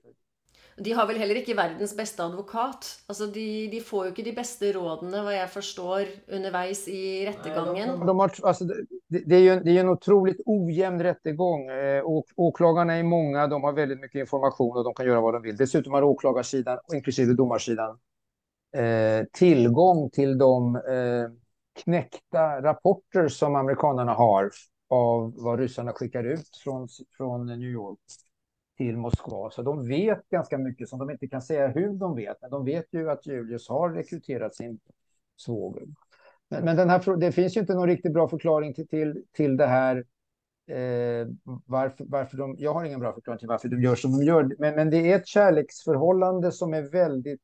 De 0.76 0.92
har 0.92 1.06
väl 1.06 1.16
heller 1.16 1.34
inte 1.34 1.54
världens 1.54 1.96
bästa 1.96 2.24
advokat? 2.24 3.02
Alltså 3.06 3.26
de, 3.26 3.68
de 3.68 3.80
får 3.80 4.04
ju 4.04 4.08
inte 4.08 4.22
de 4.22 4.32
bästa 4.32 4.64
råden, 4.64 5.24
vad 5.24 5.36
jag 5.36 5.50
förstår, 5.50 6.06
underveis 6.28 6.88
i 6.88 7.26
rättegången. 7.26 7.88
De, 7.88 8.06
de 8.06 8.18
har, 8.18 8.32
alltså, 8.42 8.64
det, 8.64 8.84
det, 9.26 9.36
är 9.36 9.40
ju, 9.40 9.60
det 9.60 9.70
är 9.70 9.80
en 9.80 9.88
otroligt 9.88 10.40
ojämn 10.46 11.02
rättegång. 11.02 11.68
Eh, 11.68 12.02
åklagarna 12.36 12.94
är 12.94 13.02
många, 13.02 13.46
de 13.46 13.62
har 13.62 13.72
väldigt 13.72 14.00
mycket 14.00 14.20
information 14.20 14.76
och 14.76 14.84
de 14.84 14.94
kan 14.94 15.06
göra 15.06 15.20
vad 15.20 15.34
de 15.34 15.42
vill. 15.42 15.56
Dessutom 15.56 15.92
har 15.92 16.02
åklagarsidan, 16.02 16.78
inklusive 16.94 17.34
domarsidan, 17.34 17.98
eh, 18.76 19.26
tillgång 19.32 20.10
till 20.10 20.38
de 20.38 20.76
eh, 20.76 21.30
knäckta 21.82 22.62
rapporter 22.62 23.28
som 23.28 23.54
amerikanerna 23.56 24.14
har 24.14 24.50
av 24.88 25.34
vad 25.36 25.58
ryssarna 25.58 25.92
skickar 25.92 26.24
ut 26.24 26.56
från, 26.64 26.88
från 27.16 27.46
New 27.46 27.70
York 27.70 27.98
till 28.82 28.96
Moskva. 28.96 29.50
Så 29.50 29.62
de 29.62 29.88
vet 29.88 30.28
ganska 30.28 30.58
mycket 30.58 30.88
som 30.88 30.98
de 30.98 31.10
inte 31.10 31.28
kan 31.28 31.42
säga 31.42 31.68
hur 31.68 31.92
de 31.92 32.16
vet. 32.16 32.36
Men 32.40 32.50
de 32.50 32.64
vet 32.64 32.86
ju 32.90 33.10
att 33.10 33.26
Julius 33.26 33.68
har 33.68 33.90
rekryterat 33.90 34.54
sin 34.54 34.80
svåger. 35.36 35.82
Men, 36.48 36.64
men 36.64 36.76
den 36.76 36.90
här, 36.90 37.16
det 37.16 37.32
finns 37.32 37.56
ju 37.56 37.60
inte 37.60 37.74
någon 37.74 37.88
riktigt 37.88 38.12
bra 38.12 38.28
förklaring 38.28 38.74
till, 38.74 38.88
till, 38.88 39.24
till 39.32 39.56
det 39.56 39.66
här. 39.66 39.96
Eh, 40.70 41.26
varför, 41.66 42.04
varför 42.08 42.36
de, 42.36 42.56
jag 42.58 42.74
har 42.74 42.84
ingen 42.84 43.00
bra 43.00 43.12
förklaring 43.12 43.38
till 43.38 43.48
varför 43.48 43.68
de 43.68 43.82
gör 43.82 43.94
som 43.94 44.18
de 44.18 44.24
gör. 44.24 44.50
Men, 44.58 44.74
men 44.74 44.90
det 44.90 45.12
är 45.12 45.16
ett 45.16 45.26
kärleksförhållande 45.26 46.52
som 46.52 46.74
är 46.74 46.82
väldigt 46.82 47.42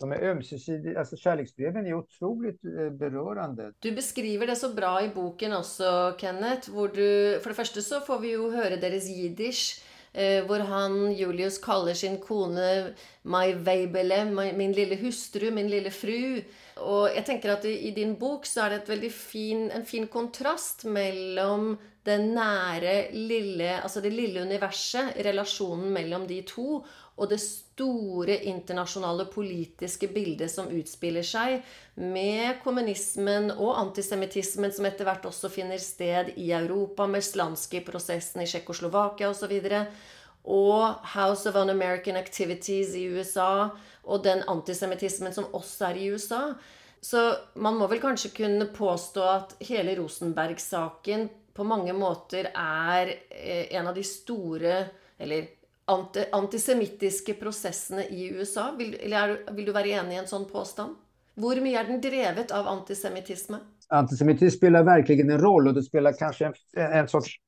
de 0.00 0.12
är 0.12 0.22
ömsesidiga, 0.22 0.98
alltså 0.98 1.16
kärleksbreven 1.16 1.86
är 1.86 1.94
otroligt 1.94 2.64
eh, 2.64 2.90
berörande. 2.90 3.72
Du 3.78 3.92
beskriver 3.92 4.46
det 4.46 4.56
så 4.56 4.74
bra 4.74 5.02
i 5.04 5.08
boken 5.08 5.52
också, 5.52 6.16
Kenneth. 6.18 6.70
Hvor 6.70 6.88
du, 6.88 7.40
för 7.42 7.48
det 7.48 7.54
första 7.54 7.80
så 7.80 8.00
får 8.00 8.18
vi 8.18 8.28
ju 8.28 8.50
höra 8.50 8.76
deras 8.76 9.04
jiddisch 9.04 9.82
Eh, 10.18 10.40
hvor 10.48 10.64
han, 10.66 11.12
Julius, 11.14 11.60
kaller 11.62 11.94
sin 11.94 12.16
kone 12.18 12.94
My 13.30 13.52
Weibele, 13.54 14.24
min 14.56 14.72
lille 14.74 14.96
hustru, 14.98 15.52
min 15.54 15.68
lille 15.70 15.92
fru. 15.94 16.40
Og 16.82 17.12
jeg 17.14 17.22
tenker 17.28 17.52
at 17.54 17.66
i 17.70 17.92
din 17.94 18.16
bok 18.18 18.46
så 18.46 18.64
er 18.64 18.72
det 18.72 18.80
et 18.80 18.90
veldig 18.96 19.12
fin, 19.14 19.68
en 19.70 19.86
fin 19.86 20.08
kontrast 20.10 20.88
mellom 20.90 21.76
det 22.08 22.18
nære, 22.24 22.96
lille, 23.14 23.76
altså 23.82 24.02
det 24.02 24.14
lille 24.14 24.42
universet, 24.42 25.14
relasjonen 25.26 25.92
mellom 25.94 26.26
de 26.26 26.40
to, 26.48 26.80
og 27.18 27.30
det 27.32 27.40
store 27.42 28.36
internasjonale 28.46 29.26
politiske 29.32 30.08
bildet 30.14 30.52
som 30.52 30.70
utspiller 30.70 31.26
seg, 31.26 31.64
med 31.98 32.60
kommunismen 32.62 33.50
og 33.56 33.74
antisemittismen 33.80 34.72
som 34.74 34.86
etter 34.86 35.08
hvert 35.08 35.26
også 35.26 35.50
finner 35.50 35.82
sted 35.82 36.32
i 36.38 36.52
Europa, 36.54 37.08
med 37.10 37.26
Slansky-prosessen 37.26 38.44
i 38.44 38.48
Tsjekkoslovakia 38.48 39.32
osv., 39.34 39.58
og, 39.58 40.06
Och 40.48 40.94
House 41.04 41.48
of 41.48 41.56
Un-American 41.56 42.16
Activities 42.16 42.94
i 42.94 43.04
USA, 43.04 43.68
og 44.04 44.22
den 44.24 44.42
antisemittismen 44.48 45.34
som 45.34 45.50
også 45.52 45.90
er 45.90 45.98
i 46.00 46.06
USA. 46.08 46.54
Så 47.00 47.20
man 47.54 47.76
må 47.76 47.86
vel 47.90 48.00
kanskje 48.00 48.30
kunne 48.32 48.70
påstå 48.72 49.26
at 49.28 49.52
hele 49.68 49.98
Rosenberg-saken 49.98 51.28
på 51.52 51.66
mange 51.66 51.92
måter 51.92 52.48
er 52.54 53.12
eh, 53.28 53.66
en 53.76 53.90
av 53.90 53.94
de 53.94 54.06
store 54.06 54.86
Eller 55.18 55.57
anti, 55.88 56.24
antisemittiske 56.32 57.34
prosessene 57.40 58.04
i 58.04 58.28
USA? 58.34 58.70
Vil, 58.78 58.94
eller 59.00 59.18
er, 59.18 59.52
vil 59.56 59.68
du 59.68 59.74
være 59.74 59.96
enig 60.00 60.16
i 60.16 60.22
en 60.22 60.30
sånn 60.30 60.46
påstand? 60.50 60.96
Hvor 61.38 61.60
mye 61.62 61.78
är 61.78 61.86
den 61.86 62.00
drevet 62.02 62.50
av 62.54 62.66
antisemitism? 62.66 63.60
Antisemitism 63.88 64.56
spelar 64.56 64.82
verkligen 64.84 65.30
en 65.30 65.40
roll 65.40 65.68
och 65.68 65.74
det 65.74 65.82
spelar 65.82 66.12
kanske 66.18 66.46
en, 66.46 66.54
en 66.76 67.08
sorts 67.08 67.38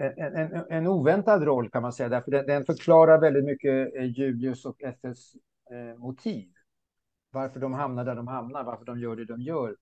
en, 0.00 0.36
en, 0.36 0.64
en 0.70 0.86
oväntad 0.86 1.42
roll 1.42 1.70
kan 1.70 1.82
man 1.82 1.92
säga, 1.92 2.08
därför 2.08 2.30
den, 2.30 2.46
den 2.46 2.64
förklarar 2.64 3.20
väldigt 3.20 3.44
mycket 3.44 3.96
eh, 3.96 4.04
Julius 4.04 4.64
och 4.64 4.82
Esters 4.82 5.34
eh, 5.70 5.98
motiv. 5.98 6.48
Varför 7.30 7.60
de 7.60 7.72
hamnar 7.72 8.04
där 8.04 8.14
de 8.14 8.28
hamnar, 8.28 8.64
varför 8.64 8.84
de 8.84 8.98
gör 8.98 9.16
det 9.16 9.24
de 9.24 9.40
gör. 9.40 9.76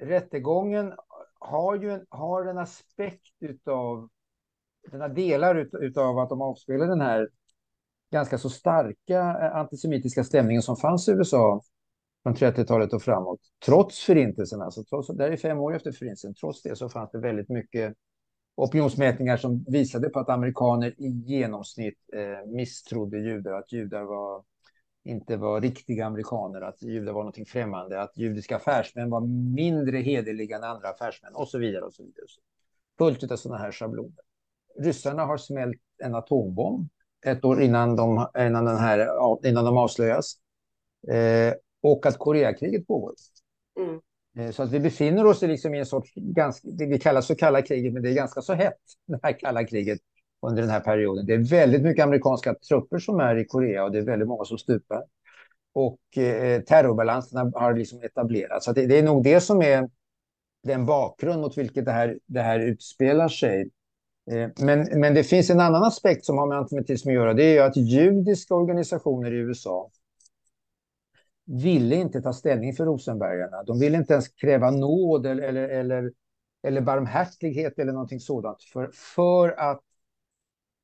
Rättegången 0.00 0.92
har 1.38 1.76
ju 1.76 1.90
en, 1.90 2.06
har 2.08 2.44
en 2.44 2.58
aspekt 2.58 3.32
utav 3.40 4.08
denna 4.90 5.08
delar 5.08 5.54
ut, 5.54 5.74
utav 5.80 6.18
att 6.18 6.28
de 6.28 6.42
avspelar 6.42 6.86
den 6.86 7.00
här 7.00 7.28
ganska 8.12 8.38
så 8.38 8.50
starka 8.50 9.18
eh, 9.18 9.56
antisemitiska 9.56 10.24
stämningen 10.24 10.62
som 10.62 10.76
fanns 10.76 11.08
i 11.08 11.12
USA 11.12 11.62
från 12.22 12.34
30-talet 12.34 12.92
och 12.92 13.02
framåt. 13.02 13.40
Trots 13.64 14.04
förintelsen, 14.04 14.62
alltså 14.62 14.84
trots, 14.84 15.08
där 15.08 15.30
är 15.30 15.36
fem 15.36 15.58
år 15.58 15.76
efter 15.76 15.92
förintelsen, 15.92 16.34
trots 16.34 16.62
det 16.62 16.76
så 16.76 16.88
fanns 16.88 17.10
det 17.10 17.18
väldigt 17.18 17.48
mycket 17.48 17.94
opinionsmätningar 18.54 19.36
som 19.36 19.64
visade 19.68 20.08
på 20.08 20.18
att 20.18 20.28
amerikaner 20.28 20.94
i 20.98 21.08
genomsnitt 21.08 21.98
eh, 22.12 22.50
misstrodde 22.50 23.18
judar, 23.18 23.52
att 23.52 23.72
judar 23.72 24.02
var, 24.02 24.44
inte 25.04 25.36
var 25.36 25.60
riktiga 25.60 26.06
amerikaner, 26.06 26.60
att 26.60 26.82
judar 26.82 27.12
var 27.12 27.20
någonting 27.20 27.46
främmande, 27.46 28.02
att 28.02 28.16
judiska 28.16 28.56
affärsmän 28.56 29.10
var 29.10 29.20
mindre 29.54 29.98
hederliga 29.98 30.56
än 30.56 30.64
andra 30.64 30.88
affärsmän 30.88 31.34
och 31.34 31.48
så 31.48 31.58
vidare. 31.58 31.84
Och 31.84 31.94
så 31.94 32.02
vidare. 32.02 32.26
Fullt 32.98 33.32
av 33.32 33.36
sådana 33.36 33.62
här 33.62 33.72
schabloner 33.72 34.24
ryssarna 34.78 35.24
har 35.24 35.36
smält 35.36 35.80
en 36.04 36.14
atombomb 36.14 36.88
ett 37.26 37.44
år 37.44 37.62
innan 37.62 37.96
de, 37.96 38.26
innan 38.38 38.64
den 38.64 38.76
här, 38.76 39.08
innan 39.46 39.64
de 39.64 39.76
avslöjas. 39.76 40.34
Eh, 41.08 41.54
och 41.82 42.06
att 42.06 42.18
Koreakriget 42.18 42.86
pågår. 42.86 43.14
Mm. 43.80 44.00
Eh, 44.38 44.52
så 44.52 44.62
att 44.62 44.70
vi 44.70 44.80
befinner 44.80 45.26
oss 45.26 45.42
liksom 45.42 45.74
i 45.74 45.78
en 45.78 45.86
sorts, 45.86 46.12
ganska, 46.14 46.68
det 46.68 46.86
vi 46.86 46.98
kallar 46.98 47.20
så 47.20 47.34
kalla 47.34 47.62
kriget, 47.62 47.92
men 47.92 48.02
det 48.02 48.10
är 48.10 48.14
ganska 48.14 48.40
så 48.42 48.52
hett, 48.52 48.78
det 49.06 49.20
här 49.22 49.38
kalla 49.38 49.64
kriget 49.64 49.98
under 50.46 50.62
den 50.62 50.70
här 50.70 50.80
perioden. 50.80 51.26
Det 51.26 51.34
är 51.34 51.50
väldigt 51.50 51.82
mycket 51.82 52.04
amerikanska 52.04 52.54
trupper 52.54 52.98
som 52.98 53.20
är 53.20 53.36
i 53.36 53.44
Korea 53.44 53.84
och 53.84 53.92
det 53.92 53.98
är 53.98 54.02
väldigt 54.02 54.28
många 54.28 54.44
som 54.44 54.58
stupar. 54.58 55.04
Och 55.74 56.18
eh, 56.18 56.60
terrorbalanserna 56.60 57.52
har 57.54 57.74
liksom 57.74 58.02
etablerats. 58.02 58.64
Så 58.64 58.72
det, 58.72 58.86
det, 58.86 58.98
är 58.98 59.02
nog 59.02 59.24
det 59.24 59.40
som 59.40 59.62
är 59.62 59.88
den 60.62 60.86
bakgrund 60.86 61.40
mot 61.40 61.58
vilket 61.58 61.84
det 61.84 61.92
här, 61.92 62.18
det 62.26 62.40
här 62.40 62.60
utspelar 62.60 63.28
sig. 63.28 63.70
Eh, 64.30 64.50
men, 64.56 65.00
men 65.00 65.14
det 65.14 65.24
finns 65.24 65.50
en 65.50 65.60
annan 65.60 65.84
aspekt 65.84 66.24
som 66.24 66.38
har 66.38 66.46
med 66.46 66.58
antisemitism 66.58 67.08
att 67.08 67.14
göra. 67.14 67.34
Det 67.34 67.44
är 67.44 67.52
ju 67.52 67.58
att 67.58 67.76
judiska 67.76 68.54
organisationer 68.54 69.32
i 69.32 69.36
USA 69.36 69.90
ville 71.44 71.96
inte 71.96 72.22
ta 72.22 72.32
ställning 72.32 72.74
för 72.74 72.84
Rosenbergarna. 72.84 73.62
De 73.62 73.78
ville 73.78 73.96
inte 73.96 74.12
ens 74.12 74.28
kräva 74.28 74.70
nåd 74.70 75.26
eller, 75.26 75.42
eller, 75.42 75.68
eller, 75.68 76.12
eller 76.62 76.80
barmhärtighet 76.80 77.78
eller 77.78 77.92
någonting 77.92 78.20
sådant. 78.20 78.62
För, 78.62 78.90
för 79.14 79.48
att 79.48 79.80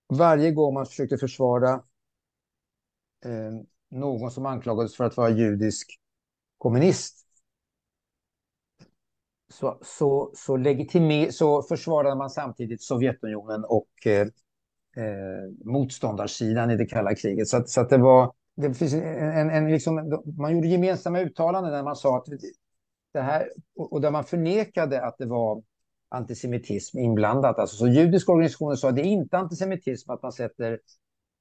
varje 0.09 0.51
gång 0.51 0.75
man 0.75 0.87
försökte 0.87 1.19
försvara 1.19 1.73
eh, 3.25 3.53
någon 3.91 4.31
som 4.31 4.47
anklagades 4.47 4.97
för 4.97 5.05
att 5.05 5.17
vara 5.17 5.31
judisk 5.31 6.01
kommunist 6.59 7.28
så, 9.55 9.79
så, 9.83 10.31
så, 10.35 10.57
legitime, 10.57 11.33
så 11.33 11.63
försvarade 11.63 12.17
man 12.17 12.31
samtidigt 12.31 12.83
Sovjetunionen 12.83 13.65
och 13.65 14.07
eh, 14.07 14.27
eh, 14.97 15.51
motståndarsidan 15.65 16.71
i 16.71 16.77
det 16.77 16.87
kalla 16.87 17.15
kriget. 17.15 17.49
Så, 17.49 17.57
att, 17.57 17.69
så 17.69 17.81
att 17.81 17.91
det 17.91 17.99
var, 17.99 18.33
det 18.57 18.75
finns 18.75 18.95
en, 18.95 19.03
en, 19.03 19.51
en 19.51 19.71
liksom, 19.71 20.23
man 20.39 20.55
gjorde 20.55 20.69
gemensamma 20.69 21.21
uttalanden 21.21 21.73
när 21.73 21.83
man 21.83 21.97
sa 21.97 22.17
att 22.17 22.27
det 23.13 23.21
här, 23.21 23.49
och 23.75 24.01
där 24.01 24.11
man 24.11 24.25
förnekade 24.25 25.05
att 25.05 25.19
det 25.19 25.27
var 25.27 25.63
antisemitism 26.09 26.99
inblandat. 26.99 27.59
Alltså, 27.59 27.77
så 27.77 27.89
judiska 27.89 28.33
organisationer 28.33 28.77
sa 28.77 28.89
att 28.89 28.97
det 28.97 29.03
är 29.03 29.13
inte 29.13 29.39
antisemitism 29.39 30.11
att 30.11 30.23
man 30.23 30.33
sätter 30.33 30.81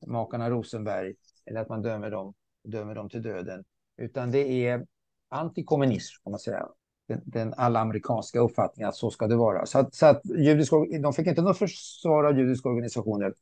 makarna 0.08 0.50
Rosenberg 0.50 1.16
eller 1.46 1.62
att 1.62 1.70
man 1.70 1.82
dömer 1.82 2.12
dem, 2.12 2.34
dömer 2.64 2.96
dem 2.96 3.10
till 3.10 3.22
döden, 3.22 3.64
utan 3.98 4.32
det 4.32 4.68
är 4.68 4.86
antikommunism, 5.30 6.24
kan 6.24 6.32
man 6.32 6.40
säga. 6.40 6.68
Den, 7.08 7.22
den 7.26 7.54
alla 7.58 7.80
amerikanska 7.80 8.40
uppfattningen 8.40 8.90
att 8.90 8.96
så 8.96 9.10
ska 9.10 9.28
det 9.28 9.36
vara. 9.36 9.66
Så 9.66 9.80
att, 9.80 9.96
så 9.96 10.06
att 10.06 10.22
judisk, 10.26 10.72
de 11.02 11.14
fick 11.14 11.28
inte 11.28 11.42
något 11.42 11.58
försvar 11.58 12.24
av 12.24 12.40
judiska 12.40 12.70
organisationer. 12.70 13.34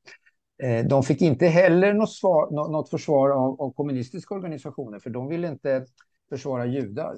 Eh, 0.64 0.86
de 0.86 1.04
fick 1.04 1.22
inte 1.22 1.48
heller 1.48 1.94
något, 1.94 2.12
svar, 2.12 2.52
något 2.72 2.90
försvar 2.90 3.30
av, 3.30 3.62
av, 3.62 3.74
kommunistiska 3.74 4.36
organisationer, 4.36 5.00
för 5.00 5.10
de 5.10 5.28
ville 5.28 5.48
inte 5.48 5.86
försvara 6.30 6.66
judar. 6.66 7.16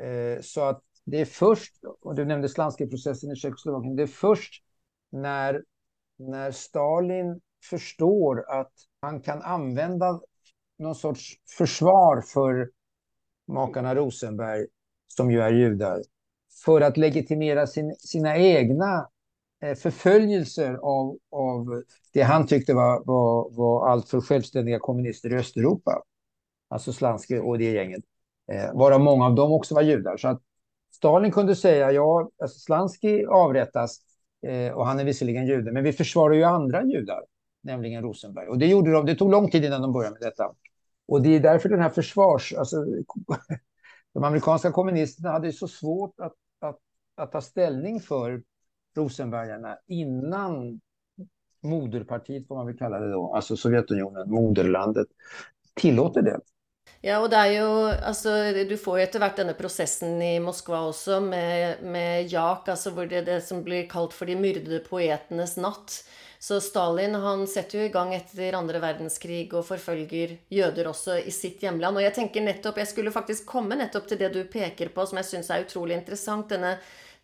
Eh, 0.00 0.40
så 0.40 0.60
att 0.60 0.82
det 1.04 1.20
är 1.20 1.24
först, 1.24 1.74
och 2.00 2.14
du 2.14 2.24
nämnde 2.24 2.48
Slansky-processen 2.48 3.32
i 3.32 3.36
Tjeckoslovakien, 3.36 3.96
det 3.96 4.02
är 4.02 4.06
först 4.06 4.64
när, 5.10 5.62
när 6.18 6.50
Stalin 6.50 7.40
förstår 7.70 8.50
att 8.50 8.72
han 9.00 9.20
kan 9.20 9.42
använda 9.42 10.20
någon 10.78 10.94
sorts 10.94 11.34
försvar 11.58 12.20
för 12.20 12.70
makarna 13.48 13.94
Rosenberg, 13.94 14.66
som 15.08 15.30
ju 15.30 15.40
är 15.40 15.52
judar, 15.52 16.02
för 16.64 16.80
att 16.80 16.96
legitimera 16.96 17.66
sin, 17.66 17.94
sina 17.98 18.36
egna 18.36 19.08
eh, 19.62 19.74
förföljelser 19.74 20.74
av, 20.74 21.18
av 21.30 21.82
det 22.12 22.22
han 22.22 22.46
tyckte 22.46 22.74
var, 22.74 23.02
var, 23.04 23.56
var 23.56 23.88
alltför 23.88 24.20
självständiga 24.20 24.78
kommunister 24.78 25.32
i 25.32 25.36
Östeuropa. 25.36 26.02
Alltså 26.68 26.92
Slansky 26.92 27.38
och 27.38 27.58
det 27.58 27.72
gänget. 27.72 28.04
Eh, 28.52 28.74
varav 28.74 29.00
många 29.00 29.26
av 29.26 29.34
dem 29.34 29.52
också 29.52 29.74
var 29.74 29.82
judar. 29.82 30.16
Så 30.16 30.28
att 30.28 30.42
Stalin 30.92 31.32
kunde 31.32 31.56
säga, 31.56 31.92
ja, 31.92 32.30
alltså 32.42 32.58
Slansky 32.58 33.24
avrättas 33.26 33.98
eh, 34.46 34.72
och 34.72 34.86
han 34.86 35.00
är 35.00 35.04
visserligen 35.04 35.46
jude, 35.46 35.72
men 35.72 35.84
vi 35.84 35.92
försvarar 35.92 36.34
ju 36.34 36.44
andra 36.44 36.84
judar, 36.84 37.20
nämligen 37.62 38.02
Rosenberg. 38.02 38.48
Och 38.48 38.58
det 38.58 38.66
gjorde 38.66 38.92
de, 38.92 39.06
det 39.06 39.14
tog 39.14 39.30
lång 39.30 39.50
tid 39.50 39.64
innan 39.64 39.82
de 39.82 39.92
började 39.92 40.12
med 40.20 40.22
detta. 40.30 40.52
Och 41.08 41.22
det 41.22 41.36
är 41.36 41.40
därför 41.40 41.68
den 41.68 41.80
här 41.80 41.90
försvars... 41.90 42.54
Alltså, 42.54 42.76
de 44.16 44.24
amerikanska 44.24 44.72
kommunisterna 44.72 45.30
hade 45.30 45.52
så 45.52 45.68
svårt 45.68 46.20
att, 46.20 46.32
att, 46.60 46.78
att 47.16 47.32
ta 47.32 47.40
ställning 47.40 48.00
för 48.00 48.42
Rosenbergarna 48.96 49.78
innan 49.86 50.80
moderpartiet, 51.62 52.48
får 52.48 52.56
man 52.56 52.66
väl 52.66 52.78
kalla 52.78 52.98
det 52.98 53.10
då, 53.10 53.34
alltså 53.34 53.56
Sovjetunionen, 53.56 54.30
moderlandet, 54.30 55.06
tillåter 55.74 56.22
det. 56.22 56.40
Ja, 57.00 57.20
och 57.20 57.30
det 57.30 57.36
är 57.36 57.46
ju, 57.46 57.90
alltså, 57.90 58.28
du 58.68 58.76
får 58.76 58.98
ju 58.98 59.04
efterhand 59.04 59.32
den 59.36 59.46
här 59.46 59.54
processen 59.54 60.22
i 60.22 60.40
Moskva 60.40 60.88
också 60.88 61.20
med, 61.20 61.82
med 61.82 62.26
Jak, 62.26 62.68
alltså 62.68 62.90
det, 62.90 63.20
det 63.20 63.40
som 63.40 63.62
blir 63.62 63.88
kallat 63.88 64.14
för 64.14 64.26
de 64.26 64.36
mördade 64.36 64.78
poeternas 64.78 65.56
natt. 65.56 66.04
Så 66.38 66.60
Stalin 66.60 67.14
han 67.14 67.46
setter 67.48 67.78
jo 67.80 67.86
i 67.86 67.92
gang 67.94 68.12
etter 68.14 68.56
andre 68.58 68.80
verdenskrig 68.82 69.48
og 69.56 69.64
forfølger 69.68 70.36
jøder 70.52 70.90
også 70.90 71.18
i 71.22 71.32
sitt 71.34 71.64
hjemland. 71.64 71.96
Og 71.96 72.04
jeg 72.04 72.14
tenker 72.18 72.44
nettopp, 72.44 72.82
jeg 72.82 72.92
skulle 72.92 73.14
faktisk 73.14 73.48
komme 73.48 73.78
nettopp 73.78 74.10
til 74.10 74.20
det 74.20 74.32
du 74.34 74.42
peker 74.50 74.92
på, 74.94 75.06
som 75.08 75.20
jeg 75.22 75.30
syns 75.30 75.50
er 75.50 75.66
utrolig 75.66 75.96
interessant. 75.98 76.48
denne 76.52 76.76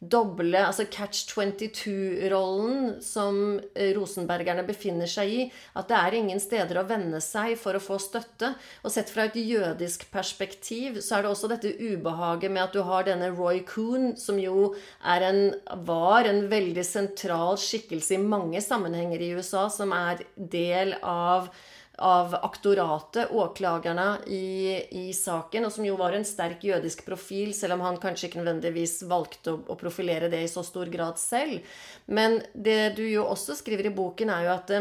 doble, 0.03 0.59
altså 0.67 0.89
catch 0.91 1.29
22-rollen 1.31 2.99
som 3.05 3.61
Rosenbergarna 3.97 4.33
rosenbergerne 4.33 4.65
befinner 4.67 5.11
seg 5.11 5.31
i. 5.31 5.43
At 5.79 5.89
det 5.91 5.99
er 5.99 6.17
ingen 6.17 6.41
steder 6.41 6.81
å 6.81 6.87
vende 6.89 7.21
seg 7.21 7.57
for 7.61 7.77
å 7.77 7.83
få 7.83 7.99
støtte. 8.03 8.55
Og 8.83 8.93
sett 8.93 9.11
fra 9.11 9.27
et 9.29 9.37
jødisk 9.37 10.09
perspektiv 10.13 11.01
så 11.01 11.19
er 11.19 11.23
det 11.23 11.33
også 11.33 11.51
dette 11.53 11.75
ubehaget 11.79 12.51
med 12.53 12.65
at 12.65 12.75
du 12.75 12.83
har 12.83 13.07
denne 13.07 13.33
Roy 13.35 13.63
Coon, 13.67 14.17
som 14.17 14.39
jo 14.41 14.75
en, 15.03 15.55
var 15.87 16.29
en 16.29 16.47
veldig 16.51 16.85
sentral 16.85 17.59
skikkelse 17.61 18.17
i 18.17 18.23
mange 18.23 18.61
sammenhenger 18.63 19.23
i 19.23 19.33
USA, 19.37 19.69
som 19.71 19.93
er 19.97 20.25
del 20.37 20.97
av 21.03 21.53
av 21.99 22.35
aktoratet, 22.35 23.31
åklagarna 23.31 24.19
i, 24.27 24.77
i, 24.91 25.13
saken, 25.13 25.65
och 25.65 25.73
som 25.73 25.85
ju 25.85 25.97
var 25.97 26.13
en 26.13 26.25
stark 26.25 26.65
jødisk 26.65 27.05
profil, 27.05 27.55
selv 27.55 27.73
om 27.73 27.81
han 27.81 28.01
kanskje 28.01 28.29
ikke 28.29 28.41
nødvendigvis 28.41 29.03
valgte 29.11 29.53
å, 29.53 29.61
å, 29.69 29.77
profilere 29.77 30.31
det 30.33 30.41
i 30.43 30.49
så 30.51 30.65
stor 30.65 30.89
grad 30.93 31.21
selv. 31.21 31.61
Men 32.07 32.41
det 32.55 32.95
du 32.97 33.05
jo 33.07 33.27
også 33.29 33.57
skriver 33.59 33.91
i 33.91 33.95
boken, 33.95 34.33
er 34.33 34.49
jo 34.49 34.55
at 34.55 34.73
det, 34.73 34.81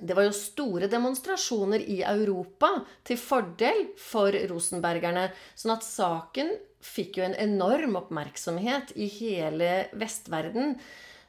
det 0.00 0.16
var 0.18 0.28
jo 0.28 0.36
store 0.36 0.90
demonstrasjoner 0.92 1.82
i 1.88 2.02
Europa 2.02 2.74
til 3.06 3.18
fordel 3.20 3.86
for 4.00 4.36
rosenbergerne. 4.50 5.30
Sånn 5.56 5.76
at 5.76 5.86
saken 5.86 6.52
fikk 6.84 7.18
jo 7.18 7.24
en 7.24 7.38
enorm 7.40 7.96
oppmerksomhet 8.02 8.92
i 9.00 9.08
hele 9.16 9.86
vestverden. 9.96 10.76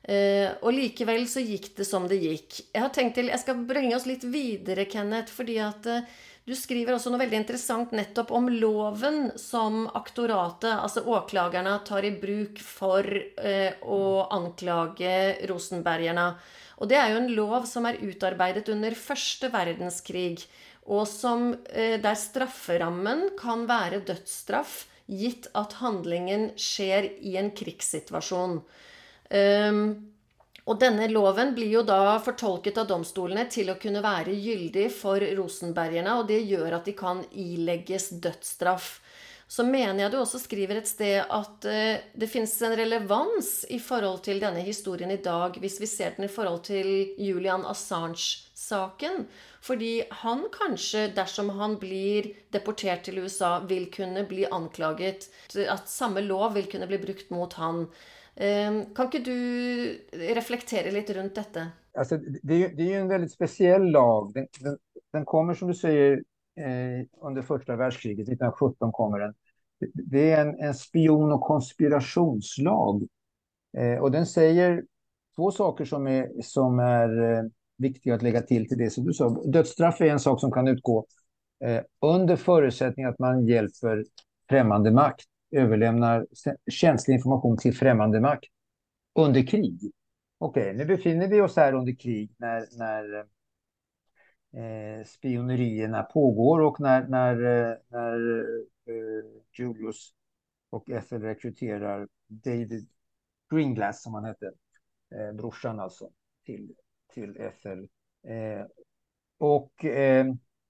Eh, 0.07 0.51
och 0.61 0.73
likevel 0.73 1.27
så 1.27 1.39
gick 1.39 1.77
det 1.77 1.85
som 1.85 2.07
det 2.07 2.15
gick. 2.15 2.69
Jag 2.73 2.81
har 2.81 2.89
tänkt 2.89 3.15
till, 3.15 3.27
jag 3.27 3.39
ska 3.39 3.53
bringe 3.53 3.95
oss 3.95 4.05
lite 4.05 4.27
vidare 4.27 4.85
Kenneth, 4.85 5.31
fordi 5.31 5.59
at 5.59 5.85
eh, 5.85 5.99
du 6.43 6.55
skriver 6.55 6.93
också 6.93 7.09
något 7.09 7.21
väldigt 7.21 7.39
intressant, 7.39 7.91
nettopp 7.91 8.31
om 8.31 8.49
loven 8.49 9.31
som 9.35 9.89
aktoratet, 9.93 10.73
alltså 10.73 11.01
åklagarna, 11.01 11.79
tar 11.79 12.05
i 12.05 12.11
bruk 12.11 12.59
för 12.59 13.23
eh, 13.45 13.67
att 13.67 14.31
anklaga 14.31 15.33
rosenbergarna. 15.33 16.35
Och 16.69 16.87
det 16.87 16.95
är 16.95 17.09
ju 17.09 17.17
en 17.17 17.33
lov 17.33 17.63
som 17.63 17.85
är 17.85 17.93
utarbetad 17.93 18.71
under 18.71 18.91
första 18.91 19.49
världskrig 19.49 20.41
och 20.83 21.07
som, 21.07 21.53
eh, 21.53 22.01
der 22.01 22.15
strafferammen 22.15 23.29
kan 23.41 23.65
vara 23.67 23.99
dödsstraff, 23.99 24.87
gitt 25.05 25.47
att 25.51 25.73
handlingen 25.73 26.51
sker 26.57 27.03
i 27.03 27.37
en 27.37 27.51
krigssituation. 27.51 28.61
Ehm, 29.29 29.81
um, 29.85 30.11
og 30.65 30.79
denne 30.81 31.05
loven 31.11 31.51
blir 31.53 31.69
jo 31.69 31.83
da 31.85 32.17
fortolket 32.25 32.79
av 32.81 32.87
domstolene 32.89 33.43
til 33.53 33.69
å 33.69 33.77
kunne 33.77 34.01
være 34.01 34.33
gyldig 34.33 34.87
for 34.89 35.21
rosenbergerne, 35.37 36.15
og 36.17 36.25
det 36.31 36.39
gjør 36.41 36.79
at 36.79 36.87
de 36.89 36.95
kan 36.97 37.21
ilegges 37.29 38.09
dødsstraff. 38.17 38.95
Så 39.45 39.61
mener 39.61 39.99
jeg 40.01 40.09
du 40.09 40.17
også 40.17 40.39
skriver 40.41 40.79
et 40.79 40.89
sted 40.89 41.19
at 41.21 41.67
uh, 41.69 41.75
eh, 41.75 42.05
det 42.17 42.29
finnes 42.31 42.53
en 42.65 42.73
relevans 42.79 43.49
i 43.69 43.77
forhold 43.77 44.23
til 44.25 44.41
denne 44.41 44.63
historien 44.65 45.13
i 45.13 45.21
dag, 45.21 45.59
hvis 45.61 45.77
vi 45.83 45.89
ser 45.89 46.15
den 46.15 46.25
i 46.25 46.31
forhold 46.33 46.63
til 46.65 46.89
Julian 47.21 47.61
Assange-saken. 47.69 49.27
Fordi 49.65 49.93
han 50.23 50.47
kanskje, 50.53 51.11
dersom 51.13 51.53
han 51.59 51.77
blir 51.81 52.31
deportert 52.53 53.05
til 53.05 53.21
USA, 53.21 53.59
vil 53.69 53.85
kunne 53.93 54.25
bli 54.29 54.49
anklaget 54.49 55.29
At 55.69 55.89
samme 55.89 56.25
lov 56.25 56.57
vil 56.57 56.67
kunne 56.69 56.89
bli 56.89 56.99
brukt 57.05 57.29
mot 57.33 57.53
han. 57.61 57.85
Ehm, 58.35 58.93
kan 58.95 59.05
inte 59.05 59.19
du 59.19 60.07
reflektera 60.11 60.91
lite 60.91 61.13
runt 61.13 61.35
detta? 61.35 61.67
Alltså, 61.97 62.17
det, 62.43 62.65
är, 62.65 62.75
det 62.75 62.83
är 62.83 62.87
ju 62.87 62.93
en 62.93 63.07
väldigt 63.07 63.31
speciell 63.31 63.91
lag. 63.91 64.33
Den, 64.33 64.47
den, 64.59 64.77
den 65.13 65.25
kommer 65.25 65.53
som 65.53 65.67
du 65.67 65.73
säger 65.73 66.23
eh, 66.59 67.27
under 67.27 67.41
första 67.41 67.75
världskriget, 67.75 68.23
1917 68.23 68.91
kommer 68.91 69.19
den. 69.19 69.33
Det 69.93 70.31
är 70.31 70.41
en, 70.41 70.59
en 70.59 70.73
spion 70.73 71.31
och 71.31 71.41
konspirationslag. 71.41 73.07
Eh, 73.77 73.97
och 73.97 74.11
den 74.11 74.25
säger 74.25 74.83
två 75.35 75.51
saker 75.51 75.85
som 75.85 76.07
är, 76.07 76.41
som 76.41 76.79
är 76.79 77.33
eh, 77.33 77.43
viktiga 77.77 78.15
att 78.15 78.21
lägga 78.21 78.41
till 78.41 78.69
till 78.69 78.77
det 78.77 78.89
som 78.89 79.05
du 79.05 79.13
sa. 79.13 79.29
Dödsstraff 79.29 80.01
är 80.01 80.05
en 80.05 80.19
sak 80.19 80.39
som 80.39 80.51
kan 80.51 80.67
utgå 80.67 81.05
eh, 81.65 81.81
under 82.01 82.35
förutsättning 82.35 83.05
att 83.05 83.19
man 83.19 83.45
hjälper 83.45 84.05
främmande 84.49 84.91
makt 84.91 85.25
överlämnar 85.55 86.27
känslig 86.71 87.15
information 87.15 87.57
till 87.57 87.73
främmande 87.73 88.21
makt 88.21 88.45
under 89.15 89.47
krig. 89.47 89.79
Okej, 90.37 90.63
okay, 90.63 90.73
nu 90.73 90.85
befinner 90.85 91.27
vi 91.27 91.41
oss 91.41 91.55
här 91.55 91.73
under 91.73 91.93
krig 91.93 92.35
när, 92.37 92.77
när 92.77 93.25
eh, 94.55 95.03
spionerierna 95.05 96.03
pågår 96.03 96.61
och 96.61 96.79
när, 96.79 97.07
när, 97.07 97.43
eh, 97.43 97.77
när 97.87 98.39
eh, 98.89 99.25
Julius 99.59 100.13
och 100.69 100.89
Ethel 100.89 101.21
rekryterar 101.21 102.07
David 102.27 102.89
Greenglass, 103.53 104.03
som 104.03 104.13
han 104.13 104.25
hette, 104.25 104.51
eh, 105.15 105.33
brorsan 105.33 105.79
alltså, 105.79 106.09
till, 106.45 106.75
till 107.13 107.37
Ethel. 107.37 107.87
Eh, 108.27 108.65
och 109.37 109.85
eh, 109.85 110.25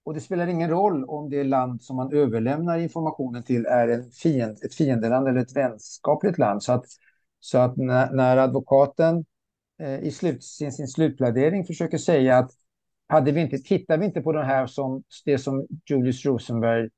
och 0.05 0.13
det 0.13 0.21
spelar 0.21 0.47
ingen 0.47 0.69
roll 0.69 1.05
om 1.05 1.29
det 1.29 1.43
land 1.43 1.81
som 1.81 1.95
man 1.95 2.13
överlämnar 2.13 2.77
informationen 2.77 3.43
till 3.43 3.65
är 3.65 3.87
en 3.87 4.11
fiend, 4.11 4.57
ett 4.63 4.73
fiendeland 4.73 5.27
eller 5.27 5.41
ett 5.41 5.55
vänskapligt 5.55 6.37
land. 6.37 6.63
Så 6.63 6.73
att, 6.73 6.85
så 7.39 7.57
att 7.57 7.77
när, 7.77 8.11
när 8.11 8.37
advokaten 8.37 9.25
eh, 9.79 9.99
i 9.99 10.11
slut, 10.11 10.43
sin, 10.43 10.71
sin 10.71 10.87
slutplädering 10.87 11.65
försöker 11.65 11.97
säga 11.97 12.37
att 12.37 12.51
hade 13.07 13.31
vi 13.31 13.41
inte, 13.41 13.57
tittar 13.57 13.97
vi 13.97 14.05
inte 14.05 14.21
på 14.21 14.31
det 14.31 14.43
här 14.43 14.67
som 14.67 15.03
det 15.25 15.37
som 15.37 15.67
Julius 15.89 16.25
Rosenberg 16.25 16.89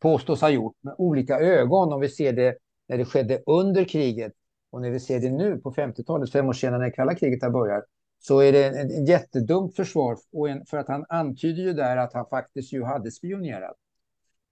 påstås 0.00 0.40
ha 0.40 0.50
gjort 0.50 0.76
med 0.80 0.94
olika 0.98 1.38
ögon 1.38 1.92
om 1.92 2.00
vi 2.00 2.08
ser 2.08 2.32
det 2.32 2.56
när 2.88 2.98
det 2.98 3.04
skedde 3.04 3.42
under 3.46 3.84
kriget 3.84 4.32
och 4.70 4.82
när 4.82 4.90
vi 4.90 5.00
ser 5.00 5.20
det 5.20 5.30
nu 5.30 5.58
på 5.58 5.72
50-talet, 5.72 6.32
fem 6.32 6.48
år 6.48 6.52
senare 6.52 6.80
när 6.80 6.90
kalla 6.90 7.14
kriget 7.14 7.42
har 7.42 7.50
börjat, 7.50 7.84
så 8.18 8.40
är 8.40 8.52
det 8.52 8.64
ett 8.64 9.08
jättedumt 9.08 9.76
försvar 9.76 10.16
och 10.32 10.48
en, 10.48 10.66
för 10.66 10.76
att 10.76 10.88
han 10.88 11.04
antyder 11.08 11.62
ju 11.62 11.72
där 11.72 11.96
att 11.96 12.12
han 12.12 12.26
faktiskt 12.26 12.72
ju 12.72 12.84
hade 12.84 13.10
spionerat. 13.10 13.76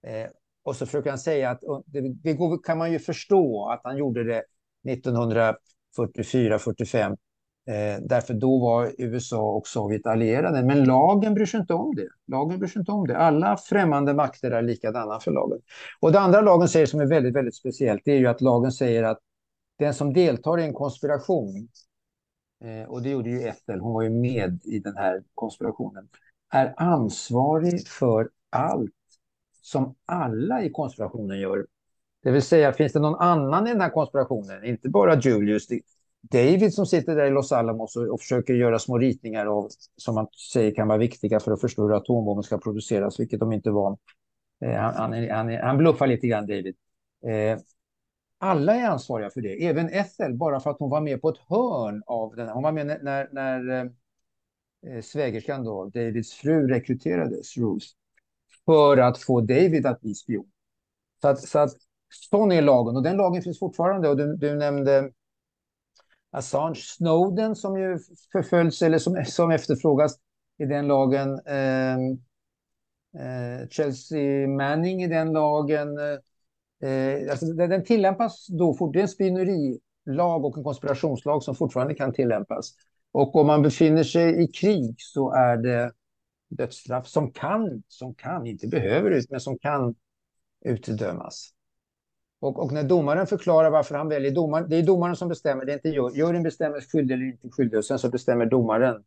Eh, 0.07 0.27
och 0.63 0.75
så 0.75 0.85
försöker 0.85 1.09
han 1.09 1.19
säga 1.19 1.49
att 1.49 1.61
det, 1.85 2.13
det 2.13 2.33
går, 2.33 2.63
kan 2.63 2.77
man 2.77 2.91
ju 2.91 2.99
förstå 2.99 3.69
att 3.69 3.81
han 3.83 3.97
gjorde 3.97 4.23
det 4.23 4.43
1944-45 4.87 7.17
Eh, 7.67 7.99
därför 8.01 8.33
då 8.33 8.59
var 8.59 8.91
USA 8.97 9.51
och 9.51 9.67
Sovjet 9.67 10.07
allierade. 10.07 10.63
Men 10.63 10.83
lagen 10.83 11.33
bryr 11.33 11.45
sig 11.45 11.59
inte 11.59 11.73
om 11.73 11.95
det. 11.95 12.07
Lagen 12.27 12.59
bryr 12.59 12.69
sig 12.69 12.79
inte 12.79 12.91
om 12.91 13.07
det. 13.07 13.17
Alla 13.17 13.57
främmande 13.57 14.13
makter 14.13 14.51
är 14.51 14.61
likadana 14.61 15.19
för 15.19 15.31
lagen. 15.31 15.59
Och 15.99 16.11
det 16.11 16.19
andra 16.19 16.41
lagen 16.41 16.67
säger 16.67 16.85
som 16.85 16.99
är 16.99 17.05
väldigt, 17.05 17.35
väldigt 17.35 17.55
speciellt, 17.55 18.01
det 18.05 18.11
är 18.11 18.17
ju 18.17 18.27
att 18.27 18.41
lagen 18.41 18.71
säger 18.71 19.03
att 19.03 19.19
den 19.79 19.93
som 19.93 20.13
deltar 20.13 20.59
i 20.59 20.63
en 20.63 20.73
konspiration, 20.73 21.67
Eh, 22.63 22.89
och 22.89 23.01
det 23.01 23.09
gjorde 23.09 23.29
ju 23.29 23.41
Ethel, 23.41 23.79
hon 23.79 23.93
var 23.93 24.01
ju 24.01 24.09
med 24.09 24.59
i 24.63 24.79
den 24.79 24.97
här 24.97 25.23
konspirationen, 25.33 26.09
är 26.49 26.73
ansvarig 26.77 27.87
för 27.87 28.29
allt 28.49 28.91
som 29.61 29.95
alla 30.05 30.63
i 30.63 30.69
konspirationen 30.69 31.39
gör. 31.39 31.65
Det 32.23 32.31
vill 32.31 32.41
säga, 32.41 32.73
finns 32.73 32.93
det 32.93 32.99
någon 32.99 33.19
annan 33.19 33.67
i 33.67 33.71
den 33.71 33.81
här 33.81 33.89
konspirationen, 33.89 34.65
inte 34.65 34.89
bara 34.89 35.19
Julius, 35.19 35.67
David 36.21 36.73
som 36.73 36.85
sitter 36.85 37.15
där 37.15 37.25
i 37.25 37.29
Los 37.29 37.51
Alamos 37.51 37.95
och, 37.95 38.07
och 38.07 38.19
försöker 38.21 38.53
göra 38.53 38.79
små 38.79 38.97
ritningar 38.97 39.45
av, 39.45 39.69
som 39.95 40.15
man 40.15 40.27
säger 40.53 40.75
kan 40.75 40.87
vara 40.87 40.97
viktiga 40.97 41.39
för 41.39 41.51
att 41.51 41.61
förstå 41.61 41.83
hur 41.83 41.97
atombomben 41.97 42.43
ska 42.43 42.57
produceras, 42.57 43.19
vilket 43.19 43.39
de 43.39 43.53
inte 43.53 43.71
var. 43.71 43.97
Eh, 44.65 44.73
han, 44.73 44.93
han, 44.95 45.29
han, 45.29 45.57
han 45.57 45.77
bluffar 45.77 46.07
lite 46.07 46.27
grann, 46.27 46.47
David. 46.47 46.75
Eh, 47.27 47.59
alla 48.37 48.75
är 48.75 48.87
ansvariga 48.87 49.29
för 49.29 49.41
det, 49.41 49.65
även 49.67 49.89
Ethel, 49.89 50.33
bara 50.33 50.59
för 50.59 50.69
att 50.69 50.79
hon 50.79 50.89
var 50.89 51.01
med 51.01 51.21
på 51.21 51.29
ett 51.29 51.37
hörn 51.49 52.03
av 52.05 52.35
den. 52.35 52.49
Hon 52.49 52.63
var 52.63 52.71
med 52.71 52.87
när, 52.87 52.99
när, 53.03 53.29
när 53.33 53.85
eh, 54.85 54.95
eh, 54.95 55.01
svägerskan 55.01 55.63
då, 55.63 55.85
Davids 55.85 56.33
fru, 56.33 56.67
rekryterades, 56.67 57.57
Ruth, 57.57 57.87
för 58.65 58.97
att 58.97 59.17
få 59.17 59.41
David 59.41 59.85
att 59.85 60.01
bli 60.01 60.15
spion. 60.15 60.51
Så 61.21 61.27
att, 61.27 61.39
så 61.39 61.59
att 61.59 61.71
sån 62.09 62.51
är 62.51 62.61
lagen 62.61 62.95
och 62.95 63.03
den 63.03 63.17
lagen 63.17 63.41
finns 63.41 63.59
fortfarande. 63.59 64.09
Och 64.09 64.17
du, 64.17 64.35
du 64.35 64.55
nämnde 64.55 65.11
Assange, 66.31 66.75
Snowden 66.75 67.55
som 67.55 67.79
ju 67.79 67.99
förföljs 68.31 68.81
eller 68.81 68.99
som, 68.99 69.25
som 69.25 69.51
efterfrågas 69.51 70.19
i 70.57 70.65
den 70.65 70.87
lagen. 70.87 71.39
Eh, 71.45 71.97
eh, 73.23 73.67
Chelsea 73.69 74.47
Manning 74.47 75.03
i 75.03 75.07
den 75.07 75.33
lagen. 75.33 75.89
Eh, 76.81 77.31
alltså, 77.31 77.45
den 77.45 77.83
tillämpas 77.83 78.47
då 78.47 78.73
fort. 78.73 78.93
Det 78.93 78.99
är 78.99 79.01
en 79.01 79.07
spionerilag 79.07 80.45
och 80.45 80.57
en 80.57 80.63
konspirationslag 80.63 81.43
som 81.43 81.55
fortfarande 81.55 81.93
kan 81.93 82.13
tillämpas. 82.13 82.73
Och 83.11 83.35
om 83.35 83.47
man 83.47 83.61
befinner 83.61 84.03
sig 84.03 84.43
i 84.43 84.47
krig 84.47 84.95
så 84.97 85.33
är 85.33 85.57
det 85.57 85.91
dödsstraff 86.49 87.07
som 87.07 87.31
kan, 87.31 87.83
som 87.87 88.15
kan, 88.15 88.47
inte 88.47 88.67
behöver 88.67 89.11
ut, 89.11 89.29
men 89.29 89.39
som 89.39 89.59
kan 89.59 89.95
utdömas. 90.65 91.53
Och, 92.39 92.59
och, 92.59 92.71
när 92.71 92.83
domaren 92.83 93.27
förklarar 93.27 93.69
varför 93.69 93.95
han 93.95 94.09
väljer 94.09 94.31
domaren, 94.31 94.69
det 94.69 94.75
är 94.75 94.83
domaren 94.83 95.15
som 95.15 95.29
bestämmer, 95.29 95.65
det 95.65 95.71
är 95.71 95.73
inte 95.73 95.89
juryn. 95.89 96.15
Juryn 96.15 96.43
bestämmer 96.43 96.81
skyldig 96.81 97.15
eller 97.15 97.25
inte 97.25 97.49
skyldig 97.51 97.77
och 97.77 97.85
sen 97.85 97.99
så 97.99 98.09
bestämmer 98.09 98.45
domaren, 98.45 99.03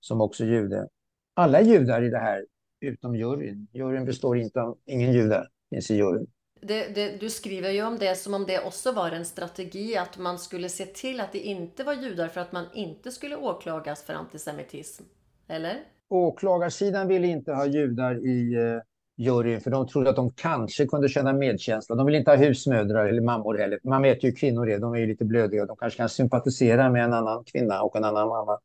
som 0.00 0.20
också 0.20 0.44
är 0.44 0.48
jude. 0.48 0.88
Alla 1.34 1.60
är 1.60 1.64
judar 1.64 2.02
i 2.02 2.08
det 2.10 2.18
här, 2.18 2.46
utom 2.80 3.16
juryn. 3.16 3.66
Juryn 3.72 4.04
består 4.04 4.38
inte 4.38 4.62
av, 4.62 4.78
ingen 4.84 5.12
jude 5.12 5.46
finns 5.70 5.90
i 5.90 5.94
juryn. 5.94 6.26
Det, 6.66 6.94
det, 6.94 7.20
du 7.20 7.30
skriver 7.30 7.70
ju 7.70 7.82
om 7.82 7.98
det 7.98 8.14
som 8.14 8.34
om 8.34 8.44
det 8.46 8.60
också 8.60 8.92
var 8.92 9.10
en 9.10 9.24
strategi 9.24 9.96
att 9.96 10.18
man 10.18 10.38
skulle 10.38 10.68
se 10.68 10.86
till 10.86 11.20
att 11.20 11.32
det 11.32 11.38
inte 11.38 11.84
var 11.84 11.92
judar 11.92 12.28
för 12.28 12.40
att 12.40 12.52
man 12.52 12.64
inte 12.74 13.10
skulle 13.10 13.36
åklagas 13.36 14.02
för 14.02 14.14
antisemitism. 14.14 15.04
Eller? 15.48 15.80
Åklagarsidan 16.08 17.08
ville 17.08 17.26
inte 17.26 17.52
ha 17.52 17.66
judar 17.66 18.26
i 18.26 18.54
eh, 18.54 18.80
juryn 19.16 19.60
för 19.60 19.70
de 19.70 19.88
trodde 19.88 20.10
att 20.10 20.16
de 20.16 20.30
kanske 20.30 20.86
kunde 20.86 21.08
känna 21.08 21.32
medkänsla. 21.32 21.96
De 21.96 22.06
vill 22.06 22.14
inte 22.14 22.30
ha 22.30 22.36
husmödrar 22.36 23.06
eller 23.06 23.22
mammor 23.22 23.58
heller. 23.58 23.78
Man 23.84 24.02
vet 24.02 24.24
ju 24.24 24.28
hur 24.28 24.36
kvinnor 24.36 24.70
är, 24.70 24.78
de 24.78 24.94
är 24.94 24.98
ju 24.98 25.06
lite 25.06 25.24
blödiga. 25.24 25.66
De 25.66 25.76
kanske 25.76 25.96
kan 25.96 26.08
sympatisera 26.08 26.90
med 26.90 27.04
en 27.04 27.12
annan 27.12 27.44
kvinna 27.44 27.82
och 27.82 27.96
en 27.96 28.04
annan 28.04 28.28
mamma. 28.28 28.58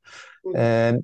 Mm. 0.55 0.95
Eh, 0.95 1.01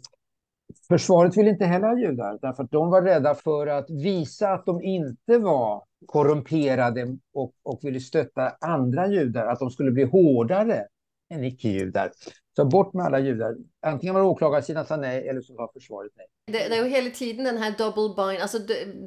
försvaret 0.87 1.37
vill 1.37 1.47
inte 1.47 1.65
heller 1.65 1.87
ha 1.87 1.97
judar 1.97 2.39
därför 2.41 2.63
att 2.63 2.71
de 2.71 2.89
var 2.89 3.01
rädda 3.01 3.35
för 3.35 3.67
att 3.67 3.89
visa 3.89 4.49
att 4.49 4.65
de 4.65 4.81
inte 4.81 5.37
var 5.37 5.83
korrumperade 6.05 7.17
och, 7.33 7.53
och 7.63 7.79
ville 7.83 7.99
stötta 7.99 8.51
andra 8.61 9.07
judar, 9.07 9.47
att 9.47 9.59
de 9.59 9.71
skulle 9.71 9.91
bli 9.91 10.03
hårdare 10.03 10.87
än 11.33 11.43
icke-judar. 11.43 12.11
Så 12.55 12.65
bort 12.65 12.93
med 12.93 13.05
alla 13.05 13.19
judar. 13.19 13.55
Antingen 13.85 14.15
var 14.15 14.21
åklagarsidan 14.21 14.85
sa 14.85 14.97
nej 14.97 15.27
eller 15.27 15.41
så 15.41 15.55
var 15.55 15.69
försvaret 15.73 16.11
nej. 16.15 16.25
Det, 16.45 16.69
det 16.69 16.75
är 16.75 16.83
ju 16.83 16.89
hela 16.89 17.09
tiden 17.09 17.45
den 17.45 17.57
här 17.57 17.73
double 17.77 18.25
bind, 18.25 18.41
alltså 18.41 18.57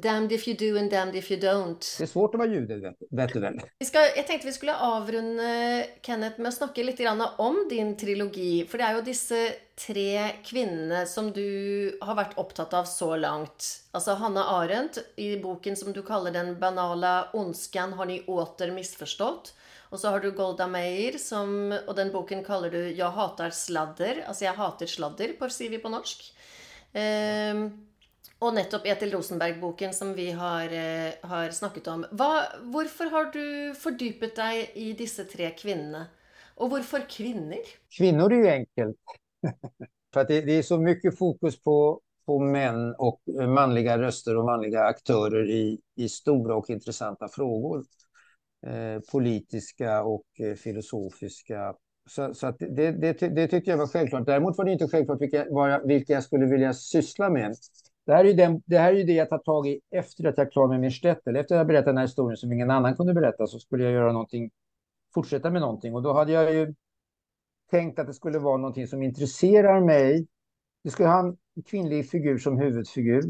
damned 0.03 0.31
if 0.31 0.47
you 0.47 0.57
do 0.57 0.79
and 0.79 0.91
damned 0.91 1.15
if 1.15 1.31
you 1.31 1.39
don't. 1.41 1.97
Det 1.97 2.03
är 2.03 2.07
svårt 2.07 2.35
att 2.35 2.39
vara 2.39 2.49
jude, 2.49 2.75
vet, 2.75 2.95
vet 3.11 3.33
du 3.33 3.39
väl? 3.39 3.59
Vi 3.79 3.85
ska, 3.85 3.99
jag 3.99 4.27
tänkte 4.27 4.47
vi 4.47 4.53
skulle 4.53 4.75
avrunda 4.75 5.43
Kenneth 6.01 6.39
med 6.39 6.47
att 6.47 6.53
snacka 6.53 6.83
lite 6.83 7.03
grann 7.03 7.23
om 7.37 7.67
din 7.69 7.97
trilogi, 7.97 8.65
för 8.65 8.77
det 8.77 8.83
är 8.83 8.95
ju 8.95 9.01
dessa 9.01 9.35
tre 9.85 10.31
kvinnor 10.43 11.05
som 11.05 11.31
du 11.31 11.97
har 12.01 12.15
varit 12.15 12.37
upptatt 12.37 12.73
av 12.73 12.83
så 12.83 13.15
långt. 13.15 13.83
Alltså 13.91 14.11
Hanna 14.11 14.43
Arendt 14.43 14.97
i 15.15 15.39
boken 15.39 15.75
som 15.75 15.93
du 15.93 16.03
kallar 16.03 16.31
den 16.31 16.59
banala 16.59 17.29
ondskan 17.33 17.93
har 17.93 18.05
ni 18.05 18.23
åter 18.27 18.71
missförstått. 18.71 19.53
Och 19.89 19.99
så 19.99 20.07
har 20.07 20.19
du 20.19 20.31
Golda 20.31 20.67
Meir 20.67 21.17
som, 21.17 21.79
och 21.87 21.95
den 21.95 22.11
boken 22.11 22.43
kallar 22.43 22.69
du 22.69 22.91
Jag 22.91 23.11
hatar 23.11 23.49
sladder. 23.49 24.25
Alltså 24.27 24.45
jag 24.45 24.53
hatar 24.53 24.85
sladder 24.85 25.25
säger 25.27 25.49
sier 25.49 25.69
vi 25.69 25.77
på 25.77 25.89
norsk. 25.89 26.33
Ehm, 26.93 27.57
um, 27.57 27.87
och 28.39 28.53
nettopp 28.53 28.85
Etil 28.85 29.11
Rosenberg-boken 29.11 29.93
som 29.93 30.13
vi 30.13 30.31
har, 30.31 30.73
uh, 30.73 31.11
har 31.21 31.51
snackat 31.51 31.87
om. 31.87 32.05
Varför 32.61 33.05
har 33.05 33.25
du 33.25 33.75
fördjupat 33.75 34.35
dig 34.35 34.71
i 34.73 34.93
dessa 34.93 35.23
tre 35.23 35.49
kvinnorna? 35.49 36.05
Och 36.55 36.69
varför 36.69 37.09
kvinnor? 37.09 37.63
Kvinnor 37.97 38.33
är 38.33 38.37
ju 38.37 38.49
enkelt. 38.49 38.97
För 40.13 40.21
att 40.21 40.27
det, 40.27 40.41
det, 40.41 40.51
är 40.51 40.61
så 40.61 40.77
mycket 40.77 41.17
fokus 41.17 41.63
på, 41.63 42.01
på 42.25 42.39
män 42.39 42.95
och 42.97 43.21
eh, 43.39 43.49
manliga 43.49 43.97
röster 43.97 44.37
och 44.37 44.45
manliga 44.45 44.83
aktörer 44.83 45.49
i, 45.49 45.79
i 45.95 46.09
stora 46.09 46.55
och 46.55 46.69
intressanta 46.69 47.27
frågor. 47.27 47.85
Eh, 48.67 49.01
politiska 49.11 50.03
och 50.03 50.25
eh, 50.39 50.55
filosofiska. 50.55 51.75
Så, 52.09 52.33
så 52.33 52.47
att 52.47 52.59
det, 52.59 52.91
det, 52.91 53.13
det 53.13 53.47
tyckte 53.47 53.71
jag 53.71 53.77
var 53.77 53.87
självklart. 53.87 54.25
Däremot 54.25 54.57
var 54.57 54.65
det 54.65 54.71
inte 54.71 54.87
självklart 54.87 55.21
vilka, 55.21 55.45
vilka 55.85 56.13
jag 56.13 56.23
skulle 56.23 56.45
vilja 56.45 56.73
syssla 56.73 57.29
med. 57.29 57.55
Det 58.05 58.13
här, 58.13 58.25
är 58.25 58.33
den, 58.33 58.61
det 58.65 58.77
här 58.77 58.93
är 58.93 58.97
ju 58.97 59.03
det 59.03 59.13
jag 59.13 59.29
tar 59.29 59.37
tag 59.37 59.67
i 59.67 59.81
efter 59.91 60.27
att 60.27 60.37
jag 60.37 60.51
klarade 60.51 60.73
med 60.73 60.81
min 60.81 60.91
Stettel. 60.91 61.35
Efter 61.35 61.55
att 61.55 61.59
jag 61.59 61.67
berättat 61.67 61.85
den 61.85 61.97
här 61.97 62.03
historien 62.03 62.37
som 62.37 62.51
ingen 62.51 62.71
annan 62.71 62.95
kunde 62.95 63.13
berätta 63.13 63.47
så 63.47 63.59
skulle 63.59 63.83
jag 63.83 63.93
göra 63.93 64.11
någonting, 64.11 64.49
fortsätta 65.13 65.51
med 65.51 65.61
någonting. 65.61 65.95
Och 65.95 66.01
då 66.03 66.13
hade 66.13 66.31
jag 66.31 66.53
ju 66.53 66.73
tänkt 67.69 67.99
att 67.99 68.07
det 68.07 68.13
skulle 68.13 68.39
vara 68.39 68.57
någonting 68.57 68.87
som 68.87 69.03
intresserar 69.03 69.81
mig. 69.81 70.27
Det 70.83 70.89
skulle 70.89 71.09
ha 71.09 71.19
en 71.19 71.37
kvinnlig 71.63 72.09
figur 72.09 72.37
som 72.37 72.57
huvudfigur. 72.57 73.23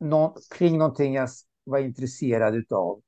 Nå, 0.00 0.36
kring 0.50 0.78
någonting 0.78 1.14
jag 1.14 1.28
var 1.64 1.78
intresserad 1.78 2.54
utav. 2.54 3.00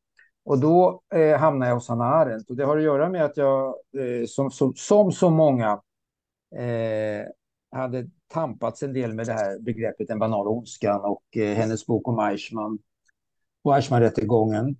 Och 0.44 0.60
då 0.60 1.02
eh, 1.14 1.38
hamnade 1.38 1.70
jag 1.70 1.74
hos 1.76 1.88
Hanna 1.88 2.04
Arendt. 2.04 2.50
Och 2.50 2.56
det 2.56 2.64
har 2.64 2.76
att 2.76 2.82
göra 2.82 3.08
med 3.08 3.24
att 3.24 3.36
jag, 3.36 3.74
eh, 3.98 4.26
som, 4.26 4.50
som, 4.50 4.74
som, 4.74 5.12
så 5.12 5.30
många, 5.30 5.82
eh, 6.56 7.26
hade 7.70 8.10
tampats 8.28 8.82
en 8.82 8.92
del 8.92 9.14
med 9.14 9.26
det 9.26 9.32
här 9.32 9.58
begreppet 9.58 10.08
den 10.08 10.18
banala 10.18 10.50
ondskan 10.50 11.00
och 11.00 11.36
eh, 11.36 11.56
hennes 11.56 11.86
bok 11.86 12.08
om 12.08 12.18
Eichmann 12.18 12.78
och 13.62 13.76
Eichmann-rättegången. 13.76 14.76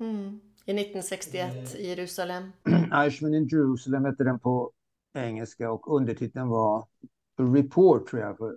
Mm. 0.00 0.40
I 0.66 0.70
1961 0.70 1.74
i 1.74 1.88
Jerusalem. 1.88 2.52
Eichmann 2.92 3.34
in 3.34 3.48
Jerusalem 3.48 4.04
hette 4.04 4.24
den 4.24 4.38
på 4.38 4.72
engelska 5.14 5.72
och 5.72 5.96
undertiteln 5.96 6.48
var 6.48 6.84
Report 7.38 8.06
tror 8.06 8.22
jag 8.22 8.36
för 8.38 8.56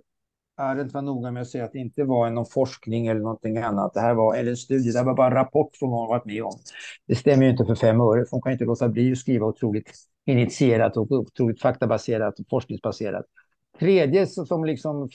Arendt 0.56 0.94
var 0.94 1.02
noga 1.02 1.30
med 1.30 1.40
att 1.42 1.48
säga 1.48 1.64
att 1.64 1.72
det 1.72 1.78
inte 1.78 2.04
var 2.04 2.30
någon 2.30 2.46
forskning 2.46 3.06
eller 3.06 3.20
någonting 3.20 3.58
annat. 3.58 3.94
Det 3.94 4.00
här 4.00 4.14
var, 4.14 4.34
eller 4.34 4.50
en 4.50 4.56
studie, 4.56 4.92
det 4.92 4.98
här 4.98 5.04
var 5.04 5.14
bara 5.14 5.26
en 5.26 5.32
rapport 5.32 5.76
som 5.76 5.90
hon 5.90 6.08
varit 6.08 6.24
med 6.24 6.42
om. 6.42 6.58
Det 7.06 7.14
stämmer 7.14 7.44
ju 7.44 7.50
inte 7.50 7.64
för 7.64 7.74
fem 7.74 8.00
öre, 8.00 8.24
för 8.24 8.30
hon 8.30 8.42
kan 8.42 8.52
inte 8.52 8.64
låta 8.64 8.88
bli 8.88 9.12
att 9.12 9.18
skriva 9.18 9.46
otroligt 9.46 9.92
initierat 10.24 10.96
och 10.96 11.10
otroligt 11.10 11.60
faktabaserat 11.60 12.40
och 12.40 12.46
forskningsbaserat. 12.50 13.24
Tredje 13.78 14.26
som 14.26 14.64
liksom, 14.64 15.08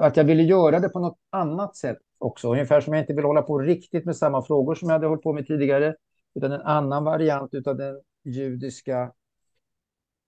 att 0.00 0.16
jag 0.16 0.24
ville 0.24 0.42
göra 0.42 0.80
det 0.80 0.88
på 0.88 0.98
något 1.00 1.18
annat 1.30 1.76
sätt 1.76 1.98
också, 2.18 2.52
ungefär 2.52 2.80
som 2.80 2.94
jag 2.94 3.02
inte 3.02 3.14
vill 3.14 3.24
hålla 3.24 3.42
på 3.42 3.58
riktigt 3.58 4.04
med 4.04 4.16
samma 4.16 4.42
frågor 4.42 4.74
som 4.74 4.88
jag 4.88 4.94
hade 4.94 5.06
hållit 5.06 5.22
på 5.22 5.32
med 5.32 5.46
tidigare, 5.46 5.94
utan 6.34 6.52
en 6.52 6.60
annan 6.60 7.04
variant 7.04 7.66
av 7.66 7.76
den 7.76 8.00
judiska 8.24 9.12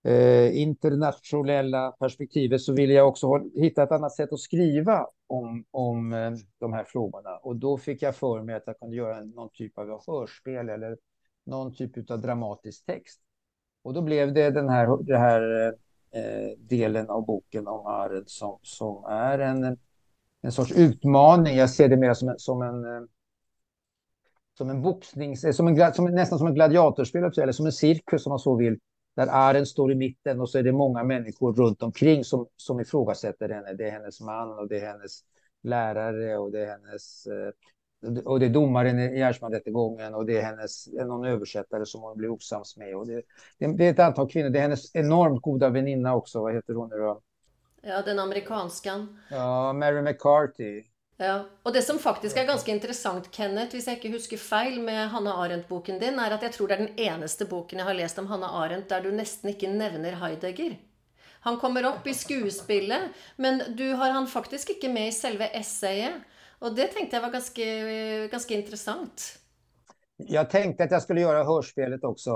eh, 0.05 0.57
internationella 0.57 1.93
perspektivet 1.93 2.61
så 2.61 2.73
ville 2.73 2.93
jag 2.93 3.09
också 3.09 3.27
hitta 3.55 3.83
ett 3.83 3.93
annat 3.93 4.13
sätt 4.13 4.33
att 4.33 4.41
skriva 4.41 5.07
om, 5.27 5.65
om 5.71 6.13
eh, 6.13 6.33
de 6.59 6.73
här 6.73 6.85
frågorna. 6.85 7.37
Och 7.37 7.57
då 7.57 7.79
fick 7.79 8.03
jag 8.03 8.17
för 8.17 8.43
mig 8.43 8.55
att 8.55 8.67
jag 8.67 8.79
kunde 8.79 8.97
göra 8.97 9.21
någon 9.21 9.51
typ 9.53 9.79
av 9.79 10.01
hörspel 10.07 10.69
eller 10.69 10.97
någon 11.47 11.75
typ 11.75 12.11
av 12.11 12.21
dramatisk 12.21 12.87
text. 12.87 13.21
Och 13.83 13.95
då 13.95 14.03
blev 14.03 14.35
det 14.35 14.51
den 14.51 14.69
här, 14.69 15.05
den 15.05 15.21
här 15.21 15.67
eh, 15.67 15.73
eh, 16.23 16.59
delen 16.59 17.11
av 17.11 17.27
boken 17.27 17.67
om 17.69 17.87
Arendt 17.87 18.31
som, 18.31 18.59
som 18.63 19.05
är 19.05 19.39
en, 19.39 19.79
en 20.43 20.53
sorts 20.53 20.73
utmaning. 20.73 21.57
Jag 21.57 21.71
ser 21.71 21.89
det 21.89 21.97
mer 21.97 22.15
som 22.15 22.29
en, 22.29 22.39
som 22.39 22.63
en 22.63 22.85
eh, 22.85 23.03
som 24.59 24.71
en 24.71 24.83
boxnings, 24.83 25.45
eh, 25.45 25.53
som 25.53 25.69
en, 25.69 25.95
som, 25.95 26.05
nästan 26.05 26.39
som 26.39 26.49
en 26.49 26.55
gladiatorspel, 26.55 27.25
eller 27.25 27.53
som 27.53 27.67
en 27.67 27.73
cirkus 27.73 28.27
om 28.27 28.31
man 28.31 28.39
så 28.39 28.57
vill, 28.57 28.79
där 29.15 29.27
Arendt 29.31 29.69
står 29.69 29.93
i 29.93 29.95
mitten 29.95 30.41
och 30.41 30.51
så 30.51 30.59
är 30.59 30.63
det 30.63 30.73
många 30.73 31.05
människor 31.05 31.55
runt 31.55 31.83
omkring 31.83 32.25
som, 32.25 32.47
som 32.57 32.81
ifrågasätter 32.81 33.49
henne. 33.49 33.73
Det 33.73 33.89
är 33.89 33.91
hennes 33.91 34.21
man 34.21 34.59
och 34.59 34.69
det 34.69 34.81
är 34.81 34.87
hennes 34.87 35.21
lärare 35.63 36.39
och 36.39 36.51
det 36.51 36.61
är 36.61 36.67
hennes 36.67 37.27
och 38.25 38.41
det 38.41 38.47
är 38.47 38.51
domaren 38.51 38.99
i 38.99 39.19
Gärsman-rättegången 39.19 40.15
och 40.15 40.27
det 40.27 40.39
är 40.39 40.43
hennes, 40.43 40.87
någon 40.93 41.25
översättare 41.25 41.87
som 41.87 42.03
hon 42.03 42.17
blir 42.17 42.29
osams 42.29 42.77
med. 42.77 42.97
Och 42.97 43.07
det, 43.07 43.23
det, 43.59 43.77
det, 43.77 43.87
är 43.87 43.91
ett 43.91 43.99
antal 43.99 44.29
kvinnor. 44.29 44.51
Det 44.51 44.59
är 44.59 44.63
hennes 44.63 44.95
enormt 44.95 45.43
goda 45.43 45.69
väninna 45.69 46.15
också. 46.15 46.41
Vad 46.41 46.55
heter 46.55 46.75
hon 46.75 46.89
nu 46.89 46.97
då? 46.97 47.21
Ja, 47.83 48.03
den 48.03 48.19
amerikanskan. 48.19 49.19
Ja, 49.31 49.73
Mary 49.73 50.03
McCarthy. 50.03 50.85
Ja, 51.17 51.45
og 51.63 51.75
det 51.75 51.85
som 51.87 52.01
faktisk 52.03 52.37
er 52.37 52.49
ganske 52.49 52.73
interessant, 52.75 53.29
Kenneth, 53.31 53.77
hvis 53.77 53.87
jeg 53.87 54.01
ikke 54.01 54.17
husker 54.17 54.41
feil 54.41 54.81
med 54.83 55.13
Hanne 55.13 55.31
Arendt-boken 55.31 56.01
din, 56.03 56.19
er 56.19 56.35
at 56.35 56.43
jeg 56.43 56.57
tror 56.57 56.71
det 56.71 56.75
er 56.75 56.87
den 56.87 56.99
eneste 56.99 57.47
boken 57.47 57.79
jeg 57.79 57.87
har 57.87 57.95
lest 57.95 58.19
om 58.19 58.27
Hanne 58.27 58.51
Arendt 58.51 58.91
der 58.91 59.05
du 59.05 59.13
nesten 59.15 59.53
ikke 59.53 59.71
nevner 59.71 60.19
Heidegger. 60.19 60.75
Han 61.47 61.61
kommer 61.61 61.87
opp 61.87 62.07
i 62.09 62.17
skuespillet, 62.17 63.13
men 63.37 63.63
du 63.79 63.93
har 63.95 64.11
han 64.17 64.27
faktisk 64.27 64.75
ikke 64.75 64.91
med 64.91 65.13
i 65.13 65.15
selve 65.15 65.51
essayet. 65.55 66.23
Och 66.59 66.75
det 66.75 66.87
tänkte 66.87 67.17
jag 67.17 67.23
var 67.23 67.31
ganska, 67.31 67.63
ganska 68.31 68.55
intressant. 68.55 69.39
Jag 70.17 70.51
tänkte 70.51 70.85
att 70.85 70.91
jag 70.91 71.03
skulle 71.03 71.21
göra 71.21 71.45
hörspelet 71.45 72.05
också, 72.05 72.31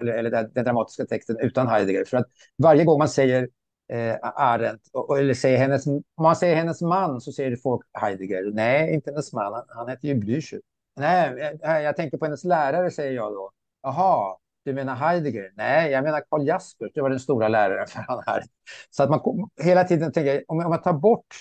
eller, 0.00 0.12
eller 0.12 0.30
den 0.30 0.64
dramatiska 0.64 1.06
texten 1.06 1.36
utan 1.40 1.68
Heidegger. 1.68 2.04
För 2.04 2.16
att 2.16 2.26
varje 2.58 2.84
gång 2.84 2.98
man 2.98 3.08
säger 3.08 3.48
eh, 3.90 4.16
Arendt, 4.22 4.82
eller 5.18 5.34
säger 5.34 5.58
hennes, 5.58 5.86
om 5.86 6.02
man 6.22 6.36
säger 6.36 6.56
hennes 6.56 6.80
man 6.82 7.20
så 7.20 7.32
säger 7.32 7.56
folk 7.56 7.86
Heidegger. 7.92 8.50
Nej, 8.52 8.94
inte 8.94 9.10
hennes 9.10 9.32
man, 9.32 9.52
han, 9.52 9.64
han 9.68 9.88
heter 9.88 10.08
ju 10.08 10.14
Blücher. 10.14 10.60
Nej, 10.96 11.58
jag, 11.62 11.82
jag 11.82 11.96
tänker 11.96 12.18
på 12.18 12.24
hennes 12.24 12.44
lärare, 12.44 12.90
säger 12.90 13.12
jag 13.12 13.32
då. 13.32 13.50
Jaha, 13.82 14.36
du 14.64 14.72
menar 14.72 14.94
Heidegger? 14.94 15.52
Nej, 15.56 15.90
jag 15.90 16.04
menar 16.04 16.22
Karl 16.30 16.46
Jaspers, 16.46 16.92
det 16.94 17.00
var 17.00 17.10
den 17.10 17.20
stora 17.20 17.48
läraren 17.48 17.86
för 17.86 18.04
han 18.08 18.22
här. 18.26 18.42
Så 18.90 19.02
att 19.02 19.10
man 19.10 19.48
hela 19.62 19.84
tiden 19.84 20.12
tänker, 20.12 20.44
om 20.48 20.56
man 20.56 20.82
tar 20.82 20.92
bort 20.92 21.36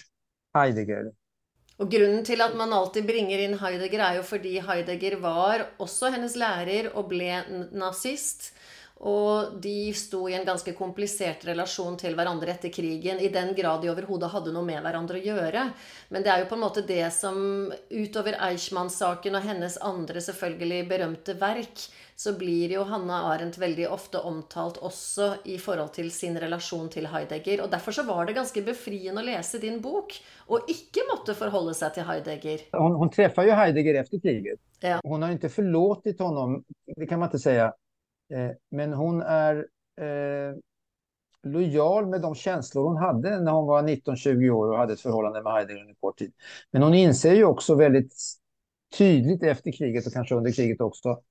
Heidegger 0.54 1.12
Och 1.78 1.92
grunden 1.92 2.26
till 2.26 2.42
att 2.42 2.56
man 2.56 2.74
alltid 2.74 3.06
bringer 3.06 3.40
in 3.40 3.60
Heidegger, 3.60 4.00
er 4.00 4.16
jo 4.16 4.24
fordi 4.24 4.60
Heidegger 4.60 5.16
var 5.16 5.66
också 5.78 6.06
hennes 6.06 6.36
lærer 6.36 6.96
och 6.98 7.08
blev 7.08 7.44
nazist. 7.72 8.54
Og 9.00 9.54
de 9.64 9.94
sto 9.96 10.26
i 10.28 10.34
en 10.36 10.44
ganske 10.44 10.74
komplisert 10.76 11.46
relasjon 11.48 11.96
til 12.02 12.18
hverandre 12.18 12.52
etter 12.52 12.72
krigen, 12.74 13.22
i 13.24 13.30
den 13.32 13.54
grad 13.56 13.80
de 13.80 13.94
overhodet 13.94 14.32
hadde 14.34 14.52
noe 14.52 14.68
med 14.68 14.82
hverandre 14.84 15.22
å 15.22 15.24
gjøre. 15.24 15.64
Men 16.12 16.26
det 16.26 16.34
er 16.34 16.44
jo 16.44 16.50
på 16.50 16.58
en 16.58 16.66
måte 16.66 16.84
det 16.84 17.06
som, 17.16 17.40
utover 17.88 18.36
Eichmann-saken 18.50 19.40
og 19.40 19.48
hennes 19.48 19.80
andre 19.88 20.20
selvfølgelig 20.26 20.82
berømte 20.92 21.38
verk, 21.40 21.88
så 22.20 22.34
blir 22.36 22.76
jo 22.76 22.84
Hanne 22.84 23.22
Arendt 23.32 23.56
veldig 23.62 23.88
ofte 23.88 24.20
omtalt 24.28 24.82
også 24.84 25.30
i 25.48 25.56
forhold 25.64 25.94
til 25.96 26.12
sin 26.12 26.36
relasjon 26.36 26.92
til 26.92 27.08
Heidegger. 27.08 27.64
Og 27.64 27.72
derfor 27.72 27.96
så 27.96 28.04
var 28.04 28.28
det 28.28 28.36
ganske 28.36 28.66
befriende 28.68 29.24
å 29.24 29.28
lese 29.30 29.64
din 29.64 29.80
bok, 29.80 30.12
og 30.52 30.68
ikke 30.68 31.08
måtte 31.08 31.40
forholde 31.40 31.78
seg 31.80 31.96
til 31.96 32.10
Heidegger. 32.10 32.68
Hon, 32.76 33.00
hon 33.00 33.16
träffar 33.16 33.48
ju 33.48 33.56
Heidegger 33.56 34.04
efter 34.04 34.20
kriget. 34.20 34.60
Ja. 34.84 35.00
Hon 35.04 35.22
har 35.22 35.32
inte 35.32 35.50
förlåtit 35.50 36.20
honom, 36.20 36.64
det 36.98 37.08
kan 37.08 37.20
man 37.20 37.28
inte 37.28 37.40
säga. 37.40 37.74
Eh, 38.30 38.52
men 38.72 38.94
hon 38.94 39.22
är 39.22 39.56
eh, 40.02 40.56
lojal 41.44 42.08
med 42.08 42.22
de 42.22 42.36
känslor 42.36 42.84
hon 42.84 42.98
hade 42.98 43.40
när 43.40 43.52
hon 43.52 43.68
var 43.68 43.84
19-20 43.84 44.50
år 44.50 44.72
och 44.72 44.78
hade 44.78 44.94
ett 44.94 45.02
förhållande 45.02 45.44
med 45.44 45.54
Heidegger 45.54 45.82
under 45.82 45.94
kort 45.94 46.18
tid. 46.18 46.34
Men 46.72 46.84
hon 46.84 46.94
inser 46.94 47.34
ju 47.34 47.46
också 47.46 47.76
väldigt 47.76 48.14
tydligt 48.98 49.44
efter 49.44 49.72
kriget 49.72 50.08
och 50.08 50.14
kanske 50.14 50.36
under 50.36 50.52
kriget 50.52 50.82
också 50.82 51.22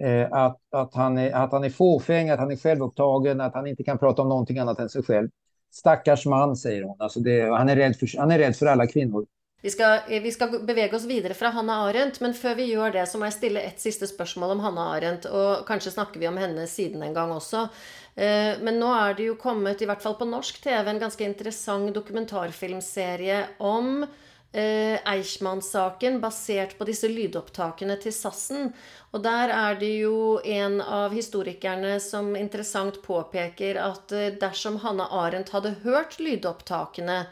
Eh, 0.00 0.32
att, 0.32 0.60
att, 0.70 0.94
han 0.94 1.18
är, 1.18 1.32
att 1.32 1.52
han 1.52 1.64
är 1.64 1.70
fåfäng, 1.70 2.30
att 2.30 2.38
han 2.38 2.50
är 2.50 2.56
självupptagen, 2.56 3.40
att 3.40 3.54
han 3.54 3.66
inte 3.66 3.84
kan 3.84 3.98
prata 3.98 4.22
om 4.22 4.28
någonting 4.28 4.58
annat 4.58 4.78
än 4.78 4.88
sig 4.88 5.02
själv. 5.02 5.28
Stackars 5.70 6.26
man, 6.26 6.56
säger 6.56 6.82
hon. 6.82 6.96
Alltså 7.00 7.20
det, 7.20 7.50
han, 7.50 7.68
är 7.68 7.76
rädd 7.76 7.96
för, 7.96 8.18
han 8.18 8.30
är 8.30 8.38
rädd 8.38 8.56
för 8.56 8.66
alla 8.66 8.86
kvinnor. 8.86 9.26
Vi 9.62 9.70
ska, 9.70 9.94
eh, 9.94 10.22
vi 10.22 10.32
ska 10.32 10.46
bevege 10.46 10.96
oss 10.96 11.04
videre 11.04 11.34
fra 11.34 11.48
Hanna 11.48 11.74
Arendt, 11.86 12.20
men 12.20 12.34
før 12.34 12.56
vi 12.58 12.64
gjør 12.72 12.92
det, 12.92 13.04
så 13.06 13.18
må 13.18 13.28
jeg 13.28 13.36
stille 13.36 13.60
et 13.62 13.78
siste 13.78 14.08
spørsmål 14.10 14.56
om 14.56 14.62
Hanna 14.64 14.88
Arendt. 14.96 15.28
Og 15.30 15.62
kanskje 15.68 15.92
snakker 15.94 16.18
vi 16.18 16.26
om 16.26 16.40
henne 16.40 16.66
siden 16.66 17.02
en 17.06 17.14
gang 17.14 17.30
også. 17.30 17.68
Eh, 18.16 18.58
men 18.58 18.80
nå 18.82 18.90
er 18.90 19.14
det 19.14 19.28
jo 19.28 19.36
kommet, 19.38 19.78
i 19.82 19.86
hvert 19.86 20.02
fall 20.02 20.18
på 20.18 20.26
norsk 20.26 20.58
TV, 20.64 20.90
en 20.90 20.98
ganske 20.98 21.22
interessant 21.24 21.94
dokumentarfilmserie 21.94 23.38
om 23.62 24.02
eh, 24.02 24.98
Eichmann-saken 24.98 26.18
basert 26.20 26.74
på 26.76 26.88
disse 26.90 27.06
lydopptakene 27.06 28.00
til 28.02 28.12
Sassen. 28.18 28.74
Og 29.14 29.22
der 29.22 29.54
er 29.54 29.78
det 29.78 29.92
jo 30.00 30.40
en 30.42 30.80
av 30.82 31.14
historikerne 31.14 32.00
som 32.02 32.34
interessant 32.34 32.98
påpeker 33.06 33.78
at 33.78 34.08
där 34.08 34.36
dersom 34.40 34.82
Hanna 34.82 35.06
Arendt 35.06 35.54
hadde 35.54 35.76
hørt 35.84 36.18
lydopptakene, 36.18 37.26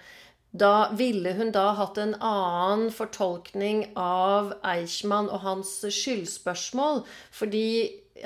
da 0.50 0.90
ville 0.98 1.32
hun 1.38 1.52
da 1.54 1.70
hatt 1.78 1.98
en 1.98 2.16
annen 2.18 2.90
fortolkning 2.90 3.84
av 3.94 4.54
Eichmann 4.66 5.30
og 5.30 5.44
hans 5.44 5.76
skyldspørsmål. 5.86 7.04
Fordi 7.30 7.66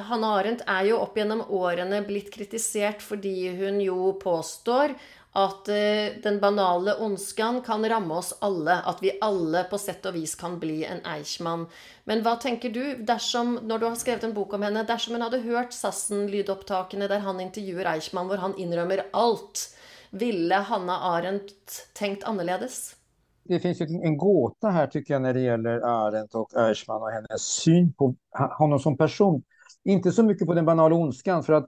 Hanne 0.09 0.31
Arendt 0.39 0.65
er 0.67 0.89
jo 0.89 1.03
opp 1.03 1.19
gjennom 1.19 1.45
årene 1.53 2.01
blitt 2.07 2.33
kritisert 2.35 3.05
fordi 3.05 3.53
hun 3.59 3.83
jo 3.85 4.15
påstår 4.23 4.97
at 5.35 5.69
eh, 5.69 6.15
den 6.23 6.39
banale 6.41 6.95
ondskan 7.03 7.61
kan 7.67 7.85
ramme 7.91 8.15
oss 8.15 8.33
alle. 8.41 8.79
At 8.87 9.03
vi 9.03 9.17
alle 9.21 9.65
på 9.71 9.79
sett 9.83 10.07
og 10.07 10.15
vis 10.15 10.37
kan 10.39 10.61
bli 10.63 10.85
en 10.87 11.03
Eichmann. 11.11 11.67
Men 12.07 12.23
hva 12.23 12.37
tenker 12.41 12.71
du, 12.71 12.83
dersom, 13.03 13.59
når 13.67 13.83
du 13.83 13.87
har 13.89 13.99
skrevet 13.99 14.29
en 14.29 14.37
bok 14.37 14.55
om 14.55 14.65
henne, 14.65 14.87
dersom 14.87 15.19
hun 15.19 15.27
hadde 15.27 15.43
hørt 15.43 15.75
Sassen-lydopptakene 15.75 17.11
der 17.11 17.27
han 17.27 17.43
intervjuer 17.43 17.91
Eichmann, 17.97 18.31
hvor 18.31 18.43
han 18.45 18.55
innrømmer 18.63 19.09
alt, 19.13 19.67
ville 20.15 20.55
Hanna 20.55 20.99
Arendt 21.01 21.89
tänkt 21.95 22.25
annorledes? 22.25 22.97
Det 23.45 23.61
finns 23.61 23.81
ju 23.81 23.85
en 23.85 24.17
gåta 24.17 24.69
här 24.69 24.87
tycker 24.87 25.15
jag 25.15 25.23
när 25.23 25.35
det 25.35 25.41
gäller 25.41 25.81
Arendt 25.81 26.35
och 26.35 26.57
Eichmann 26.57 27.03
och 27.03 27.11
hennes 27.11 27.43
syn 27.43 27.93
på 27.93 28.15
honom 28.59 28.79
som 28.79 28.97
person. 28.97 29.43
Inte 29.85 30.13
så 30.13 30.23
mycket 30.23 30.47
på 30.47 30.55
den 30.55 30.65
banala 30.65 30.95
ondskan, 30.95 31.43
för 31.43 31.53
att 31.53 31.67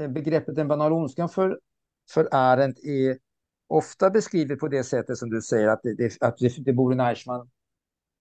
eh, 0.00 0.08
begreppet 0.08 0.56
den 0.56 0.68
banala 0.68 0.94
ondskan 0.94 1.28
för 1.28 1.58
för 2.10 2.28
Arendt 2.30 2.78
är 2.84 3.18
ofta 3.68 4.10
beskrivet 4.10 4.58
på 4.58 4.68
det 4.68 4.84
sättet 4.84 5.18
som 5.18 5.30
du 5.30 5.42
säger, 5.42 5.68
att 5.68 5.80
det, 5.82 6.22
att 6.22 6.38
det, 6.38 6.64
det 6.64 6.72
bor 6.72 6.92
en 6.92 7.00
Eichmann 7.00 7.50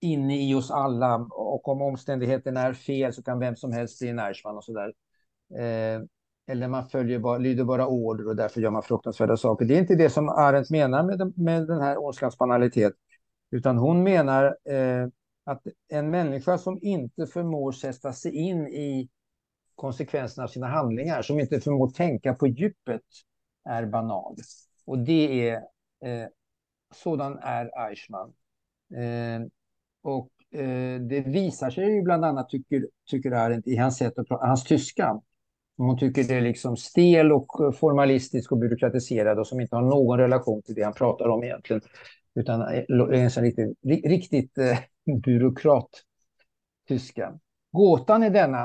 inne 0.02 0.50
i 0.50 0.56
oss 0.56 0.72
alla 0.72 1.16
och 1.32 1.68
om 1.68 1.82
omständigheterna 1.82 2.62
är 2.62 2.74
fel 2.74 3.14
så 3.14 3.24
kan 3.24 3.40
vem 3.40 3.56
som 3.56 3.72
helst 3.72 4.00
bli 4.00 4.10
en 4.10 4.20
Eichmann 4.20 4.58
och 4.58 4.64
sådär. 4.64 4.94
Eh, 5.58 6.02
eller 6.48 6.68
man 6.68 6.90
följer 6.90 7.20
bara, 7.20 7.38
lyder 7.38 7.64
bara 7.64 7.88
order 7.88 8.28
och 8.28 8.36
därför 8.36 8.62
gör 8.62 8.72
man 8.72 8.84
fruktansvärda 8.84 9.38
saker. 9.38 9.66
Det 9.66 9.76
är 9.76 9.80
inte 9.80 9.96
det 9.96 10.10
som 10.10 10.30
Arendt 10.30 10.70
menar 10.70 11.04
med, 11.04 11.38
med 11.38 11.68
den 11.68 11.82
här 11.82 12.04
ondskans 12.04 12.38
banalitet, 12.38 12.94
utan 13.52 13.78
hon 13.78 14.04
menar 14.04 14.58
eh, 14.70 15.08
att 15.44 15.62
en 15.88 16.10
människa 16.10 16.58
som 16.58 16.80
inte 16.82 17.28
förmår 17.28 17.72
sätta 17.72 18.14
sig 18.14 18.36
in 18.36 18.68
i 18.68 19.10
konsekvenserna 19.76 20.44
av 20.44 20.48
sina 20.48 20.68
handlingar, 20.68 21.22
som 21.22 21.40
inte 21.40 21.60
förmår 21.60 21.90
tänka 21.90 22.34
på 22.34 22.48
djupet 22.48 23.02
är 23.70 23.86
banal. 23.86 24.36
Och 24.86 25.00
det 25.00 25.50
är, 25.50 25.56
eh, 26.06 26.28
sådan 26.96 27.38
är 27.42 27.88
Eichmann. 27.90 28.34
Eh, 28.96 29.48
och 30.02 30.60
eh, 30.60 31.02
det 31.02 31.22
visar 31.22 31.70
sig 31.70 31.96
ju 31.96 32.02
bland 32.02 32.26
annat, 32.26 32.50
tycker, 32.50 32.88
tycker 33.06 33.32
Arendt, 33.32 33.68
i 33.68 33.76
hans 33.76 33.98
sätt 33.98 34.20
att 34.20 34.28
prata, 34.28 34.46
hans 34.46 34.64
tyska. 34.64 35.22
Hon 35.78 35.98
tycker 35.98 36.24
det 36.24 36.36
är 36.36 36.42
liksom 36.42 36.78
stel 36.78 37.32
och 37.32 37.62
eh, 37.62 37.72
formalistisk 37.72 38.52
och 38.52 38.58
byråkratiserad 38.58 39.40
och 39.40 39.48
som 39.48 39.62
inte 39.62 39.76
har 39.76 39.84
någon 39.84 40.20
relation 40.20 40.62
till 40.62 40.76
det 40.76 40.84
han 40.84 40.94
pratar 40.94 41.28
om 41.30 41.44
egentligen. 41.44 41.82
Utan 42.36 42.62
eh, 42.62 42.68
är 42.68 43.14
en 43.14 43.32
sån 43.32 43.44
riktigt, 43.44 43.78
riktigt 44.06 44.58
eh, 44.58 44.78
byråkrat 45.24 45.90
tyska. 46.88 47.40
Gåtan 47.72 48.24
är 48.24 48.30
denna. 48.30 48.64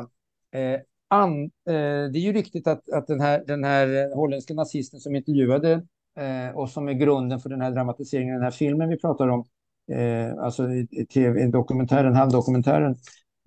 Eh, 0.53 0.81
An, 1.13 1.45
eh, 1.45 2.11
det 2.13 2.19
är 2.19 2.23
ju 2.23 2.33
riktigt 2.33 2.67
att, 2.67 2.91
att 2.91 3.07
den, 3.07 3.21
här, 3.21 3.45
den 3.47 3.65
här 3.65 3.87
eh, 3.87 4.17
holländska 4.17 4.55
nazisten 4.55 5.01
som 5.01 5.17
intervjuade 5.17 5.73
eh, 6.19 6.57
och 6.57 6.71
som 6.71 6.89
är 6.89 6.93
grunden 6.93 7.41
för 7.41 7.51
den 7.51 7.61
här 7.61 7.71
dramatiseringen, 7.71 8.35
den 8.35 8.45
här 8.45 8.51
filmen 8.51 8.89
vi 8.89 8.99
pratar 8.99 9.29
om, 9.29 9.45
eh, 9.93 10.45
alltså 10.45 10.71
i, 10.71 10.89
i 10.91 11.07
TV, 11.07 11.47
dokumentären, 11.47 12.15
halvdokumentären, 12.15 12.97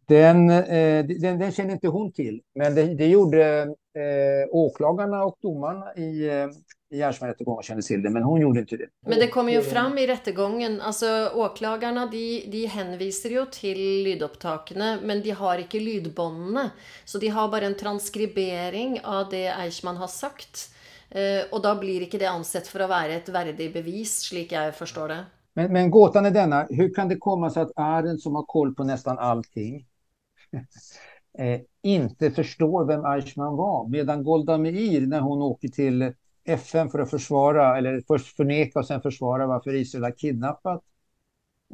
den, 0.06 0.50
eh, 0.50 1.06
den, 1.06 1.40
den 1.40 1.52
känner 1.52 1.74
inte 1.74 1.88
hon 1.88 2.12
till. 2.12 2.42
Men 2.56 2.76
det, 2.76 2.96
det 2.96 3.08
gjorde 3.08 3.62
eh, 3.98 4.50
åklagarna 4.52 5.24
och 5.24 5.38
domarna 5.42 5.96
i, 5.96 6.30
eh, 6.30 6.48
i 6.90 6.98
Gärsman-rättegången 6.98 7.64
kände 7.64 7.84
till 7.84 8.04
det, 8.04 8.10
men 8.10 8.24
hon 8.24 8.42
gjorde 8.42 8.60
inte 8.60 8.78
det. 8.78 8.88
Men 9.08 9.20
det 9.20 9.28
kommer 9.28 9.52
ju 9.52 9.62
fram 9.62 9.98
i 9.98 10.08
rättegången. 10.08 10.82
Alltså 10.82 11.32
åklagarna 11.36 12.06
de, 12.06 12.44
de 12.52 12.66
hänvisar 12.66 13.30
ju 13.30 13.46
till 13.46 14.04
lydopptakene, 14.04 14.98
men 15.04 15.22
de 15.22 15.32
har 15.32 15.58
inte 15.58 15.80
lydbåndene. 15.80 16.70
Så 17.06 17.18
de 17.18 17.28
har 17.28 17.48
bara 17.50 17.66
en 17.66 17.78
transkribering 17.78 19.00
av 19.04 19.30
det 19.30 19.48
Eichmann 19.48 19.98
har 19.98 20.08
sagt. 20.08 20.70
Eh, 21.10 21.52
och 21.52 21.62
då 21.62 21.76
blir 21.76 22.02
inte 22.02 22.18
det 22.18 22.30
ansett 22.30 22.68
för 22.68 22.80
att 22.80 22.90
vara 22.90 23.06
ett 23.06 23.30
värdigt 23.30 23.74
bevis, 23.74 24.20
slik 24.20 24.52
jag 24.52 24.76
förstår 24.76 25.08
det. 25.08 25.26
Men, 25.54 25.74
men 25.74 25.92
gåtan 25.92 26.26
är 26.26 26.32
denna, 26.32 26.68
hur 26.70 26.94
kan 26.94 27.10
det 27.10 27.16
komma 27.16 27.50
sig 27.50 27.62
att 27.62 27.72
Arendt 27.76 28.22
som 28.22 28.36
har 28.36 28.44
koll 28.44 28.76
på 28.76 28.84
nästan 28.84 29.20
allting 29.20 29.86
eh, 31.38 31.62
inte 31.82 32.32
förstår 32.32 32.86
vem 32.86 33.06
Eichmann 33.06 33.56
var. 33.56 33.88
Medan 33.88 34.24
Golda 34.24 34.58
Meir, 34.58 35.08
när 35.08 35.22
hon 35.22 35.42
åker 35.42 35.68
till 35.68 36.14
FN 36.46 36.90
för 36.90 37.00
att 37.00 37.10
försvara, 37.10 37.78
eller 37.78 38.02
först 38.08 38.36
förneka 38.36 38.80
och 38.80 38.88
sen 38.88 39.02
försvara 39.02 39.48
varför 39.48 39.76
Israel 39.76 40.04
har 40.04 40.12
kidnappat 40.12 40.84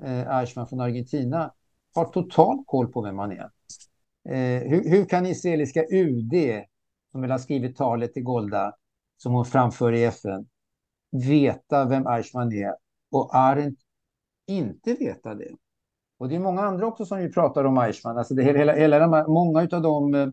eh, 0.04 0.38
Eichmann 0.38 0.68
från 0.68 0.80
Argentina, 0.80 1.54
har 1.96 2.06
total 2.06 2.64
koll 2.66 2.88
på 2.88 3.02
vem 3.02 3.20
han 3.20 3.32
är. 3.32 3.50
Eh, 4.30 4.70
hur, 4.70 4.90
hur, 4.90 5.06
kan 5.06 5.26
israeliska 5.26 5.86
UD, 5.90 6.34
som 7.12 7.22
väl 7.22 7.32
har 7.32 7.38
skrivit 7.38 7.78
talet 7.78 8.14
till 8.14 8.24
Golda, 8.24 8.76
som 9.18 9.34
hon 9.34 9.46
framför 9.46 9.94
i 9.94 10.04
FN, 10.04 10.48
veta 11.12 11.86
vem 11.86 12.08
Eichmann 12.08 12.54
är 12.54 12.76
och 13.12 13.36
Arendt 13.36 13.80
inte 14.48 14.94
veta 14.94 15.36
det? 15.36 15.56
Och 16.20 16.30
det 16.30 16.36
är 16.36 16.40
många 16.40 16.62
andra 16.62 16.88
också 16.88 17.06
som 17.06 17.18
vi 17.18 17.32
pratar 17.32 17.64
om 17.64 17.78
Eichmann. 17.78 18.18
Alltså 18.18 18.34
det, 18.34 18.44
hela, 18.44 18.74
hela 18.74 19.00
de 19.00 19.14
här, 19.14 19.28
många 19.28 19.60
av 19.60 19.82
de 19.82 20.14
eh, 20.14 20.28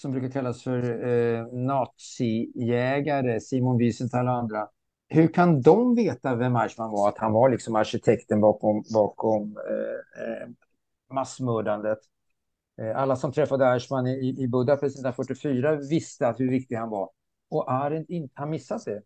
som 0.00 0.12
brukar 0.12 0.30
kallas 0.30 0.62
för 0.62 1.08
eh, 1.08 1.46
nazijägare, 1.46 3.40
Simon 3.40 3.78
Wiesenthal 3.78 4.28
och 4.28 4.34
andra. 4.34 4.68
Hur 5.08 5.28
kan 5.28 5.62
de 5.62 5.94
veta 5.94 6.34
vem 6.34 6.56
Eichmann 6.56 6.90
var? 6.90 7.08
Att 7.08 7.18
han 7.18 7.32
var 7.32 7.48
liksom 7.48 7.76
arkitekten 7.76 8.40
bakom, 8.40 8.84
bakom 8.94 9.56
eh, 9.56 10.22
eh 10.24 10.48
massmördandet. 11.10 11.98
Eh, 12.80 12.96
alla 12.96 13.16
som 13.16 13.32
träffade 13.32 13.66
Eichmann 13.66 14.06
i, 14.06 14.36
i 14.38 14.48
Budapest 14.48 14.96
1944 14.96 15.76
visste 15.76 16.28
att 16.28 16.40
hur 16.40 16.50
viktig 16.50 16.76
han 16.76 16.90
var. 16.90 17.10
Och 17.50 17.72
Arendt 17.72 18.32
har 18.34 18.46
missat 18.46 18.84
det. 18.84 19.02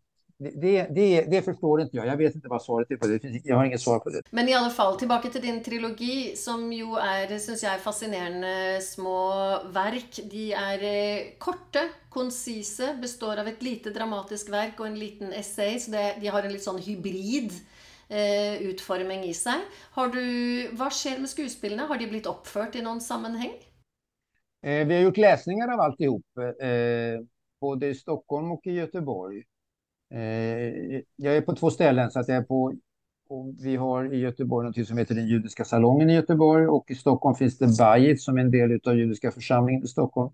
Det, 0.51 0.87
det, 0.89 1.21
det, 1.21 1.41
förstår 1.41 1.81
inte 1.81 1.97
jag. 1.97 2.07
Jag 2.07 2.17
vet 2.17 2.35
inte 2.35 2.47
vad 2.47 2.61
svaret 2.61 2.91
är 2.91 2.97
på 2.97 3.07
det. 3.07 3.41
Jag 3.43 3.55
har 3.55 3.65
inget 3.65 3.81
svar 3.81 3.99
på 3.99 4.09
det. 4.09 4.21
Men 4.29 4.49
i 4.49 4.53
alla 4.53 4.69
fall, 4.69 4.99
tillbaka 4.99 5.29
till 5.29 5.41
din 5.41 5.63
trilogi, 5.63 6.35
som 6.35 6.73
ju 6.73 6.95
är, 6.95 7.39
syns 7.39 7.63
jag, 7.63 7.79
fascinerande 7.79 8.81
små 8.81 9.29
verk. 9.73 10.19
De 10.23 10.53
är 10.53 10.83
eh, 10.83 11.23
korta, 11.37 11.79
koncisa, 12.09 12.93
består 12.93 13.37
av 13.37 13.47
ett 13.47 13.61
litet 13.61 13.93
dramatiskt 13.93 14.49
verk 14.49 14.79
och 14.79 14.87
en 14.87 14.99
liten 14.99 15.33
essay. 15.33 15.79
Så 15.79 15.91
det, 15.91 16.15
de 16.21 16.27
har 16.27 16.43
en 16.43 16.51
lite 16.51 16.63
sån 16.63 16.81
hybrid 16.81 17.51
eh, 18.09 18.61
utformning 18.61 19.23
i 19.23 19.33
sig. 19.33 19.59
Har 19.91 20.07
du, 20.07 20.67
vad 20.71 20.93
sker 20.93 21.19
med 21.19 21.29
skådespelarna? 21.29 21.85
Har 21.85 21.97
de 21.97 22.07
blivit 22.07 22.27
uppfört 22.27 22.75
i 22.75 22.81
någon 22.81 23.01
sammanhang? 23.01 23.51
Eh, 24.63 24.87
vi 24.87 24.95
har 24.95 25.01
gjort 25.01 25.17
läsningar 25.17 25.73
av 25.73 25.79
alltihop, 25.79 26.25
eh, 26.61 27.25
både 27.61 27.87
i 27.87 27.95
Stockholm 27.95 28.51
och 28.51 28.67
i 28.67 28.71
Göteborg. 28.71 29.43
Eh, 30.13 31.01
jag 31.15 31.37
är 31.37 31.41
på 31.41 31.55
två 31.55 31.69
ställen, 31.69 32.11
så 32.11 32.19
att 32.19 32.27
jag 32.27 32.37
är 32.37 32.43
på 32.43 32.73
vi 33.61 33.75
har 33.75 34.13
i 34.13 34.17
Göteborg 34.17 34.67
något 34.67 34.87
som 34.87 34.97
heter 34.97 35.15
den 35.15 35.27
judiska 35.27 35.65
salongen 35.65 36.09
i 36.09 36.13
Göteborg 36.13 36.67
och 36.67 36.91
i 36.91 36.95
Stockholm 36.95 37.35
finns 37.35 37.57
det 37.57 37.77
Bayit 37.77 38.21
som 38.21 38.37
är 38.37 38.41
en 38.41 38.51
del 38.51 38.79
av 38.85 38.97
judiska 38.97 39.31
församlingen 39.31 39.83
i 39.83 39.87
Stockholm. 39.87 40.33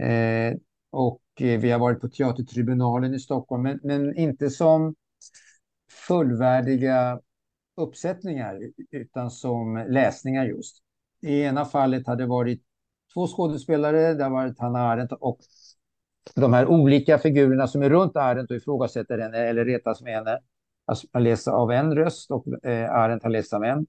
Eh, 0.00 0.54
och 0.90 1.22
eh, 1.40 1.60
vi 1.60 1.70
har 1.70 1.78
varit 1.78 2.00
på 2.00 2.08
Teatertribunalen 2.08 3.14
i 3.14 3.18
Stockholm, 3.18 3.62
men, 3.62 3.80
men, 3.82 4.16
inte 4.16 4.50
som 4.50 4.94
fullvärdiga 6.08 7.20
uppsättningar 7.76 8.60
utan 8.90 9.30
som 9.30 9.86
läsningar 9.88 10.46
just. 10.46 10.82
I 11.22 11.40
ena 11.40 11.64
fallet 11.64 12.06
hade 12.06 12.22
det 12.22 12.28
varit 12.28 12.62
två 13.14 13.26
skådespelare, 13.26 14.14
det 14.14 14.24
har 14.24 14.30
varit 14.30 14.58
Hanna 14.58 14.78
Arendt 14.78 15.12
och 15.12 15.38
de 16.34 16.52
här 16.52 16.66
olika 16.66 17.18
figurerna 17.18 17.66
som 17.66 17.82
är 17.82 17.90
runt 17.90 18.16
Arendt 18.16 18.50
och 18.50 18.56
ifrågasätter 18.56 19.18
henne 19.18 19.38
eller 19.38 19.64
retas 19.64 20.02
med 20.02 20.14
henne 20.14 20.38
har 21.12 21.20
läst 21.20 21.48
av 21.48 21.72
en 21.72 21.96
röst 21.96 22.30
och 22.30 22.64
eh, 22.64 22.92
Arendt 22.92 23.22
har 23.22 23.30
läst 23.30 23.52
av 23.52 23.64
en. 23.64 23.86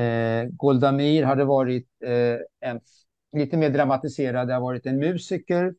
Eh, 0.00 0.48
Golda 0.50 0.92
Meir 0.92 1.24
hade 1.24 1.44
varit 1.44 1.88
eh, 2.04 2.68
en 2.70 2.80
lite 3.32 3.56
mer 3.56 3.70
dramatiserad, 3.70 4.48
det 4.48 4.54
har 4.54 4.60
varit 4.60 4.86
en 4.86 4.98
musiker 4.98 5.74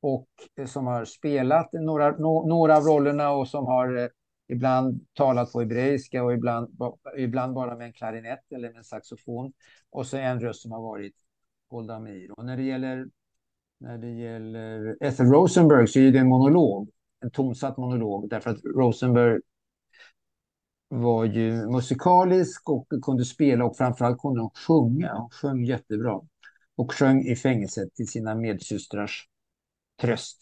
och 0.00 0.28
eh, 0.56 0.66
som 0.66 0.86
har 0.86 1.04
spelat 1.04 1.72
några, 1.72 2.10
no, 2.10 2.48
några 2.48 2.76
av 2.76 2.82
rollerna 2.82 3.30
och 3.30 3.48
som 3.48 3.66
har 3.66 3.96
eh, 3.96 4.08
ibland 4.48 5.06
talat 5.12 5.52
på 5.52 5.60
hebreiska 5.60 6.24
och 6.24 6.32
ibland, 6.32 6.78
ibland 7.16 7.54
bara 7.54 7.76
med 7.76 7.86
en 7.86 7.92
klarinett 7.92 8.52
eller 8.52 8.68
med 8.68 8.78
en 8.78 8.84
saxofon. 8.84 9.52
Och 9.90 10.06
så 10.06 10.16
en 10.16 10.40
röst 10.40 10.62
som 10.62 10.72
har 10.72 10.82
varit 10.82 11.14
Golda 11.68 12.00
Meir. 12.00 12.38
Och 12.38 12.44
när 12.44 12.56
det 12.56 12.62
gäller 12.62 13.06
när 13.78 13.98
det 13.98 14.10
gäller 14.10 14.96
Ethel 15.00 15.26
Rosenberg 15.26 15.88
så 15.88 15.98
är 15.98 16.12
det 16.12 16.18
en 16.18 16.28
monolog, 16.28 16.90
en 17.20 17.30
tonsatt 17.30 17.76
monolog, 17.76 18.28
därför 18.30 18.50
att 18.50 18.64
Rosenberg 18.64 19.40
var 20.88 21.24
ju 21.24 21.66
musikalisk 21.66 22.70
och 22.70 22.86
kunde 23.02 23.24
spela 23.24 23.64
och 23.64 23.76
framförallt 23.76 24.20
kunde 24.20 24.40
hon 24.40 24.50
sjunga. 24.50 25.14
Hon 25.14 25.30
sjöng 25.30 25.64
jättebra 25.64 26.20
och 26.76 26.92
sjöng 26.92 27.26
i 27.26 27.36
fängelset 27.36 27.94
till 27.94 28.08
sina 28.08 28.34
medsystrars 28.34 29.28
tröst 30.00 30.38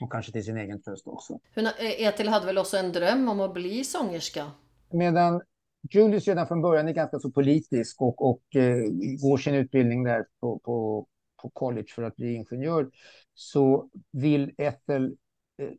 och 0.00 0.12
kanske 0.12 0.32
till 0.32 0.44
sin 0.44 0.56
egen 0.56 0.82
tröst 0.82 1.06
också. 1.06 1.38
Ethel 1.78 2.28
hade 2.28 2.46
väl 2.46 2.58
också 2.58 2.76
en 2.76 2.92
dröm 2.92 3.28
om 3.28 3.40
att 3.40 3.54
bli 3.54 3.84
sångerska? 3.84 4.50
Medan 4.90 5.42
Julius 5.90 6.28
redan 6.28 6.46
från 6.46 6.62
början 6.62 6.88
är 6.88 6.92
ganska 6.92 7.18
så 7.18 7.30
politisk 7.30 8.02
och, 8.02 8.30
och 8.30 8.56
eh, 8.56 8.76
går 9.22 9.36
sin 9.36 9.54
utbildning 9.54 10.04
där 10.04 10.26
på, 10.40 10.58
på 10.58 11.06
på 11.46 11.50
college 11.50 11.88
för 11.94 12.02
att 12.02 12.16
bli 12.16 12.34
ingenjör 12.34 12.90
så 13.34 13.90
vill 14.10 14.54
Ethel 14.58 15.16
eh, 15.56 15.70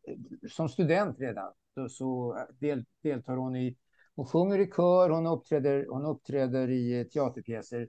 som 0.49 0.69
student 0.69 1.19
redan 1.19 1.53
så 1.89 2.37
eh, 2.37 2.55
del, 2.59 2.85
deltar 3.01 3.35
hon 3.35 3.55
i 3.55 3.77
hon 4.17 4.25
sjunger 4.25 4.59
i 4.59 4.71
kör, 4.71 5.09
hon 5.09 5.27
uppträder, 5.27 5.85
hon 5.89 6.05
uppträder 6.05 6.69
i 6.69 6.99
eh, 6.99 7.03
teaterpjäser. 7.03 7.87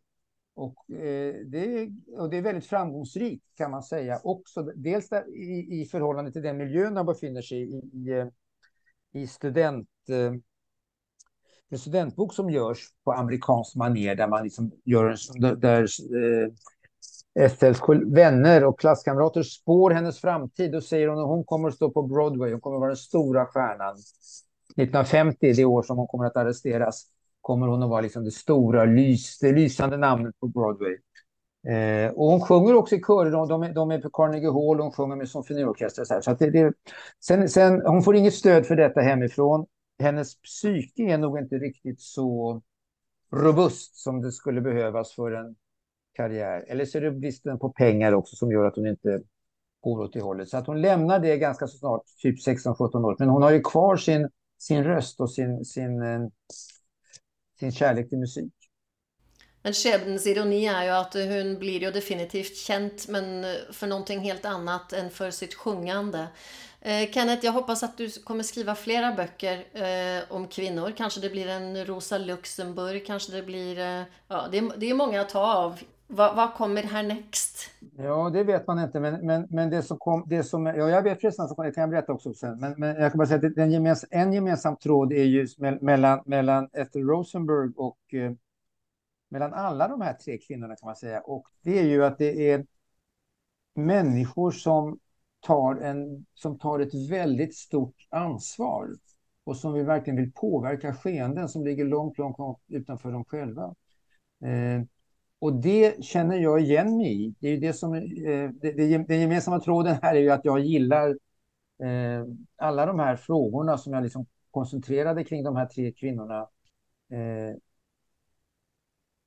Och, 0.55 0.91
eh, 0.91 1.35
det, 1.47 1.91
och 2.17 2.31
det 2.31 2.37
är 2.37 2.43
väldigt 2.43 2.67
framgångsrikt 2.67 3.45
kan 3.57 3.71
man 3.71 3.83
säga 3.83 4.21
också. 4.25 4.63
Dels 4.63 5.09
där, 5.09 5.37
i, 5.37 5.81
i 5.81 5.85
förhållande 5.85 6.33
till 6.33 6.43
den 6.43 6.57
miljön 6.57 6.95
de 6.95 7.07
befinner 7.07 7.43
sig 7.43 7.59
i, 7.59 7.91
i, 7.93 8.11
eh, 8.11 8.27
i 9.13 9.27
student, 9.27 9.89
eh, 10.09 10.33
en 11.69 11.79
studentbok 11.79 12.35
som 12.35 12.51
görs 12.51 12.79
på 13.05 13.13
amerikansk 13.13 13.77
manér 13.77 14.15
där 14.15 14.29
man 14.29 14.43
liksom 14.43 14.73
gör 14.85 15.05
en, 15.05 15.41
där, 15.41 15.57
där 15.57 15.83
eh, 15.83 16.53
Estelles 17.35 17.81
vänner 18.07 18.65
och 18.65 18.81
klasskamrater 18.81 19.43
spår 19.43 19.91
hennes 19.91 20.21
framtid. 20.21 20.75
och 20.75 20.83
säger 20.83 21.09
hon 21.09 21.19
att 21.19 21.27
hon 21.27 21.45
kommer 21.45 21.69
att 21.69 21.75
stå 21.75 21.91
på 21.91 22.03
Broadway. 22.03 22.53
Hon 22.53 22.61
kommer 22.61 22.77
att 22.77 22.81
vara 22.81 22.91
den 22.91 22.97
stora 22.97 23.47
stjärnan. 23.47 23.97
1950, 24.77 25.53
det 25.53 25.65
år 25.65 25.83
som 25.83 25.99
hon 25.99 26.07
kommer 26.07 26.25
att 26.25 26.37
arresteras, 26.37 27.05
kommer 27.41 27.67
hon 27.67 27.83
att 27.83 27.91
vara 27.91 28.01
liksom 28.01 28.25
det 28.25 28.31
stora, 28.31 28.85
lys, 28.85 29.39
det 29.39 29.53
lysande 29.53 29.97
namnet 29.97 30.41
på 30.41 30.47
Broadway. 30.47 30.99
Eh, 31.69 32.11
och 32.11 32.27
hon 32.27 32.41
sjunger 32.41 32.75
också 32.75 32.95
i 32.95 33.01
körer, 33.01 33.31
de, 33.31 33.49
de, 33.49 33.73
de, 33.75 33.91
är 33.91 34.01
på 34.01 34.11
Carnegie 34.11 34.51
Hall, 34.51 34.81
hon 34.81 34.93
sjunger 34.93 35.17
med 35.17 35.29
symfoniorkester. 35.29 36.05
Så, 36.05 36.21
så 36.23 36.35
det, 36.35 36.51
det, 36.51 36.73
sen, 37.25 37.49
sen, 37.49 37.83
hon 37.87 38.03
får 38.03 38.17
inget 38.17 38.35
stöd 38.35 38.67
för 38.67 38.77
detta 38.77 39.01
hemifrån. 39.01 39.67
Hennes 39.99 40.41
psyke 40.41 41.03
är 41.03 41.19
nog 41.19 41.39
inte 41.39 41.57
riktigt 41.57 42.01
så 42.01 42.63
robust 43.33 43.97
som 43.97 44.23
det 44.23 44.33
skulle 44.33 44.61
behövas 44.61 45.15
för 45.15 45.33
en 45.33 45.57
karriär. 46.19 46.65
Eller 46.69 46.85
så 46.85 46.99
är 46.99 47.03
det 47.03 47.11
bristen 47.11 47.59
på 47.59 47.69
pengar 47.69 48.13
också 48.13 48.37
som 48.37 48.53
gör 48.53 48.65
att 48.65 48.77
hon 48.77 48.87
inte 48.87 49.21
går 49.81 50.01
åt 50.01 50.13
det 50.13 50.21
hållet. 50.21 50.49
Så 50.49 50.57
att 50.57 50.67
hon 50.67 50.81
lämnar 50.81 51.19
det 51.19 51.37
ganska 51.37 51.67
så 51.67 51.79
snart, 51.79 52.03
typ 52.23 52.47
16-17 52.47 53.05
år. 53.05 53.17
Men 53.19 53.29
hon 53.29 53.43
har 53.43 53.51
ju 53.51 53.61
kvar 53.61 53.97
sin, 53.97 54.29
sin 54.59 54.85
röst 54.85 55.21
och 55.21 55.31
sin, 55.31 55.65
sin, 55.65 56.03
eh, 56.03 56.21
sin 57.61 57.73
kärlek 57.73 58.09
till 58.09 58.19
musik. 58.19 58.53
Men 59.63 59.73
skjebnens 59.73 60.27
ironi 60.27 60.67
är 60.67 60.85
ju 60.85 60.91
att 60.91 61.15
hon 61.15 61.59
blir 61.59 61.81
ju 61.81 61.91
definitivt 61.91 62.57
känd, 62.57 62.93
men 63.09 63.47
för 63.73 63.87
någonting 63.87 64.21
helt 64.21 64.45
annat 64.45 64.93
än 64.93 65.11
för 65.11 65.31
sitt 65.31 65.55
sjungande. 65.55 66.29
Eh, 66.81 67.11
Kenneth, 67.11 67.45
jag 67.45 67.53
hoppas 67.53 67.83
att 67.83 67.97
du 67.97 68.11
kommer 68.11 68.43
skriva 68.43 68.75
flera 68.75 69.13
böcker 69.13 69.67
eh, 69.73 70.23
om 70.29 70.49
kvinnor. 70.49 70.93
Kanske 70.97 71.21
det 71.21 71.31
blir 71.31 71.49
en 71.49 71.85
Rosa 71.85 72.19
Luxemburg, 72.19 73.07
kanske 73.07 73.33
det 73.33 73.43
blir... 73.43 73.79
Eh, 73.79 74.03
ja, 74.29 74.49
det, 74.53 74.71
det 74.77 74.91
är 74.91 74.95
många 74.95 75.21
att 75.21 75.29
ta 75.29 75.55
av 75.55 75.81
vad, 76.09 76.37
vad 76.37 76.55
kommer 76.55 76.83
härnäst? 76.83 77.71
Ja, 77.97 78.31
det 78.31 78.45
vet 78.45 78.67
man 78.67 78.79
inte, 78.79 79.01
men, 79.01 79.27
men, 79.27 79.47
men 79.51 79.71
det 79.71 79.83
som 79.83 79.99
kom, 79.99 80.25
det 80.27 80.43
som, 80.43 80.67
ja, 80.67 80.89
jag 80.89 81.03
vet 81.03 81.21
förresten, 81.21 81.49
det 81.57 81.73
kan 81.73 81.81
jag 81.81 81.91
berätta 81.91 82.13
också 82.13 82.35
sen, 82.35 82.59
men, 82.59 82.75
men 82.79 82.97
jag 82.97 83.13
kan 83.13 83.19
bara 83.19 83.29
säga 83.29 83.47
att 83.49 83.55
den 83.55 83.71
gemens, 83.71 84.05
en 84.11 84.33
gemensam 84.33 84.77
tråd 84.77 85.13
är 85.13 85.25
ju 85.25 85.47
mellan, 85.81 86.23
mellan 86.27 86.69
Ethel 86.73 87.07
Rosenberg 87.07 87.73
och 87.77 88.15
eh, 88.15 88.33
mellan 89.29 89.55
alla 89.55 89.89
de 89.89 90.01
här 90.01 90.15
tre 90.15 90.39
kvinnorna 90.39 90.77
kan 90.77 90.87
man 90.87 90.97
säga, 90.97 91.21
och 91.21 91.49
det 91.63 91.79
är 91.79 91.85
ju 91.85 92.05
att 92.05 92.19
det 92.19 92.51
är 92.51 92.67
människor 93.75 94.51
som 94.51 94.99
tar, 95.41 95.75
en, 95.77 96.27
som 96.35 96.59
tar 96.59 96.81
ett 96.81 97.11
väldigt 97.11 97.57
stort 97.57 98.07
ansvar 98.11 98.89
och 99.45 99.57
som 99.57 99.73
vi 99.73 99.83
verkligen 99.83 100.17
vill 100.17 100.33
påverka 100.33 100.95
skeenden 100.95 101.49
som 101.49 101.65
ligger 101.65 101.85
långt, 101.85 102.19
långt, 102.19 102.39
långt 102.39 102.59
utanför 102.69 103.13
dem 103.13 103.25
själva. 103.25 103.75
Eh, 104.45 104.83
och 105.39 105.53
det 105.53 106.05
känner 106.05 106.37
jag 106.37 106.61
igen 106.61 106.97
mig 106.97 107.27
i. 107.27 107.35
Det 107.41 107.49
är 107.49 107.61
det 107.61 107.73
som, 107.73 107.95
eh, 107.95 108.01
det, 108.51 108.73
det, 108.73 108.99
den 109.09 109.21
gemensamma 109.21 109.61
tråden 109.61 109.99
här 110.03 110.15
är 110.15 110.21
ju 110.21 110.31
att 110.31 110.45
jag 110.45 110.61
gillar 110.61 111.09
eh, 111.83 112.25
alla 112.57 112.87
de 112.87 112.99
här 112.99 113.17
frågorna 113.17 113.79
som 113.79 113.93
jag 113.93 114.03
liksom 114.03 114.27
koncentrerade 114.51 115.25
kring 115.25 115.45
de 115.45 115.57
här 115.57 115.67
tre 115.67 115.93
kvinnorna. 115.93 116.49
Eh, 117.11 117.57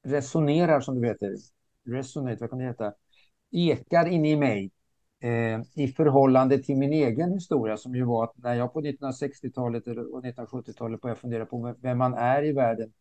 resonerar 0.03 0.79
som 0.79 1.01
det 1.01 1.07
heter. 1.07 1.35
Resonate, 1.85 2.37
vad 2.39 2.49
kan 2.49 2.59
det 2.59 2.65
heta? 2.65 2.93
ekar 3.51 4.07
inne 4.07 4.31
i 4.31 4.35
mig 4.35 4.71
eh, 5.19 5.61
i 5.75 5.87
förhållande 5.87 6.63
till 6.63 6.77
min 6.77 6.93
egen 6.93 7.33
historia 7.33 7.77
som 7.77 7.95
ju 7.95 8.03
var 8.03 8.23
att 8.23 8.37
när 8.37 8.53
jag 8.53 8.73
på 8.73 8.81
1960-talet 8.81 9.87
och 9.87 10.23
1970-talet 10.23 11.01
började 11.01 11.21
fundera 11.21 11.45
på 11.45 11.75
vem 11.79 11.97
man 11.97 12.13
är 12.13 12.43
i 12.43 12.51
världen 12.51 12.93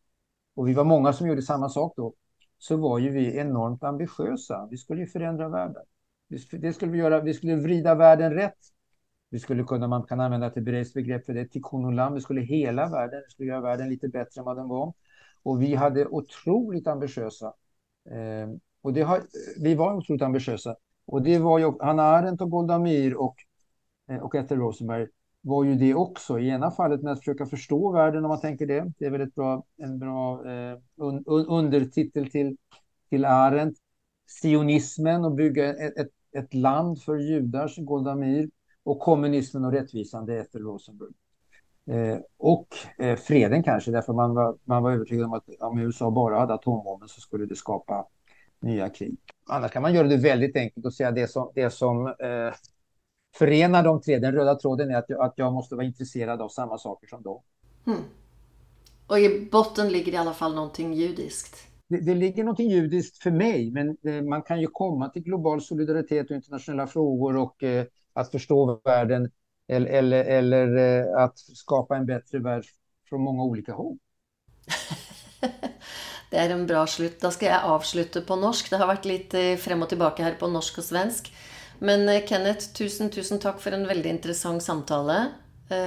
och 0.54 0.68
vi 0.68 0.74
var 0.74 0.84
många 0.84 1.12
som 1.12 1.28
gjorde 1.28 1.42
samma 1.42 1.68
sak 1.68 1.92
då 1.96 2.14
så 2.60 2.76
var 2.76 2.98
ju 2.98 3.10
vi 3.10 3.38
enormt 3.38 3.84
ambitiösa. 3.84 4.68
Vi 4.70 4.76
skulle 4.76 5.00
ju 5.00 5.06
förändra 5.06 5.48
världen. 5.48 5.82
Det 6.50 6.72
skulle 6.72 6.92
vi 6.92 6.98
göra. 6.98 7.20
Vi 7.20 7.34
skulle 7.34 7.56
vrida 7.56 7.94
världen 7.94 8.34
rätt. 8.34 8.58
Vi 9.30 9.38
skulle 9.38 9.64
kunna, 9.64 9.86
man 9.86 10.02
kan 10.02 10.20
använda 10.20 10.50
Tiberius 10.50 10.94
begrepp 10.94 11.26
för 11.26 11.34
det, 11.34 11.48
Tikkun 11.48 12.14
Vi 12.14 12.20
skulle 12.20 12.40
hela 12.40 12.88
världen, 12.88 13.22
vi 13.26 13.30
skulle 13.30 13.48
göra 13.48 13.60
världen 13.60 13.88
lite 13.88 14.08
bättre 14.08 14.40
än 14.40 14.44
vad 14.44 14.56
den 14.56 14.68
var. 14.68 14.94
Och 15.42 15.62
vi 15.62 15.74
hade 15.74 16.06
otroligt 16.06 16.86
ambitiösa. 16.86 17.54
Eh, 18.10 18.48
och 18.82 18.92
det 18.92 19.02
har, 19.02 19.22
vi 19.62 19.74
var 19.74 19.94
otroligt 19.94 20.22
ambitiösa. 20.22 20.76
Och 21.06 21.22
det 21.22 21.38
var 21.38 21.58
ju 21.58 21.72
Hanna 21.80 22.02
Arendt 22.02 22.40
och 22.40 22.50
Golda 22.50 22.78
Meir 22.78 23.20
och, 23.20 23.36
eh, 24.10 24.18
och 24.18 24.34
Ethel 24.34 24.58
Rosenberg 24.58 25.06
var 25.40 25.64
ju 25.64 25.74
det 25.74 25.94
också. 25.94 26.38
I 26.38 26.48
ena 26.48 26.70
fallet 26.70 27.02
med 27.02 27.12
att 27.12 27.18
försöka 27.18 27.46
förstå 27.46 27.92
världen 27.92 28.24
om 28.24 28.28
man 28.28 28.40
tänker 28.40 28.66
det. 28.66 28.92
Det 28.98 29.04
är 29.04 29.10
väl 29.10 29.20
ett 29.20 29.34
bra, 29.34 29.64
en 29.76 29.98
bra 29.98 30.46
eh, 30.50 30.78
un, 30.96 31.24
undertitel 31.26 32.30
till, 32.30 32.56
till 33.10 33.24
Arendt. 33.24 33.78
Sionismen 34.42 35.24
och 35.24 35.32
bygga 35.32 35.74
ett, 35.74 35.98
ett, 35.98 36.10
ett 36.32 36.54
land 36.54 37.02
för 37.02 37.16
judar, 37.16 37.84
Golda 37.84 38.16
Meir. 38.16 38.50
Och 38.82 39.00
kommunismen 39.00 39.64
och 39.64 39.72
rättvisan, 39.72 40.26
det 40.26 40.34
är 40.34 40.40
efter 40.40 40.58
Rosenberg. 40.58 41.10
Eh, 41.90 42.18
och 42.38 42.68
eh, 42.98 43.16
freden 43.16 43.62
kanske, 43.62 43.90
därför 43.90 44.12
man 44.12 44.34
var, 44.34 44.56
man 44.64 44.82
var 44.82 44.92
övertygad 44.92 45.26
om 45.26 45.32
att 45.32 45.44
om 45.60 45.78
USA 45.78 46.10
bara 46.10 46.38
hade 46.38 46.54
atombomben 46.54 47.08
så 47.08 47.20
skulle 47.20 47.46
det 47.46 47.56
skapa 47.56 48.06
nya 48.60 48.88
krig. 48.88 49.16
Annars 49.48 49.70
kan 49.70 49.82
man 49.82 49.94
göra 49.94 50.08
det 50.08 50.16
väldigt 50.16 50.56
enkelt 50.56 50.86
och 50.86 50.94
säga 50.94 51.10
det 51.10 51.28
som, 51.28 51.50
det 51.54 51.70
som 51.70 52.06
eh, 52.06 52.54
förenar 53.34 53.82
de 53.82 54.00
tre, 54.00 54.18
den 54.18 54.32
röda 54.32 54.54
tråden 54.54 54.90
är 54.90 54.96
att 54.96 55.04
jag, 55.08 55.20
att 55.20 55.34
jag 55.36 55.52
måste 55.52 55.74
vara 55.74 55.86
intresserad 55.86 56.42
av 56.42 56.48
samma 56.48 56.78
saker 56.78 57.06
som 57.06 57.22
dem. 57.22 57.42
Mm. 57.86 58.00
Och 59.06 59.20
i 59.20 59.48
botten 59.52 59.88
ligger 59.88 60.12
i 60.12 60.16
alla 60.16 60.32
fall 60.32 60.54
någonting 60.54 60.94
judiskt? 60.94 61.56
Det, 61.88 62.00
det 62.00 62.14
ligger 62.14 62.44
någonting 62.44 62.70
judiskt 62.70 63.22
för 63.22 63.30
mig, 63.30 63.70
men 63.70 63.96
eh, 64.06 64.22
man 64.22 64.42
kan 64.42 64.60
ju 64.60 64.66
komma 64.66 65.08
till 65.08 65.22
global 65.22 65.60
solidaritet 65.60 66.30
och 66.30 66.36
internationella 66.36 66.86
frågor 66.86 67.36
och 67.36 67.62
eh, 67.62 67.84
att 68.12 68.30
förstå 68.30 68.80
världen 68.84 69.30
eller, 69.68 69.90
eller, 69.90 70.24
eller 70.24 70.76
eh, 70.76 71.24
att 71.24 71.38
skapa 71.38 71.96
en 71.96 72.06
bättre 72.06 72.38
värld 72.38 72.64
från 73.08 73.20
många 73.20 73.42
olika 73.42 73.72
håll. 73.72 73.98
det 76.30 76.36
är 76.36 76.50
en 76.50 76.66
bra 76.66 76.86
slut. 76.86 77.20
Då 77.20 77.30
ska 77.30 77.46
jag 77.46 77.64
avsluta 77.64 78.20
på 78.20 78.36
norsk. 78.36 78.70
Det 78.70 78.76
har 78.76 78.86
varit 78.86 79.04
lite 79.04 79.56
fram 79.56 79.82
och 79.82 79.88
tillbaka 79.88 80.22
här 80.22 80.34
på 80.34 80.48
norsk 80.48 80.78
och 80.78 80.84
svensk. 80.84 81.32
Men 81.82 82.08
eh, 82.08 82.26
Kenneth, 82.26 82.72
tusen, 82.72 83.10
tusen 83.10 83.38
tack 83.38 83.60
för 83.60 83.72
en 83.72 83.86
väldigt 83.86 84.06
intressant 84.06 84.62
samtal. 84.62 85.10
Eh, 85.10 85.78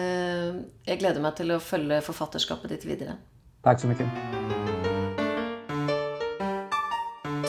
jag 0.83 0.99
gläder 0.99 1.21
mig 1.21 1.35
till 1.35 1.51
att 1.51 1.63
följa 1.63 2.01
författarskapet 2.01 2.69
ditt 2.69 2.85
vidare. 2.85 3.13
Tack 3.61 3.81
så 3.81 3.87
mycket. 3.87 4.07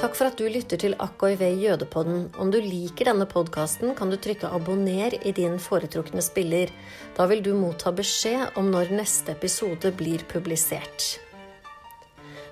Tack 0.00 0.16
för 0.16 0.24
att 0.24 0.38
du 0.38 0.48
lyssnar 0.48 0.78
till 0.78 0.94
AKV 0.98 1.42
Jødepodden. 1.42 2.30
Om 2.38 2.50
du 2.50 2.62
liker 2.62 3.04
denne 3.04 3.26
podcasten, 3.26 3.94
kan 3.94 4.10
du 4.10 4.16
trycka 4.16 4.48
abonner 4.48 5.26
i 5.26 5.32
din 5.32 5.60
foretrukne 5.60 6.22
spiller. 6.22 6.70
Då 7.16 7.26
vill 7.26 7.42
du 7.42 7.54
motta 7.54 7.92
besked 7.92 8.46
om 8.54 8.70
när 8.70 8.90
nästa 8.90 9.32
episode 9.32 9.92
blir 9.92 10.18
publicerad. 10.18 11.00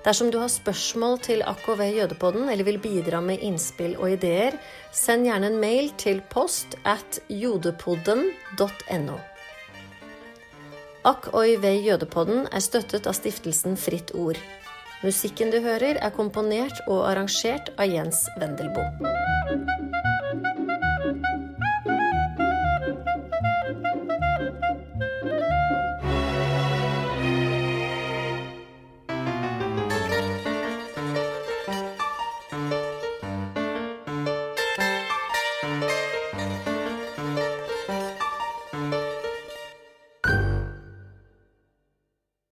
Dersom 0.03 0.31
du 0.31 0.37
har 0.41 0.51
spørsmål 0.51 1.21
til 1.23 1.43
AKV 1.47 1.81
Jødepodden 1.95 2.49
eller 2.51 2.67
vil 2.67 2.79
bidra 2.83 3.21
med 3.23 3.39
innspill 3.39 3.95
og 3.95 4.11
ideer, 4.17 4.57
send 4.91 5.23
gjerne 5.29 5.47
en 5.47 5.61
mail 5.61 5.93
til 5.97 6.19
post 6.33 6.75
at 6.83 7.21
jodepodden.no. 7.31 9.15
AKV 11.07 11.65
Jødepodden 11.87 12.49
er 12.51 12.63
støttet 12.63 13.07
av 13.07 13.15
stiftelsen 13.15 13.79
Fritt 13.79 14.11
Ord. 14.15 14.39
Musikken 15.03 15.51
du 15.51 15.61
hører, 15.63 15.95
er 15.99 16.15
komponert 16.15 16.83
og 16.87 17.07
arrangert 17.07 17.71
av 17.77 17.91
Jens 17.91 18.25
Wendelboe. 18.39 19.92